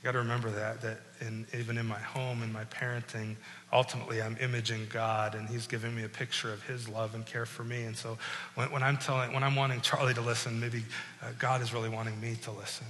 You 0.01 0.05
got 0.05 0.13
to 0.13 0.19
remember 0.19 0.49
that, 0.49 0.81
that 0.81 0.97
in, 1.19 1.45
even 1.53 1.77
in 1.77 1.85
my 1.85 1.99
home, 1.99 2.41
in 2.41 2.51
my 2.51 2.63
parenting, 2.65 3.35
ultimately 3.71 4.19
I'm 4.19 4.35
imaging 4.41 4.87
God 4.91 5.35
and 5.35 5.47
He's 5.47 5.67
giving 5.67 5.95
me 5.95 6.03
a 6.03 6.09
picture 6.09 6.51
of 6.51 6.63
His 6.63 6.89
love 6.89 7.13
and 7.13 7.23
care 7.23 7.45
for 7.45 7.63
me. 7.63 7.83
And 7.83 7.95
so 7.95 8.17
when, 8.55 8.71
when 8.71 8.81
I'm 8.81 8.97
telling, 8.97 9.31
when 9.31 9.43
I'm 9.43 9.55
wanting 9.55 9.79
Charlie 9.81 10.15
to 10.15 10.21
listen, 10.21 10.59
maybe 10.59 10.83
uh, 11.21 11.27
God 11.37 11.61
is 11.61 11.71
really 11.71 11.89
wanting 11.89 12.19
me 12.19 12.35
to 12.41 12.51
listen. 12.51 12.87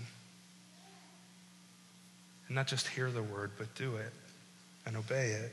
And 2.48 2.56
not 2.56 2.68
just 2.68 2.88
hear 2.88 3.12
the 3.12 3.24
word, 3.24 3.52
but 3.58 3.76
do 3.76 3.98
it 3.98 4.14
and 4.86 4.96
obey 4.96 5.32
it. 5.32 5.52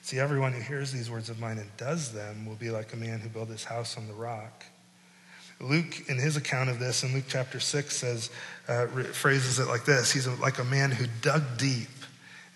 See, 0.00 0.18
everyone 0.18 0.52
who 0.52 0.60
hears 0.60 0.90
these 0.90 1.10
words 1.10 1.28
of 1.28 1.38
mine 1.38 1.58
and 1.58 1.76
does 1.76 2.12
them 2.12 2.46
will 2.46 2.54
be 2.54 2.70
like 2.70 2.94
a 2.94 2.96
man 2.96 3.20
who 3.20 3.28
built 3.28 3.50
his 3.50 3.64
house 3.64 3.98
on 3.98 4.06
the 4.08 4.14
rock. 4.14 4.64
Luke, 5.60 6.08
in 6.08 6.18
his 6.18 6.36
account 6.36 6.68
of 6.68 6.78
this, 6.78 7.02
in 7.02 7.14
Luke 7.14 7.24
chapter 7.28 7.60
6, 7.60 7.96
says, 7.96 8.30
uh, 8.68 8.86
phrases 8.86 9.58
it 9.58 9.68
like 9.68 9.84
this 9.84 10.12
He's 10.12 10.26
like 10.26 10.58
a 10.58 10.64
man 10.64 10.90
who 10.90 11.06
dug 11.22 11.42
deep 11.56 11.88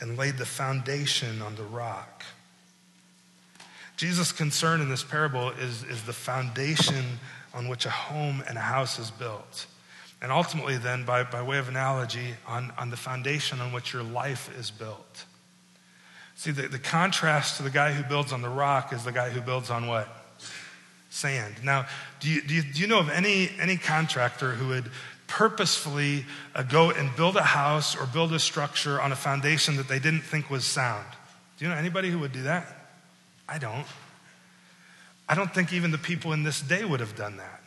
and 0.01 0.17
laid 0.17 0.37
the 0.37 0.47
foundation 0.47 1.43
on 1.43 1.55
the 1.57 1.63
rock. 1.63 2.25
Jesus' 3.97 4.33
concern 4.33 4.81
in 4.81 4.89
this 4.89 5.05
parable 5.05 5.51
is, 5.51 5.85
is 5.85 6.03
the 6.05 6.13
foundation 6.13 7.05
on 7.53 7.69
which 7.69 7.85
a 7.85 7.91
home 7.91 8.43
and 8.49 8.57
a 8.57 8.63
house 8.63 8.99
is 8.99 9.11
built. 9.11 9.67
And 10.23 10.31
ultimately, 10.31 10.77
then, 10.77 11.05
by, 11.05 11.23
by 11.25 11.43
way 11.43 11.59
of 11.59 11.69
analogy, 11.69 12.35
on, 12.47 12.73
on 12.79 12.91
the 12.91 12.97
foundation 12.97 13.61
on 13.61 13.73
which 13.73 13.93
your 13.93 14.03
life 14.03 14.51
is 14.59 14.71
built. 14.71 15.25
See, 16.35 16.51
the, 16.51 16.69
the 16.69 16.79
contrast 16.79 17.59
to 17.59 17.63
the 17.63 17.71
guy 17.71 17.93
who 17.93 18.03
builds 18.03 18.33
on 18.33 18.41
the 18.41 18.49
rock 18.49 18.93
is 18.93 19.05
the 19.05 19.13
guy 19.13 19.31
who 19.31 19.41
builds 19.41 19.71
on 19.71 19.87
what? 19.87 20.09
Sand. 21.11 21.57
Now, 21.65 21.87
do 22.21 22.31
you, 22.31 22.41
do 22.41 22.55
you, 22.55 22.63
do 22.63 22.81
you 22.81 22.87
know 22.87 23.01
of 23.01 23.11
any, 23.11 23.51
any 23.61 23.77
contractor 23.77 24.53
who 24.53 24.69
would 24.69 24.91
purposefully 25.27 26.25
uh, 26.55 26.63
go 26.63 26.91
and 26.91 27.15
build 27.17 27.37
a 27.37 27.43
house 27.43 27.97
or 27.97 28.07
build 28.07 28.33
a 28.33 28.39
structure 28.39 29.01
on 29.01 29.13
a 29.13 29.17
foundation 29.17 29.77
that 29.77 29.89
they 29.89 29.99
didn't 29.99 30.23
think 30.23 30.49
was 30.49 30.65
sound? 30.65 31.07
Do 31.59 31.65
you 31.65 31.71
know 31.71 31.77
anybody 31.77 32.11
who 32.11 32.21
would 32.21 32.33
do 32.33 32.45
that? 32.45 32.67
I 33.49 33.59
don't. 33.59 33.87
I 35.29 35.35
don't 35.35 35.53
think 35.53 35.73
even 35.73 35.91
the 35.91 35.99
people 35.99 36.33
in 36.33 36.45
this 36.45 36.61
day 36.61 36.85
would 36.85 37.01
have 37.01 37.17
done 37.17 37.37
that. 37.37 37.61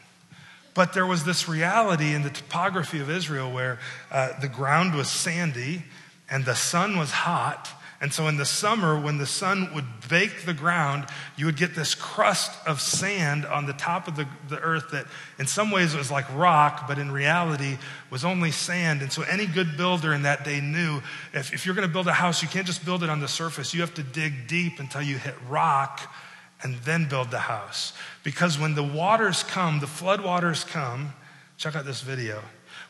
But 0.73 0.93
there 0.93 1.05
was 1.05 1.23
this 1.23 1.47
reality 1.47 2.13
in 2.13 2.23
the 2.23 2.29
topography 2.29 2.99
of 2.99 3.09
Israel 3.09 3.51
where 3.51 3.79
uh, 4.09 4.39
the 4.39 4.47
ground 4.47 4.95
was 4.95 5.09
sandy 5.09 5.83
and 6.29 6.45
the 6.45 6.55
sun 6.55 6.97
was 6.97 7.11
hot 7.11 7.69
and 8.03 8.13
so 8.13 8.27
in 8.27 8.35
the 8.35 8.43
summer, 8.43 8.99
when 8.99 9.17
the 9.17 9.25
sun 9.25 9.73
would 9.73 9.85
bake 10.09 10.45
the 10.45 10.53
ground, 10.53 11.05
you 11.37 11.45
would 11.45 11.55
get 11.55 11.73
this 11.73 11.95
crust 11.95 12.51
of 12.67 12.81
sand 12.81 13.45
on 13.45 13.65
the 13.65 13.71
top 13.71 14.09
of 14.09 14.17
the, 14.17 14.27
the 14.49 14.59
earth 14.59 14.91
that 14.91 15.05
in 15.39 15.47
some 15.47 15.71
ways 15.71 15.95
was 15.95 16.11
like 16.11 16.25
rock, 16.35 16.85
but 16.85 16.99
in 16.99 17.11
reality 17.11 17.77
was 18.09 18.25
only 18.25 18.51
sand. 18.51 19.01
And 19.01 19.09
so 19.09 19.21
any 19.21 19.45
good 19.45 19.77
builder 19.77 20.13
in 20.13 20.23
that 20.23 20.43
day 20.43 20.59
knew 20.59 21.01
if, 21.31 21.53
if 21.53 21.65
you're 21.65 21.75
going 21.75 21.87
to 21.87 21.93
build 21.93 22.09
a 22.09 22.13
house, 22.13 22.41
you 22.41 22.49
can't 22.49 22.67
just 22.67 22.83
build 22.83 23.03
it 23.03 23.09
on 23.09 23.21
the 23.21 23.27
surface. 23.29 23.73
You 23.73 23.79
have 23.79 23.93
to 23.93 24.03
dig 24.03 24.47
deep 24.47 24.81
until 24.81 25.01
you 25.01 25.17
hit 25.17 25.35
rock 25.47 26.13
and 26.61 26.75
then 26.79 27.07
build 27.07 27.31
the 27.31 27.39
house. 27.39 27.93
Because 28.21 28.59
when 28.59 28.75
the 28.75 28.83
waters 28.83 29.43
come, 29.43 29.79
the 29.79 29.87
flood 29.87 30.19
waters 30.19 30.65
come, 30.65 31.13
check 31.55 31.73
out 31.73 31.85
this 31.85 32.01
video. 32.01 32.43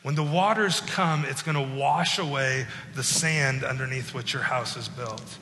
When 0.03 0.15
the 0.15 0.23
waters 0.23 0.81
come, 0.81 1.23
it's 1.25 1.41
going 1.41 1.55
to 1.55 1.75
wash 1.75 2.19
away 2.19 2.67
the 2.93 3.03
sand 3.03 3.63
underneath 3.63 4.13
which 4.13 4.33
your 4.33 4.43
house 4.43 4.75
is 4.75 4.89
built. 4.89 5.37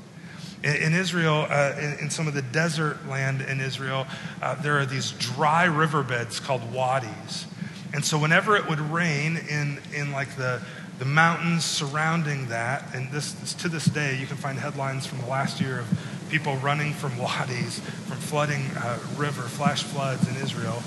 In, 0.64 0.76
in 0.76 0.93
Israel, 0.93 1.47
uh, 1.49 1.74
in, 1.80 1.97
in, 1.99 2.09
some 2.12 2.28
of 2.28 2.36
the 2.36 2.43
desert 2.43 3.07
land 3.07 3.41
in 3.41 3.59
Israel, 3.59 4.05
uh, 4.39 4.53
there 4.62 4.78
are 4.78 4.86
these 4.86 5.12
dry 5.14 5.64
riverbeds 5.64 6.39
called 6.39 6.62
wadis. 6.72 7.47
And 7.93 8.05
so, 8.05 8.20
whenever 8.20 8.55
it 8.55 8.70
would 8.70 8.80
rain 8.80 9.36
in, 9.36 9.80
in 9.93 10.12
like 10.12 10.36
the, 10.38 10.62
the 11.01 11.09
mountains 11.09 11.65
surrounding 11.65 12.45
that, 12.49 12.85
and 12.93 13.09
this, 13.09 13.33
this 13.41 13.55
to 13.55 13.67
this 13.67 13.85
day, 13.85 14.15
you 14.21 14.27
can 14.27 14.37
find 14.37 14.59
headlines 14.59 15.07
from 15.07 15.17
the 15.17 15.25
last 15.25 15.59
year 15.59 15.79
of 15.79 15.89
people 16.29 16.53
running 16.57 16.93
from 16.93 17.09
wadis, 17.17 17.81
from 18.05 18.17
flooding 18.17 18.61
uh, 18.77 19.01
river, 19.17 19.41
flash 19.41 19.81
floods 19.81 20.29
in 20.29 20.37
Israel. 20.37 20.77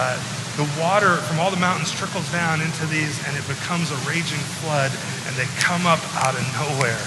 Uh, 0.00 0.16
the 0.56 0.64
water 0.80 1.20
from 1.28 1.38
all 1.38 1.50
the 1.52 1.60
mountains 1.60 1.92
trickles 1.92 2.24
down 2.32 2.64
into 2.64 2.88
these 2.88 3.12
and 3.28 3.36
it 3.36 3.44
becomes 3.52 3.92
a 3.92 4.00
raging 4.08 4.40
flood 4.64 4.88
and 5.28 5.36
they 5.36 5.44
come 5.60 5.84
up 5.84 6.00
out 6.24 6.32
of 6.32 6.40
nowhere. 6.56 7.04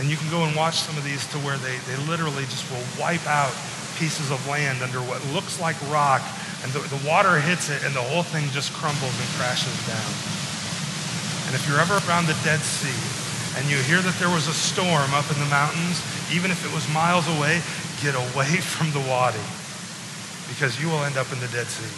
And 0.00 0.08
you 0.08 0.16
can 0.16 0.32
go 0.32 0.48
and 0.48 0.56
watch 0.56 0.80
some 0.80 0.96
of 0.96 1.04
these 1.04 1.20
to 1.36 1.38
where 1.44 1.60
they, 1.60 1.76
they 1.84 2.00
literally 2.08 2.48
just 2.48 2.64
will 2.72 2.88
wipe 2.96 3.28
out 3.28 3.52
pieces 4.00 4.32
of 4.32 4.40
land 4.48 4.80
under 4.80 5.04
what 5.04 5.20
looks 5.36 5.60
like 5.60 5.76
rock 5.92 6.24
and 6.64 6.72
the, 6.72 6.80
the 6.88 7.00
water 7.04 7.36
hits 7.44 7.68
it 7.68 7.84
and 7.84 7.92
the 7.92 8.00
whole 8.00 8.24
thing 8.24 8.48
just 8.56 8.72
crumbles 8.72 9.12
and 9.20 9.28
crashes 9.36 9.76
down. 9.84 10.41
And 11.52 11.60
if 11.60 11.68
you're 11.68 11.80
ever 11.80 12.00
around 12.08 12.24
the 12.24 12.38
Dead 12.48 12.60
Sea, 12.60 12.88
and 13.60 13.68
you 13.68 13.76
hear 13.84 14.00
that 14.00 14.16
there 14.16 14.32
was 14.32 14.48
a 14.48 14.54
storm 14.54 15.12
up 15.12 15.28
in 15.28 15.38
the 15.38 15.50
mountains, 15.52 16.00
even 16.32 16.50
if 16.50 16.64
it 16.64 16.72
was 16.72 16.88
miles 16.94 17.28
away, 17.28 17.60
get 18.00 18.16
away 18.16 18.56
from 18.64 18.88
the 18.96 19.04
wadi 19.06 19.36
because 20.48 20.80
you 20.80 20.88
will 20.88 21.04
end 21.04 21.18
up 21.18 21.30
in 21.30 21.38
the 21.40 21.48
Dead 21.48 21.66
Sea. 21.68 21.92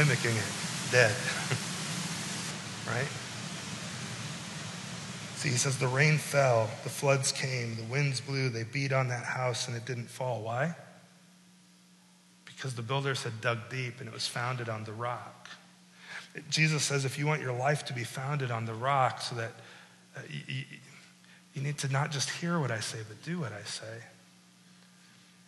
Mimicking 0.00 0.32
it, 0.32 0.48
dead. 0.90 1.12
right? 2.88 3.08
See, 5.36 5.50
he 5.50 5.56
says 5.56 5.76
the 5.76 5.88
rain 5.88 6.16
fell, 6.16 6.70
the 6.84 6.88
floods 6.88 7.32
came, 7.32 7.76
the 7.76 7.84
winds 7.84 8.22
blew, 8.22 8.48
they 8.48 8.64
beat 8.64 8.94
on 8.94 9.08
that 9.08 9.26
house 9.26 9.68
and 9.68 9.76
it 9.76 9.84
didn't 9.84 10.08
fall. 10.08 10.40
Why? 10.40 10.74
Because 12.46 12.74
the 12.74 12.82
builders 12.82 13.24
had 13.24 13.42
dug 13.42 13.58
deep 13.68 14.00
and 14.00 14.08
it 14.08 14.14
was 14.14 14.26
founded 14.26 14.70
on 14.70 14.84
the 14.84 14.94
rock. 14.94 15.50
Jesus 16.50 16.82
says 16.82 17.04
if 17.04 17.18
you 17.18 17.26
want 17.26 17.42
your 17.42 17.52
life 17.52 17.84
to 17.86 17.92
be 17.92 18.04
founded 18.04 18.50
on 18.50 18.64
the 18.64 18.74
rock, 18.74 19.20
so 19.20 19.36
that 19.36 19.52
uh, 20.16 20.20
you, 20.46 20.64
you 21.54 21.62
need 21.62 21.78
to 21.78 21.88
not 21.88 22.10
just 22.10 22.30
hear 22.30 22.58
what 22.58 22.70
I 22.70 22.80
say, 22.80 22.98
but 23.08 23.22
do 23.22 23.40
what 23.40 23.52
I 23.52 23.62
say. 23.62 24.02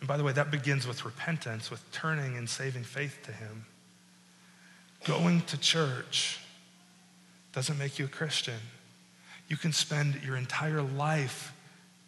And 0.01 0.09
by 0.09 0.17
the 0.17 0.25
way, 0.25 0.33
that 0.33 0.51
begins 0.51 0.87
with 0.87 1.05
repentance, 1.05 1.71
with 1.71 1.91
turning 1.93 2.37
and 2.37 2.49
saving 2.49 2.85
faith 2.85 3.19
to 3.25 3.33
Him. 3.33 3.67
Going 5.05 5.43
to 5.43 5.59
church 5.59 6.41
doesn't 7.53 7.79
make 7.79 7.99
you 7.99 8.07
a 8.07 8.09
Christian. 8.09 8.59
You 9.49 9.57
can 9.57 9.73
spend 9.73 10.23
your 10.25 10.37
entire 10.37 10.83
life 10.83 11.53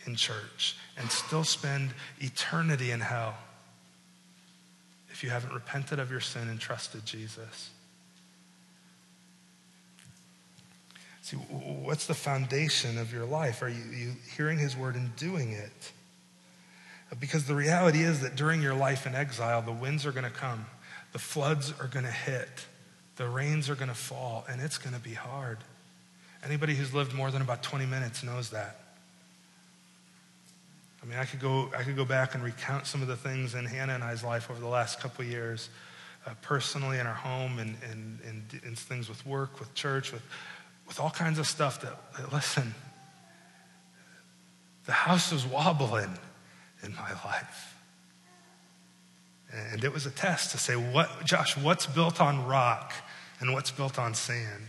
in 0.06 0.16
church 0.16 0.76
and 0.96 1.10
still 1.10 1.44
spend 1.44 1.90
eternity 2.20 2.90
in 2.90 3.00
hell 3.00 3.34
if 5.10 5.22
you 5.22 5.30
haven't 5.30 5.52
repented 5.52 5.98
of 5.98 6.10
your 6.10 6.20
sin 6.20 6.48
and 6.48 6.58
trusted 6.58 7.04
Jesus. 7.04 7.70
See, 11.32 11.38
what's 11.38 12.06
the 12.06 12.14
foundation 12.14 12.98
of 12.98 13.10
your 13.10 13.24
life? 13.24 13.62
Are 13.62 13.68
you, 13.68 13.84
you 13.90 14.12
hearing 14.36 14.58
his 14.58 14.76
word 14.76 14.96
and 14.96 15.16
doing 15.16 15.52
it? 15.52 15.92
Because 17.18 17.46
the 17.46 17.54
reality 17.54 18.02
is 18.02 18.20
that 18.20 18.36
during 18.36 18.60
your 18.60 18.74
life 18.74 19.06
in 19.06 19.14
exile, 19.14 19.62
the 19.62 19.72
winds 19.72 20.04
are 20.04 20.12
going 20.12 20.24
to 20.24 20.30
come, 20.30 20.66
the 21.12 21.18
floods 21.18 21.72
are 21.80 21.86
going 21.86 22.04
to 22.04 22.10
hit, 22.10 22.66
the 23.16 23.26
rains 23.26 23.70
are 23.70 23.74
going 23.74 23.88
to 23.88 23.94
fall, 23.94 24.44
and 24.46 24.60
it's 24.60 24.76
going 24.76 24.94
to 24.94 25.00
be 25.00 25.14
hard. 25.14 25.56
Anybody 26.44 26.74
who's 26.74 26.92
lived 26.92 27.14
more 27.14 27.30
than 27.30 27.40
about 27.40 27.62
20 27.62 27.86
minutes 27.86 28.22
knows 28.22 28.50
that. 28.50 28.78
I 31.02 31.06
mean, 31.06 31.18
I 31.18 31.24
could 31.24 31.40
go, 31.40 31.70
I 31.74 31.82
could 31.82 31.96
go 31.96 32.04
back 32.04 32.34
and 32.34 32.44
recount 32.44 32.86
some 32.86 33.00
of 33.00 33.08
the 33.08 33.16
things 33.16 33.54
in 33.54 33.64
Hannah 33.64 33.94
and 33.94 34.04
I's 34.04 34.22
life 34.22 34.50
over 34.50 34.60
the 34.60 34.68
last 34.68 35.00
couple 35.00 35.24
years, 35.24 35.70
uh, 36.26 36.34
personally 36.42 36.98
in 36.98 37.06
our 37.06 37.14
home 37.14 37.58
and, 37.58 37.74
and, 37.90 38.18
and, 38.28 38.60
and 38.66 38.78
things 38.78 39.08
with 39.08 39.24
work, 39.24 39.58
with 39.60 39.72
church, 39.74 40.12
with 40.12 40.22
with 40.86 41.00
all 41.00 41.10
kinds 41.10 41.38
of 41.38 41.46
stuff 41.46 41.80
that, 41.80 41.96
that 42.18 42.32
listen, 42.32 42.74
the 44.86 44.92
house 44.92 45.32
was 45.32 45.46
wobbling 45.46 46.18
in 46.82 46.94
my 46.94 47.10
life. 47.24 47.76
And 49.52 49.84
it 49.84 49.92
was 49.92 50.06
a 50.06 50.10
test 50.10 50.50
to 50.52 50.58
say, 50.58 50.74
what, 50.74 51.24
Josh, 51.24 51.56
what's 51.56 51.86
built 51.86 52.20
on 52.20 52.46
rock 52.46 52.92
and 53.38 53.52
what's 53.52 53.70
built 53.70 53.98
on 53.98 54.14
sand? 54.14 54.68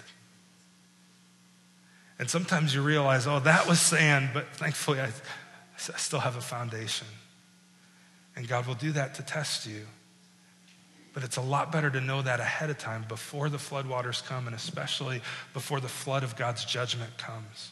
And 2.19 2.29
sometimes 2.29 2.75
you 2.75 2.81
realize, 2.81 3.25
oh, 3.25 3.39
that 3.39 3.67
was 3.67 3.79
sand, 3.79 4.29
but 4.33 4.47
thankfully 4.55 4.99
I, 4.99 5.07
I 5.07 5.97
still 5.97 6.19
have 6.19 6.35
a 6.35 6.41
foundation. 6.41 7.07
And 8.35 8.47
God 8.47 8.67
will 8.67 8.75
do 8.75 8.91
that 8.91 9.15
to 9.15 9.23
test 9.23 9.65
you. 9.65 9.87
But 11.13 11.23
it's 11.23 11.37
a 11.37 11.41
lot 11.41 11.71
better 11.71 11.91
to 11.91 12.01
know 12.01 12.21
that 12.23 12.39
ahead 12.39 12.69
of 12.69 12.79
time 12.79 13.05
before 13.07 13.49
the 13.49 13.57
floodwaters 13.57 14.25
come 14.25 14.47
and 14.47 14.55
especially 14.55 15.21
before 15.53 15.79
the 15.79 15.87
flood 15.87 16.23
of 16.23 16.35
God's 16.35 16.65
judgment 16.65 17.17
comes. 17.17 17.71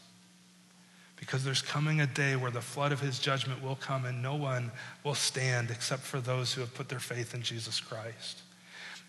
Because 1.16 1.44
there's 1.44 1.62
coming 1.62 2.02
a 2.02 2.08
day 2.08 2.36
where 2.36 2.52
the 2.52 2.62
flood 2.62 2.92
of 2.92 3.00
his 3.00 3.20
judgment 3.20 3.64
will 3.64 3.76
come 3.76 4.06
and 4.06 4.22
no 4.22 4.36
one 4.36 4.72
will 5.04 5.16
stand 5.16 5.72
except 5.72 6.02
for 6.02 6.20
those 6.20 6.54
who 6.54 6.62
have 6.62 6.74
put 6.74 6.90
their 6.90 7.00
faith 7.00 7.34
in 7.34 7.42
Jesus 7.42 7.80
Christ. 7.80 8.42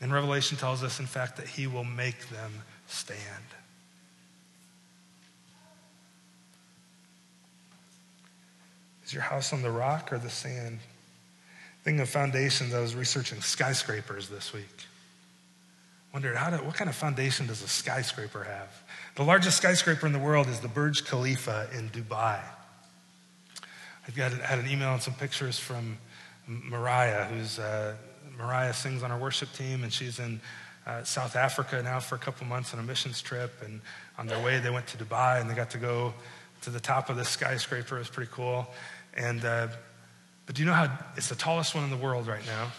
And 0.01 0.13
Revelation 0.13 0.57
tells 0.57 0.83
us, 0.83 0.99
in 0.99 1.07
fact, 1.07 1.37
that 1.37 1.47
he 1.47 1.67
will 1.67 1.85
make 1.85 2.29
them 2.29 2.53
stand. 2.87 3.21
Is 9.05 9.13
your 9.13 9.23
house 9.23 9.53
on 9.53 9.63
the 9.63 9.71
rock 9.71 10.13
or 10.13 10.19
the 10.19 10.31
sand? 10.31 10.79
Thinking 11.85 12.01
of 12.01 12.09
foundations, 12.09 12.73
I 12.75 12.81
was 12.81 12.95
researching 12.95 13.41
skyscrapers 13.41 14.29
this 14.29 14.53
week. 14.53 14.87
wondered 16.13 16.37
how 16.37 16.51
to, 16.51 16.59
what 16.59 16.77
kind 16.77 16.89
of 16.89 16.95
foundation 16.95 17.49
does 17.49 17.61
a 17.63 17.69
skyscraper 17.69 18.45
have? 18.45 18.83
The 19.17 19.25
largest 19.25 19.57
skyscraper 19.57 20.07
in 20.07 20.13
the 20.13 20.21
world 20.21 20.47
is 20.47 20.61
the 20.61 20.69
Burj 20.69 21.05
Khalifa 21.05 21.71
in 21.77 21.89
Dubai. 21.91 22.41
I've 24.07 24.15
got 24.15 24.33
had 24.33 24.61
an 24.61 24.69
email 24.71 24.93
and 24.93 25.03
some 25.03 25.15
pictures 25.15 25.59
from 25.59 25.99
Mariah, 26.47 27.25
who's 27.25 27.59
uh, 27.59 27.97
Mariah 28.39 28.75
sings 28.75 29.03
on 29.03 29.11
our 29.11 29.19
worship 29.19 29.53
team, 29.53 29.83
and 29.83 29.93
she's 29.93 30.21
in 30.21 30.41
uh, 30.87 31.03
South 31.03 31.35
Africa 31.35 31.83
now 31.83 31.99
for 31.99 32.15
a 32.15 32.19
couple 32.19 32.47
months 32.47 32.75
on 32.75 32.81
a 32.81 32.83
missions 32.83 33.21
trip. 33.21 33.53
And 33.65 33.81
on 34.19 34.29
their 34.29 34.43
way, 34.43 34.61
they 34.61 34.71
went 34.71 34.87
to 34.89 34.97
Dubai 34.97 35.41
and 35.41 35.51
they 35.51 35.55
got 35.55 35.71
to 35.71 35.79
go 35.79 36.15
to 36.63 36.71
the 36.71 36.81
top 36.81 37.11
of 37.11 37.17
this 37.17 37.29
skyscraper. 37.29 37.97
It 37.97 38.01
was 38.01 38.09
pretty 38.09 38.31
cool. 38.33 38.69
And 39.15 39.45
uh, 39.45 39.69
but 40.53 40.57
do 40.59 40.65
you 40.65 40.69
know 40.69 40.75
how 40.75 40.99
it's 41.17 41.31
the 41.31 41.35
tallest 41.35 41.75
one 41.75 41.83
in 41.83 41.89
the 41.89 41.97
world 41.97 42.27
right 42.27 42.45
now? 42.45 42.71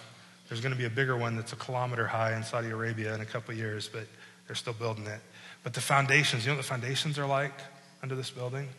There's 0.48 0.62
going 0.62 0.74
to 0.74 0.78
be 0.78 0.86
a 0.86 0.92
bigger 0.92 1.18
one 1.18 1.36
that's 1.36 1.54
a 1.54 1.56
kilometer 1.56 2.06
high 2.06 2.36
in 2.36 2.44
Saudi 2.44 2.70
Arabia 2.70 3.16
in 3.16 3.22
a 3.22 3.26
couple 3.26 3.52
years, 3.56 3.90
but 3.92 4.04
they're 4.46 4.56
still 4.56 4.74
building 4.74 5.08
it. 5.08 5.20
But 5.64 5.74
the 5.74 5.82
foundations, 5.82 6.46
you 6.46 6.52
know 6.52 6.58
what 6.58 6.62
the 6.62 6.70
foundations 6.70 7.18
are 7.18 7.26
like 7.26 7.60
under 8.04 8.14
this 8.14 8.30
building? 8.30 8.70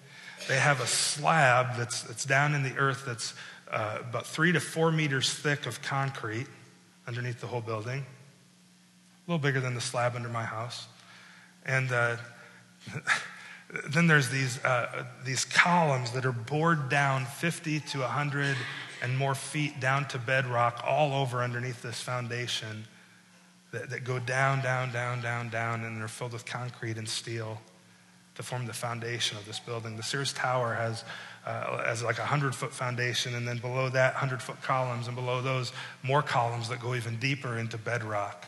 They 0.46 0.60
have 0.60 0.80
a 0.80 0.86
slab 0.86 1.76
that's, 1.76 2.02
that's 2.02 2.24
down 2.24 2.54
in 2.54 2.62
the 2.62 2.76
earth 2.76 3.02
that's 3.04 3.34
uh, 3.68 3.98
about 4.08 4.28
three 4.28 4.52
to 4.52 4.60
four 4.60 4.92
meters 4.92 5.34
thick 5.34 5.66
of 5.66 5.82
concrete 5.82 6.46
underneath 7.08 7.40
the 7.40 7.48
whole 7.48 7.62
building, 7.62 7.98
a 7.98 8.04
little 9.28 9.42
bigger 9.42 9.58
than 9.58 9.74
the 9.74 9.80
slab 9.80 10.14
under 10.14 10.28
my 10.28 10.44
house. 10.44 10.86
And 11.66 11.90
uh, 11.90 12.16
then 13.88 14.06
there's 14.06 14.28
these, 14.28 14.62
uh, 14.64 15.04
these 15.24 15.44
columns 15.44 16.12
that 16.12 16.24
are 16.24 16.32
bored 16.32 16.88
down 16.88 17.26
50 17.26 17.80
to 17.80 18.00
100 18.00 18.56
and 19.02 19.18
more 19.18 19.34
feet 19.34 19.80
down 19.80 20.06
to 20.08 20.18
bedrock 20.18 20.82
all 20.86 21.12
over 21.12 21.42
underneath 21.42 21.82
this 21.82 22.00
foundation 22.00 22.84
that, 23.72 23.90
that 23.90 24.04
go 24.04 24.18
down, 24.18 24.62
down, 24.62 24.92
down, 24.92 25.20
down, 25.20 25.48
down, 25.48 25.84
and 25.84 26.00
they're 26.00 26.08
filled 26.08 26.32
with 26.32 26.46
concrete 26.46 26.96
and 26.96 27.08
steel 27.08 27.60
to 28.36 28.42
form 28.42 28.66
the 28.66 28.72
foundation 28.72 29.36
of 29.36 29.44
this 29.46 29.58
building. 29.58 29.96
The 29.96 30.02
Sears 30.02 30.32
Tower 30.32 30.74
has, 30.74 31.04
uh, 31.44 31.84
has 31.84 32.02
like 32.02 32.18
a 32.18 32.22
100 32.22 32.54
foot 32.54 32.72
foundation, 32.72 33.34
and 33.34 33.46
then 33.46 33.58
below 33.58 33.88
that, 33.90 34.14
100 34.14 34.40
foot 34.40 34.62
columns, 34.62 35.06
and 35.06 35.16
below 35.16 35.42
those, 35.42 35.72
more 36.02 36.22
columns 36.22 36.68
that 36.68 36.80
go 36.80 36.94
even 36.94 37.16
deeper 37.16 37.58
into 37.58 37.76
bedrock 37.76 38.46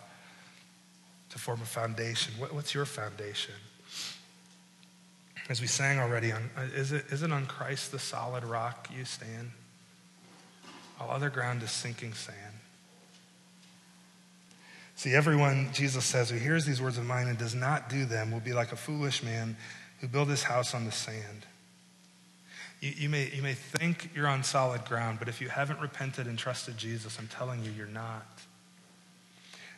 to 1.30 1.38
form 1.38 1.60
a 1.60 1.66
foundation. 1.66 2.34
What, 2.38 2.54
what's 2.54 2.74
your 2.74 2.84
foundation? 2.84 3.54
As 5.48 5.60
we 5.60 5.66
sang 5.66 5.98
already, 5.98 6.32
on, 6.32 6.50
uh, 6.56 6.62
is, 6.74 6.92
it, 6.92 7.04
is 7.10 7.22
it 7.22 7.30
on 7.30 7.46
Christ 7.46 7.92
the 7.92 7.98
solid 7.98 8.44
rock 8.44 8.88
you 8.96 9.04
stand? 9.04 9.52
All 11.00 11.10
other 11.10 11.30
ground 11.30 11.62
is 11.62 11.70
sinking 11.70 12.14
sand. 12.14 12.36
See, 14.96 15.12
everyone, 15.12 15.68
Jesus 15.72 16.04
says, 16.04 16.30
who 16.30 16.38
hears 16.38 16.64
these 16.64 16.80
words 16.80 16.96
of 16.96 17.04
mine 17.04 17.28
and 17.28 17.38
does 17.38 17.54
not 17.54 17.90
do 17.90 18.06
them 18.06 18.32
will 18.32 18.40
be 18.40 18.54
like 18.54 18.72
a 18.72 18.76
foolish 18.76 19.22
man 19.22 19.56
who 20.00 20.08
built 20.08 20.28
his 20.28 20.42
house 20.42 20.74
on 20.74 20.84
the 20.84 20.92
sand. 20.92 21.46
You, 22.80 22.92
you, 22.96 23.08
may, 23.08 23.30
you 23.30 23.42
may 23.42 23.54
think 23.54 24.10
you're 24.14 24.26
on 24.26 24.42
solid 24.42 24.84
ground, 24.86 25.18
but 25.18 25.28
if 25.28 25.40
you 25.40 25.48
haven't 25.48 25.80
repented 25.80 26.26
and 26.26 26.38
trusted 26.38 26.78
Jesus, 26.78 27.18
I'm 27.18 27.28
telling 27.28 27.62
you, 27.62 27.70
you're 27.70 27.86
not. 27.86 28.26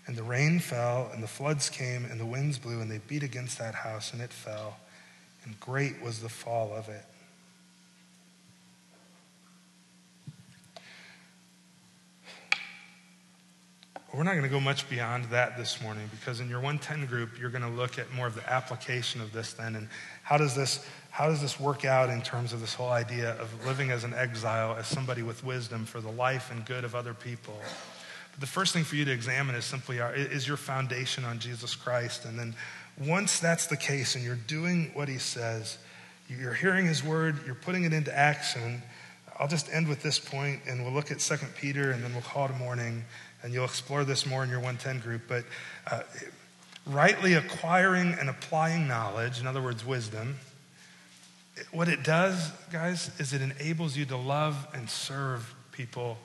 And 0.07 0.17
the 0.17 0.23
rain 0.23 0.61
fell, 0.61 1.11
and 1.13 1.23
the 1.23 1.29
floods 1.29 1.69
came, 1.69 2.05
and 2.05 2.19
the 2.19 2.27
winds 2.27 2.59
blew, 2.59 2.81
and 2.81 2.91
they 2.91 3.01
beat 3.09 3.23
against 3.23 3.59
that 3.59 3.75
house, 3.75 4.13
and 4.13 4.23
it 4.23 4.33
fell, 4.33 4.79
and 5.49 5.59
great 5.61 6.03
was 6.03 6.21
the 6.21 6.29
fall 6.29 6.75
of 6.75 6.91
it. 6.91 7.05
We're 14.13 14.25
not 14.25 14.33
going 14.33 14.43
to 14.43 14.51
go 14.51 14.61
much 14.61 14.91
beyond 14.91 15.25
that 15.27 15.57
this 15.57 15.81
morning 15.81 16.11
because 16.11 16.41
in 16.41 16.51
your 16.51 16.61
110 16.61 17.07
group, 17.07 17.39
you're 17.39 17.49
going 17.49 17.63
to 17.63 17.69
look 17.69 17.99
at 17.99 18.13
more 18.13 18.27
of 18.27 18.35
the 18.35 18.47
application 18.51 19.23
of 19.23 19.33
this 19.33 19.55
then. 19.55 19.75
And 19.75 19.89
how 20.23 20.37
does 20.37 20.55
this, 20.55 20.85
how 21.11 21.29
does 21.29 21.41
this 21.41 21.59
work 21.59 21.87
out 21.87 22.11
in 22.11 22.21
terms 22.21 22.53
of 22.53 22.61
this 22.61 22.75
whole 22.75 22.91
idea 22.91 23.33
of 23.41 23.67
living 23.67 23.91
as 23.91 24.05
an 24.05 24.13
exile, 24.13 24.77
as 24.79 24.87
somebody 24.87 25.23
with 25.23 25.45
wisdom 25.45 25.87
for 25.87 26.03
the 26.03 26.11
life 26.11 26.51
and 26.51 26.67
good 26.67 26.85
of 26.85 26.95
other 26.95 27.15
people? 27.15 27.55
But 28.33 28.41
the 28.41 28.47
first 28.47 28.75
thing 28.75 28.85
for 28.85 28.97
you 28.97 29.07
to 29.07 29.13
examine 29.13 29.55
is 29.55 29.65
simply 29.65 29.99
uh, 30.01 30.11
is 30.11 30.47
your 30.47 30.59
foundation 30.59 31.25
on 31.25 31.39
Jesus 31.39 31.75
Christ. 31.75 32.27
And 32.27 32.39
then 32.39 32.55
once 33.07 33.39
that's 33.39 33.67
the 33.67 33.77
case 33.77 34.15
and 34.15 34.25
you're 34.25 34.35
doing 34.35 34.91
what 34.95 35.09
he 35.09 35.19
says, 35.19 35.79
you're 36.29 36.55
hearing 36.55 36.87
his 36.87 37.03
word, 37.03 37.39
you're 37.47 37.55
putting 37.55 37.85
it 37.85 37.93
into 37.93 38.17
action. 38.17 38.83
I'll 39.39 39.49
just 39.49 39.73
end 39.73 39.89
with 39.89 40.03
this 40.03 40.19
point 40.19 40.63
and 40.69 40.83
we'll 40.83 40.93
look 40.93 41.11
at 41.11 41.21
2 41.21 41.37
Peter 41.57 41.93
and 41.93 42.03
then 42.03 42.13
we'll 42.13 42.23
call 42.23 42.47
it 42.47 42.51
a 42.51 42.55
morning 42.55 43.05
and 43.43 43.53
you'll 43.53 43.65
explore 43.65 44.05
this 44.05 44.27
more 44.27 44.43
in 44.43 44.51
your 44.51 44.59
110 44.59 45.01
group. 45.01 45.23
But 45.29 45.45
uh, 45.91 46.03
rightly 46.87 47.35
acquiring 47.35 48.15
and 48.19 48.29
applying 48.29 48.89
knowledge, 48.89 49.41
in 49.41 49.47
other 49.47 49.63
words, 49.63 49.85
wisdom, 49.85 50.37
what 51.71 51.89
it 51.89 52.03
does, 52.03 52.51
guys, 52.73 53.11
is 53.19 53.33
it 53.33 53.43
enables 53.43 53.97
you 53.97 54.05
to 54.07 54.17
love 54.17 54.69
and 54.75 54.89
serve 54.89 55.55
people 55.73 56.19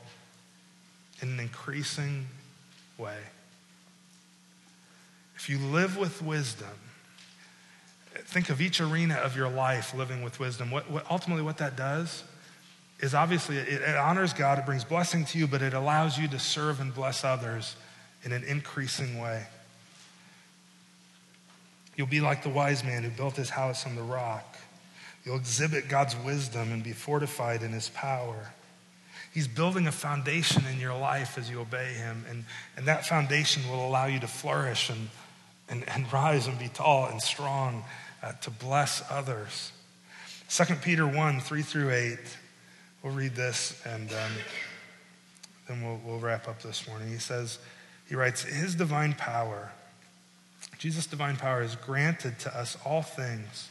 in 1.22 1.30
an 1.30 1.40
increasing 1.40 2.28
way. 2.98 3.18
If 5.44 5.50
you 5.50 5.58
live 5.58 5.98
with 5.98 6.22
wisdom, 6.22 6.70
think 8.16 8.50
of 8.50 8.62
each 8.62 8.80
arena 8.80 9.16
of 9.16 9.36
your 9.36 9.50
life 9.50 9.94
living 9.94 10.22
with 10.24 10.40
wisdom. 10.40 10.72
What, 10.72 10.90
what 10.90 11.06
ultimately, 11.12 11.44
what 11.44 11.58
that 11.58 11.76
does 11.76 12.24
is 13.02 13.14
obviously 13.14 13.58
it, 13.58 13.82
it 13.82 13.98
honors 13.98 14.32
God, 14.32 14.58
it 14.58 14.66
brings 14.66 14.86
blessing 14.86 15.26
to 15.26 15.38
you, 15.38 15.46
but 15.46 15.62
it 15.62 15.74
allows 15.74 16.18
you 16.18 16.30
to 16.30 16.40
serve 16.40 16.80
and 16.80 16.96
bless 16.96 17.26
others 17.26 17.76
in 18.24 18.32
an 18.32 18.46
increasing 18.46 19.20
way. 19.20 19.46
You'll 21.98 22.08
be 22.08 22.22
like 22.22 22.44
the 22.44 22.50
wise 22.50 22.82
man 22.86 23.04
who 23.04 23.10
built 23.10 23.36
his 23.36 23.50
house 23.50 23.86
on 23.86 23.98
the 23.98 24.02
rock. 24.02 24.56
You'll 25.26 25.36
exhibit 25.36 25.90
God's 25.90 26.16
wisdom 26.16 26.72
and 26.72 26.82
be 26.82 26.94
fortified 26.94 27.64
in 27.64 27.74
his 27.74 27.90
power. 27.90 28.54
He's 29.34 29.50
building 29.50 29.88
a 29.88 29.92
foundation 29.92 30.64
in 30.72 30.80
your 30.80 30.98
life 30.98 31.38
as 31.38 31.50
you 31.50 31.60
obey 31.60 31.92
him, 31.96 32.24
and, 32.30 32.46
and 32.78 32.86
that 32.86 33.06
foundation 33.06 33.70
will 33.70 33.86
allow 33.86 34.06
you 34.06 34.22
to 34.22 34.28
flourish 34.28 34.90
and, 34.90 35.10
and, 35.74 35.90
and 35.90 36.14
rise 36.14 36.46
and 36.46 36.60
be 36.60 36.68
tall 36.68 37.08
and 37.08 37.20
strong 37.20 37.84
uh, 38.22 38.32
to 38.42 38.52
bless 38.52 39.04
others. 39.10 39.72
2 40.50 40.76
Peter 40.76 41.08
1 41.08 41.40
3 41.40 41.62
through 41.64 41.92
8. 41.92 42.18
We'll 43.02 43.14
read 43.14 43.36
this 43.36 43.82
and 43.86 44.12
um, 44.12 44.32
then 45.68 45.84
we'll, 45.84 46.00
we'll 46.06 46.20
wrap 46.20 46.48
up 46.48 46.62
this 46.62 46.88
morning. 46.88 47.10
He 47.10 47.18
says, 47.18 47.58
he 48.08 48.16
writes, 48.16 48.44
His 48.44 48.76
divine 48.76 49.14
power, 49.14 49.72
Jesus' 50.78 51.08
divine 51.08 51.38
power, 51.38 51.64
is 51.64 51.76
granted 51.76 52.38
to 52.40 52.56
us 52.56 52.78
all 52.86 53.02
things 53.02 53.68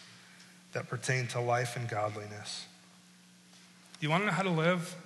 that 0.73 0.89
pertain 0.89 1.29
to 1.29 1.41
life 1.41 1.77
and 1.77 1.89
godliness. 1.89 2.67
You 4.01 4.11
want 4.11 4.23
to 4.23 4.27
know 4.27 4.33
how 4.33 4.43
to 4.43 4.51
live? 4.51 4.97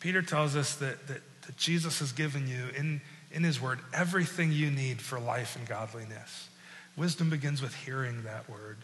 Peter 0.00 0.20
tells 0.20 0.56
us 0.56 0.74
that, 0.76 1.06
that, 1.06 1.20
that 1.46 1.56
Jesus 1.56 2.00
has 2.00 2.10
given 2.10 2.48
you 2.48 2.70
in, 2.76 3.00
in 3.32 3.42
his 3.42 3.60
word 3.60 3.80
everything 3.92 4.52
you 4.52 4.70
need 4.70 5.00
for 5.00 5.18
life 5.18 5.56
and 5.56 5.66
godliness. 5.66 6.48
Wisdom 6.96 7.30
begins 7.30 7.62
with 7.62 7.74
hearing 7.74 8.22
that 8.24 8.48
word 8.48 8.78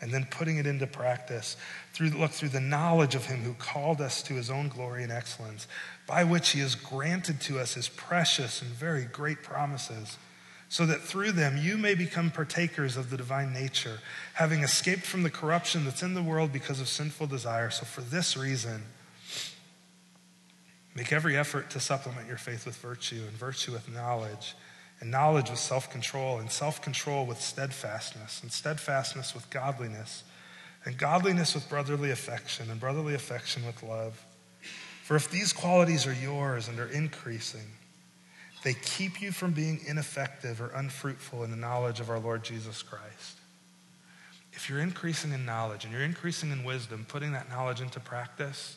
and 0.00 0.12
then 0.12 0.26
putting 0.30 0.58
it 0.58 0.66
into 0.66 0.86
practice 0.86 1.56
through 1.92 2.10
look 2.10 2.30
through 2.30 2.50
the 2.50 2.60
knowledge 2.60 3.14
of 3.14 3.26
him 3.26 3.42
who 3.42 3.54
called 3.54 4.00
us 4.00 4.22
to 4.22 4.34
his 4.34 4.50
own 4.50 4.68
glory 4.68 5.02
and 5.02 5.12
excellence 5.12 5.66
by 6.06 6.22
which 6.24 6.50
he 6.50 6.60
has 6.60 6.74
granted 6.74 7.40
to 7.40 7.58
us 7.58 7.74
his 7.74 7.88
precious 7.88 8.62
and 8.62 8.70
very 8.70 9.04
great 9.04 9.42
promises 9.42 10.16
so 10.68 10.86
that 10.86 11.00
through 11.00 11.32
them 11.32 11.56
you 11.56 11.76
may 11.76 11.94
become 11.94 12.30
partakers 12.30 12.96
of 12.96 13.10
the 13.10 13.16
divine 13.16 13.52
nature 13.52 13.98
having 14.34 14.62
escaped 14.62 15.04
from 15.04 15.22
the 15.22 15.30
corruption 15.30 15.84
that's 15.84 16.02
in 16.02 16.14
the 16.14 16.22
world 16.22 16.52
because 16.52 16.80
of 16.80 16.88
sinful 16.88 17.26
desire 17.26 17.70
so 17.70 17.84
for 17.84 18.02
this 18.02 18.36
reason 18.36 18.82
make 20.98 21.12
every 21.12 21.36
effort 21.36 21.70
to 21.70 21.78
supplement 21.78 22.26
your 22.26 22.36
faith 22.36 22.66
with 22.66 22.74
virtue 22.76 23.22
and 23.28 23.36
virtue 23.36 23.70
with 23.70 23.88
knowledge 23.88 24.56
and 25.00 25.12
knowledge 25.12 25.48
with 25.48 25.60
self 25.60 25.88
control, 25.92 26.40
and 26.40 26.50
self 26.50 26.82
control 26.82 27.24
with 27.24 27.40
steadfastness, 27.40 28.42
and 28.42 28.50
steadfastness 28.50 29.32
with 29.32 29.48
godliness, 29.48 30.24
and 30.84 30.98
godliness 30.98 31.54
with 31.54 31.68
brotherly 31.68 32.10
affection, 32.10 32.68
and 32.68 32.80
brotherly 32.80 33.14
affection 33.14 33.64
with 33.64 33.80
love. 33.84 34.24
For 35.04 35.14
if 35.14 35.30
these 35.30 35.52
qualities 35.52 36.04
are 36.04 36.12
yours 36.12 36.66
and 36.66 36.80
are 36.80 36.88
increasing, 36.88 37.70
they 38.64 38.74
keep 38.74 39.22
you 39.22 39.30
from 39.30 39.52
being 39.52 39.80
ineffective 39.86 40.60
or 40.60 40.72
unfruitful 40.74 41.44
in 41.44 41.52
the 41.52 41.56
knowledge 41.56 42.00
of 42.00 42.10
our 42.10 42.18
Lord 42.18 42.42
Jesus 42.42 42.82
Christ. 42.82 43.38
If 44.52 44.68
you're 44.68 44.80
increasing 44.80 45.32
in 45.32 45.46
knowledge 45.46 45.84
and 45.84 45.92
you're 45.92 46.02
increasing 46.02 46.50
in 46.50 46.64
wisdom, 46.64 47.06
putting 47.08 47.30
that 47.32 47.48
knowledge 47.48 47.80
into 47.80 48.00
practice, 48.00 48.76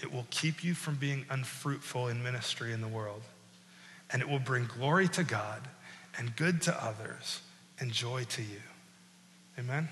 it 0.00 0.12
will 0.12 0.26
keep 0.30 0.62
you 0.62 0.74
from 0.74 0.96
being 0.96 1.24
unfruitful 1.30 2.08
in 2.08 2.22
ministry 2.22 2.72
in 2.72 2.80
the 2.80 2.88
world 2.88 3.22
and 4.10 4.22
it 4.22 4.28
will 4.28 4.38
bring 4.38 4.66
glory 4.66 5.08
to 5.08 5.24
God 5.24 5.62
and 6.18 6.34
good 6.36 6.62
to 6.62 6.84
others 6.84 7.40
and 7.78 7.90
joy 7.90 8.24
to 8.24 8.42
you. 8.42 8.60
Amen? 9.58 9.88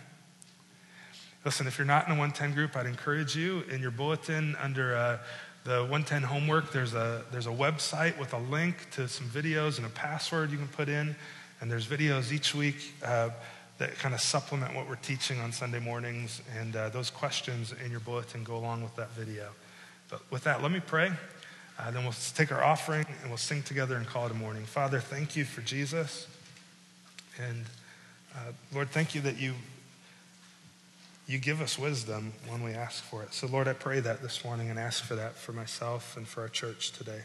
Listen, 1.44 1.66
if 1.66 1.78
you're 1.78 1.86
not 1.86 2.06
in 2.06 2.12
a 2.12 2.18
110 2.18 2.54
group, 2.54 2.76
I'd 2.76 2.86
encourage 2.86 3.36
you 3.36 3.64
in 3.70 3.80
your 3.80 3.90
bulletin 3.90 4.56
under 4.60 4.96
uh, 4.96 5.18
the 5.64 5.80
110 5.80 6.22
homework, 6.22 6.72
there's 6.72 6.92
a, 6.92 7.24
there's 7.32 7.46
a 7.46 7.50
website 7.50 8.18
with 8.18 8.34
a 8.34 8.38
link 8.38 8.90
to 8.92 9.08
some 9.08 9.26
videos 9.28 9.78
and 9.78 9.86
a 9.86 9.90
password 9.90 10.50
you 10.50 10.58
can 10.58 10.68
put 10.68 10.90
in. 10.90 11.16
And 11.60 11.70
there's 11.70 11.86
videos 11.86 12.32
each 12.32 12.54
week 12.54 12.92
uh, 13.02 13.30
that 13.78 13.98
kind 13.98 14.14
of 14.14 14.20
supplement 14.20 14.74
what 14.74 14.86
we're 14.88 14.96
teaching 14.96 15.40
on 15.40 15.52
Sunday 15.52 15.80
mornings. 15.80 16.42
And 16.58 16.76
uh, 16.76 16.90
those 16.90 17.08
questions 17.08 17.72
in 17.82 17.90
your 17.90 18.00
bulletin 18.00 18.44
go 18.44 18.56
along 18.56 18.82
with 18.82 18.94
that 18.96 19.10
video. 19.12 19.48
But 20.08 20.20
with 20.30 20.44
that, 20.44 20.62
let 20.62 20.70
me 20.70 20.80
pray. 20.80 21.12
Uh, 21.78 21.90
then 21.90 22.04
we'll 22.04 22.14
take 22.34 22.52
our 22.52 22.62
offering 22.62 23.04
and 23.20 23.30
we'll 23.30 23.36
sing 23.36 23.62
together 23.62 23.96
and 23.96 24.06
call 24.06 24.26
it 24.26 24.32
a 24.32 24.34
morning. 24.34 24.64
Father, 24.64 25.00
thank 25.00 25.34
you 25.34 25.44
for 25.44 25.60
Jesus. 25.60 26.28
And 27.42 27.64
uh, 28.34 28.52
Lord, 28.72 28.90
thank 28.90 29.14
you 29.14 29.20
that 29.22 29.38
you, 29.38 29.54
you 31.26 31.38
give 31.38 31.60
us 31.60 31.78
wisdom 31.78 32.32
when 32.48 32.62
we 32.62 32.72
ask 32.72 33.02
for 33.02 33.22
it. 33.22 33.34
So, 33.34 33.46
Lord, 33.48 33.66
I 33.66 33.72
pray 33.72 34.00
that 34.00 34.22
this 34.22 34.44
morning 34.44 34.70
and 34.70 34.78
ask 34.78 35.02
for 35.02 35.16
that 35.16 35.36
for 35.36 35.52
myself 35.52 36.16
and 36.16 36.28
for 36.28 36.42
our 36.42 36.48
church 36.48 36.92
today. 36.92 37.22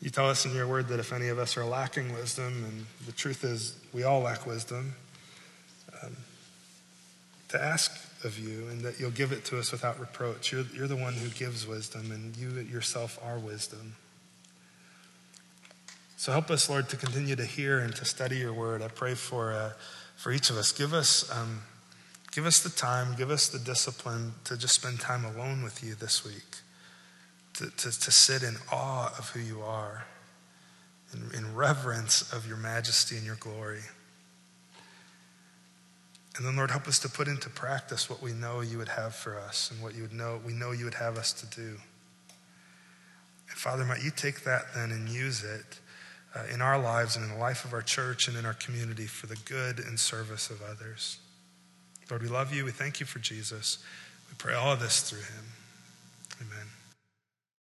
You 0.00 0.10
tell 0.10 0.28
us 0.28 0.44
in 0.44 0.54
your 0.54 0.66
word 0.66 0.88
that 0.88 1.00
if 1.00 1.12
any 1.12 1.28
of 1.28 1.38
us 1.38 1.56
are 1.56 1.64
lacking 1.64 2.12
wisdom, 2.12 2.64
and 2.64 2.86
the 3.06 3.12
truth 3.12 3.42
is 3.42 3.76
we 3.92 4.04
all 4.04 4.20
lack 4.20 4.46
wisdom, 4.46 4.94
um, 6.02 6.16
to 7.48 7.60
ask 7.60 8.07
of 8.24 8.38
you 8.38 8.68
and 8.68 8.80
that 8.82 8.98
you'll 8.98 9.10
give 9.10 9.32
it 9.32 9.44
to 9.46 9.58
us 9.58 9.70
without 9.72 9.98
reproach. 10.00 10.52
You're, 10.52 10.64
you're 10.74 10.88
the 10.88 10.96
one 10.96 11.14
who 11.14 11.28
gives 11.28 11.66
wisdom, 11.66 12.10
and 12.10 12.36
you 12.36 12.50
yourself 12.62 13.18
are 13.24 13.38
wisdom. 13.38 13.96
So 16.16 16.32
help 16.32 16.50
us, 16.50 16.68
Lord, 16.68 16.88
to 16.88 16.96
continue 16.96 17.36
to 17.36 17.44
hear 17.44 17.78
and 17.78 17.94
to 17.94 18.04
study 18.04 18.38
your 18.38 18.52
word. 18.52 18.82
I 18.82 18.88
pray 18.88 19.14
for, 19.14 19.52
uh, 19.52 19.72
for 20.16 20.32
each 20.32 20.50
of 20.50 20.56
us. 20.56 20.72
Give 20.72 20.92
us, 20.92 21.30
um, 21.30 21.62
give 22.32 22.44
us 22.44 22.60
the 22.60 22.70
time, 22.70 23.14
give 23.16 23.30
us 23.30 23.48
the 23.48 23.58
discipline 23.60 24.32
to 24.44 24.56
just 24.56 24.74
spend 24.74 24.98
time 24.98 25.24
alone 25.24 25.62
with 25.62 25.84
you 25.84 25.94
this 25.94 26.24
week, 26.24 26.58
to, 27.54 27.70
to, 27.70 28.00
to 28.00 28.10
sit 28.10 28.42
in 28.42 28.56
awe 28.72 29.14
of 29.16 29.30
who 29.30 29.40
you 29.40 29.62
are, 29.62 30.06
in, 31.12 31.38
in 31.38 31.54
reverence 31.54 32.32
of 32.32 32.48
your 32.48 32.56
majesty 32.56 33.16
and 33.16 33.24
your 33.24 33.36
glory. 33.36 33.82
And 36.38 36.46
then, 36.46 36.54
Lord, 36.54 36.70
help 36.70 36.86
us 36.86 37.00
to 37.00 37.08
put 37.08 37.26
into 37.26 37.50
practice 37.50 38.08
what 38.08 38.22
we 38.22 38.32
know 38.32 38.60
you 38.60 38.78
would 38.78 38.90
have 38.90 39.12
for 39.12 39.36
us 39.36 39.72
and 39.72 39.82
what 39.82 39.96
you 39.96 40.02
would 40.02 40.12
know 40.12 40.40
we 40.46 40.52
know 40.52 40.70
you 40.70 40.84
would 40.84 40.94
have 40.94 41.18
us 41.18 41.32
to 41.32 41.46
do. 41.46 41.76
And 43.48 43.56
Father, 43.58 43.84
might 43.84 44.04
you 44.04 44.12
take 44.14 44.44
that 44.44 44.66
then 44.72 44.92
and 44.92 45.08
use 45.08 45.42
it 45.42 45.80
uh, 46.36 46.44
in 46.54 46.62
our 46.62 46.78
lives 46.78 47.16
and 47.16 47.24
in 47.24 47.32
the 47.32 47.38
life 47.38 47.64
of 47.64 47.72
our 47.72 47.82
church 47.82 48.28
and 48.28 48.36
in 48.36 48.46
our 48.46 48.54
community 48.54 49.06
for 49.06 49.26
the 49.26 49.36
good 49.46 49.80
and 49.80 49.98
service 49.98 50.48
of 50.48 50.62
others. 50.62 51.18
Lord, 52.08 52.22
we 52.22 52.28
love 52.28 52.54
you. 52.54 52.64
We 52.64 52.70
thank 52.70 53.00
you 53.00 53.06
for 53.06 53.18
Jesus. 53.18 53.78
We 54.30 54.36
pray 54.38 54.54
all 54.54 54.72
of 54.72 54.80
this 54.80 55.00
through 55.00 55.18
him. 55.18 55.44
Amen. 56.40 56.77